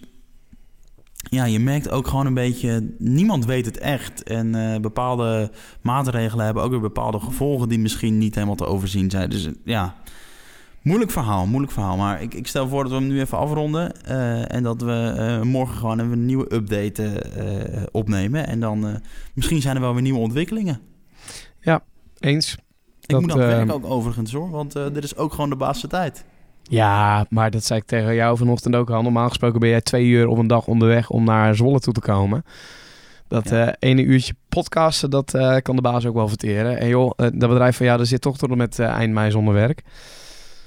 ja, 1.30 1.44
je 1.44 1.58
merkt 1.58 1.90
ook 1.90 2.06
gewoon 2.06 2.26
een 2.26 2.34
beetje, 2.34 2.94
niemand 2.98 3.44
weet 3.44 3.66
het 3.66 3.78
echt. 3.78 4.22
En 4.22 4.54
eh, 4.54 4.80
bepaalde 4.80 5.50
maatregelen 5.80 6.44
hebben 6.44 6.62
ook 6.62 6.70
weer 6.70 6.80
bepaalde 6.80 7.20
gevolgen 7.20 7.68
die 7.68 7.78
misschien 7.78 8.18
niet 8.18 8.34
helemaal 8.34 8.56
te 8.56 8.66
overzien 8.66 9.10
zijn. 9.10 9.30
Dus 9.30 9.48
ja, 9.64 9.94
moeilijk 10.86 11.10
verhaal, 11.10 11.46
moeilijk 11.46 11.72
verhaal. 11.72 11.96
Maar 11.96 12.22
ik, 12.22 12.34
ik 12.34 12.46
stel 12.46 12.68
voor 12.68 12.82
dat 12.82 12.92
we 12.92 12.98
hem 12.98 13.06
nu 13.06 13.20
even 13.20 13.38
afronden. 13.38 14.02
eh, 14.04 14.54
en 14.54 14.62
dat 14.62 14.82
we 14.82 15.14
eh, 15.16 15.40
morgen 15.42 15.76
gewoon 15.76 16.00
even 16.00 16.12
een 16.12 16.26
nieuwe 16.26 16.54
update 16.54 17.02
eh, 17.20 17.82
opnemen. 17.92 18.46
En 18.46 18.60
dan 18.60 19.00
misschien 19.34 19.60
zijn 19.60 19.74
er 19.76 19.80
wel 19.82 19.92
weer 19.92 20.02
nieuwe 20.02 20.18
ontwikkelingen. 20.18 20.80
Eens. 22.20 22.52
Ik 23.00 23.08
Dat, 23.08 23.20
moet 23.20 23.30
eh, 23.30 23.36
werk 23.36 23.72
ook 23.72 23.86
overigens 23.86 24.32
hoor, 24.32 24.50
want 24.50 24.72
dit 24.72 25.04
is 25.04 25.16
ook 25.16 25.32
gewoon 25.32 25.50
de 25.50 25.56
baasste 25.56 25.86
tijd. 25.88 26.24
Ja, 26.62 27.26
maar 27.30 27.50
dat 27.50 27.64
zei 27.64 27.78
ik 27.80 27.86
tegen 27.86 28.14
jou 28.14 28.36
vanochtend 28.36 28.74
ook 28.74 28.90
al. 28.90 29.02
Normaal 29.02 29.28
gesproken 29.28 29.60
ben 29.60 29.68
jij 29.68 29.80
twee 29.80 30.06
uur 30.06 30.26
op 30.28 30.38
een 30.38 30.46
dag 30.46 30.66
onderweg 30.66 31.10
om 31.10 31.24
naar 31.24 31.54
Zwolle 31.54 31.80
toe 31.80 31.92
te 31.92 32.00
komen. 32.00 32.44
Dat 33.28 33.48
Ja. 33.48 33.76
ene 33.78 34.02
uurtje 34.02 34.34
podcasten, 34.48 35.10
dat 35.10 35.30
kan 35.62 35.76
de 35.76 35.82
baas 35.82 36.06
ook 36.06 36.14
wel 36.14 36.28
verteren. 36.28 36.78
En 36.78 36.88
joh, 36.88 37.10
dat 37.16 37.38
bedrijf 37.38 37.76
van 37.76 37.86
jou, 37.86 37.98
dat 37.98 38.06
zit 38.06 38.20
toch 38.20 38.38
tot 38.38 38.50
en 38.50 38.56
met 38.56 38.78
eind 38.78 39.12
mei 39.12 39.30
zonder 39.30 39.54
werk. 39.54 39.82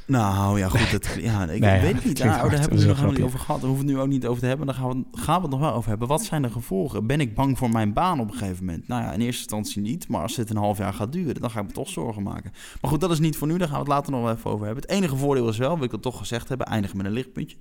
Nou 0.10 0.60
ja, 0.60 0.67
goed. 0.69 0.91
Dat, 0.91 1.08
ja, 1.19 1.43
ik 1.50 1.60
Nee, 1.60 1.82
weet 1.82 1.89
ja, 1.91 1.95
het 1.95 2.06
niet. 2.06 2.22
hard, 2.22 2.52
daar 2.52 2.60
hebben 2.60 2.69
we 2.69 2.76
het 2.76 2.88
nog 2.88 2.95
helemaal 2.95 3.12
niet 3.12 3.22
over 3.26 3.39
gehad. 3.39 3.60
Daar 3.62 3.69
hoeven 3.69 3.86
we 3.88 3.91
het 3.91 4.02
nu 4.02 4.06
ook 4.08 4.12
niet 4.13 4.26
over 4.26 4.41
te 4.41 4.48
hebben. 4.48 4.65
Daar 4.65 4.76
gaan 4.76 4.89
we, 4.89 5.17
gaan 5.19 5.36
we 5.36 5.41
het 5.41 5.52
nog 5.52 5.60
wel 5.60 5.74
over 5.74 5.89
hebben. 5.89 6.08
Wat 6.08 6.24
zijn 6.24 6.41
de 6.41 6.50
gevolgen? 6.50 7.08
Ben 7.08 7.19
ik 7.19 7.36
bang 7.36 7.58
voor 7.58 7.69
mijn 7.69 7.93
baan 7.93 8.19
op 8.19 8.32
een 8.32 8.38
gegeven 8.38 8.65
moment? 8.65 8.88
Nou 8.88 9.04
ja, 9.04 9.12
in 9.13 9.19
eerste 9.22 9.41
instantie 9.41 9.82
niet. 9.82 10.08
Maar 10.08 10.22
als 10.22 10.36
dit 10.36 10.50
een 10.50 10.58
half 10.58 10.78
jaar 10.78 10.93
gaat 10.93 11.12
duren, 11.12 11.41
dan 11.41 11.52
ga 11.52 11.60
ik 11.60 11.65
me 11.67 11.72
toch 11.72 11.89
zorgen 11.89 12.24
maken. 12.24 12.52
Maar 12.82 12.91
goed, 12.91 13.02
dat 13.02 13.12
is 13.12 13.19
niet 13.19 13.38
voor 13.38 13.48
nu. 13.48 13.58
Daar 13.58 13.67
gaan 13.67 13.76
we 13.78 13.84
het 13.84 13.93
later 13.93 14.12
nog 14.12 14.22
wel 14.22 14.32
even 14.34 14.52
over 14.52 14.65
hebben. 14.65 14.84
Het 14.84 14.91
enige 14.91 15.15
voordeel 15.15 15.50
is 15.50 15.58
wel, 15.58 15.76
wil 15.76 15.86
ik 15.86 15.91
het 15.91 16.02
toch 16.02 16.17
gezegd 16.17 16.50
hebben, 16.50 16.67
eindigen 16.67 16.98
met 16.98 17.06
een 17.06 17.12
lichtpuntje. 17.12 17.58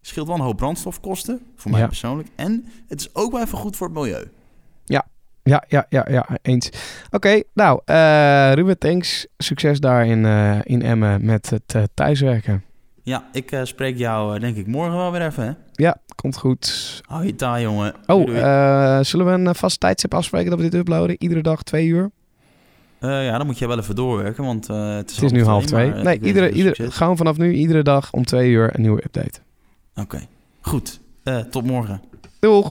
Scheelt 0.00 0.26
wel 0.26 0.36
een 0.36 0.42
hoop 0.42 0.56
brandstofkosten, 0.56 1.40
voor 1.56 1.70
mij 1.70 1.80
Ja. 1.80 1.86
persoonlijk. 1.86 2.28
En 2.34 2.64
het 2.88 3.00
is 3.00 3.14
ook 3.14 3.32
wel 3.32 3.40
even 3.42 3.58
goed 3.58 3.76
voor 3.76 3.86
het 3.86 3.96
milieu. 3.96 4.24
Ja, 5.44 5.64
ja, 5.68 5.86
ja, 5.88 6.06
ja, 6.10 6.26
eens. 6.42 6.70
Oké, 7.10 7.42
nou, 7.54 7.80
eh, 7.84 8.52
Ruben, 8.52 8.78
thanks. 8.78 9.26
Succes 9.38 9.80
daar 9.80 10.06
in, 10.06 10.24
eh, 10.24 10.58
in 10.62 10.82
Emmen 10.82 11.24
met 11.24 11.50
het 11.50 11.74
eh, 11.74 11.82
thuiswerken. 11.94 12.64
Ja, 13.02 13.24
ik 13.32 13.60
spreek 13.62 13.96
jou 13.96 14.38
denk 14.38 14.56
ik 14.56 14.66
morgen 14.66 14.96
wel 14.96 15.12
weer 15.12 15.26
even, 15.26 15.44
hè? 15.44 15.52
Ja, 15.72 15.96
komt 16.14 16.36
goed. 16.36 17.00
Hou 17.06 17.26
je 17.26 17.34
taai, 17.34 17.62
jongen. 17.62 17.94
Oh, 18.06 18.24
zullen 19.02 19.26
we 19.26 19.32
een 19.32 19.54
vast 19.54 19.80
tijdstip 19.80 20.14
afspreken 20.14 20.50
dat 20.50 20.58
we 20.58 20.64
dit 20.68 20.80
uploaden? 20.80 21.16
Iedere 21.18 21.42
dag 21.42 21.62
twee 21.62 21.86
uur? 21.86 22.10
Ja, 23.00 23.38
dan 23.38 23.46
moet 23.46 23.58
je 23.58 23.66
wel 23.66 23.78
even 23.78 23.94
doorwerken, 23.94 24.44
want 24.44 24.66
het 24.66 25.10
is, 25.10 25.16
Het 25.16 25.24
is 25.24 25.32
nu 25.32 25.44
half 25.44 25.64
twee. 25.64 25.90
maar, 25.90 26.04
Nee, 26.04 26.20
iedere, 26.20 26.50
iedere, 26.50 26.90
gewoon 26.90 27.16
vanaf 27.16 27.36
nu 27.36 27.52
iedere 27.52 27.82
dag 27.82 28.12
om 28.12 28.24
twee 28.24 28.50
uur 28.50 28.74
een 28.74 28.80
nieuwe 28.82 29.04
update. 29.04 29.40
Oké, 29.94 30.20
goed. 30.60 31.00
Tot 31.50 31.64
morgen. 31.64 32.00
Doeg! 32.40 32.70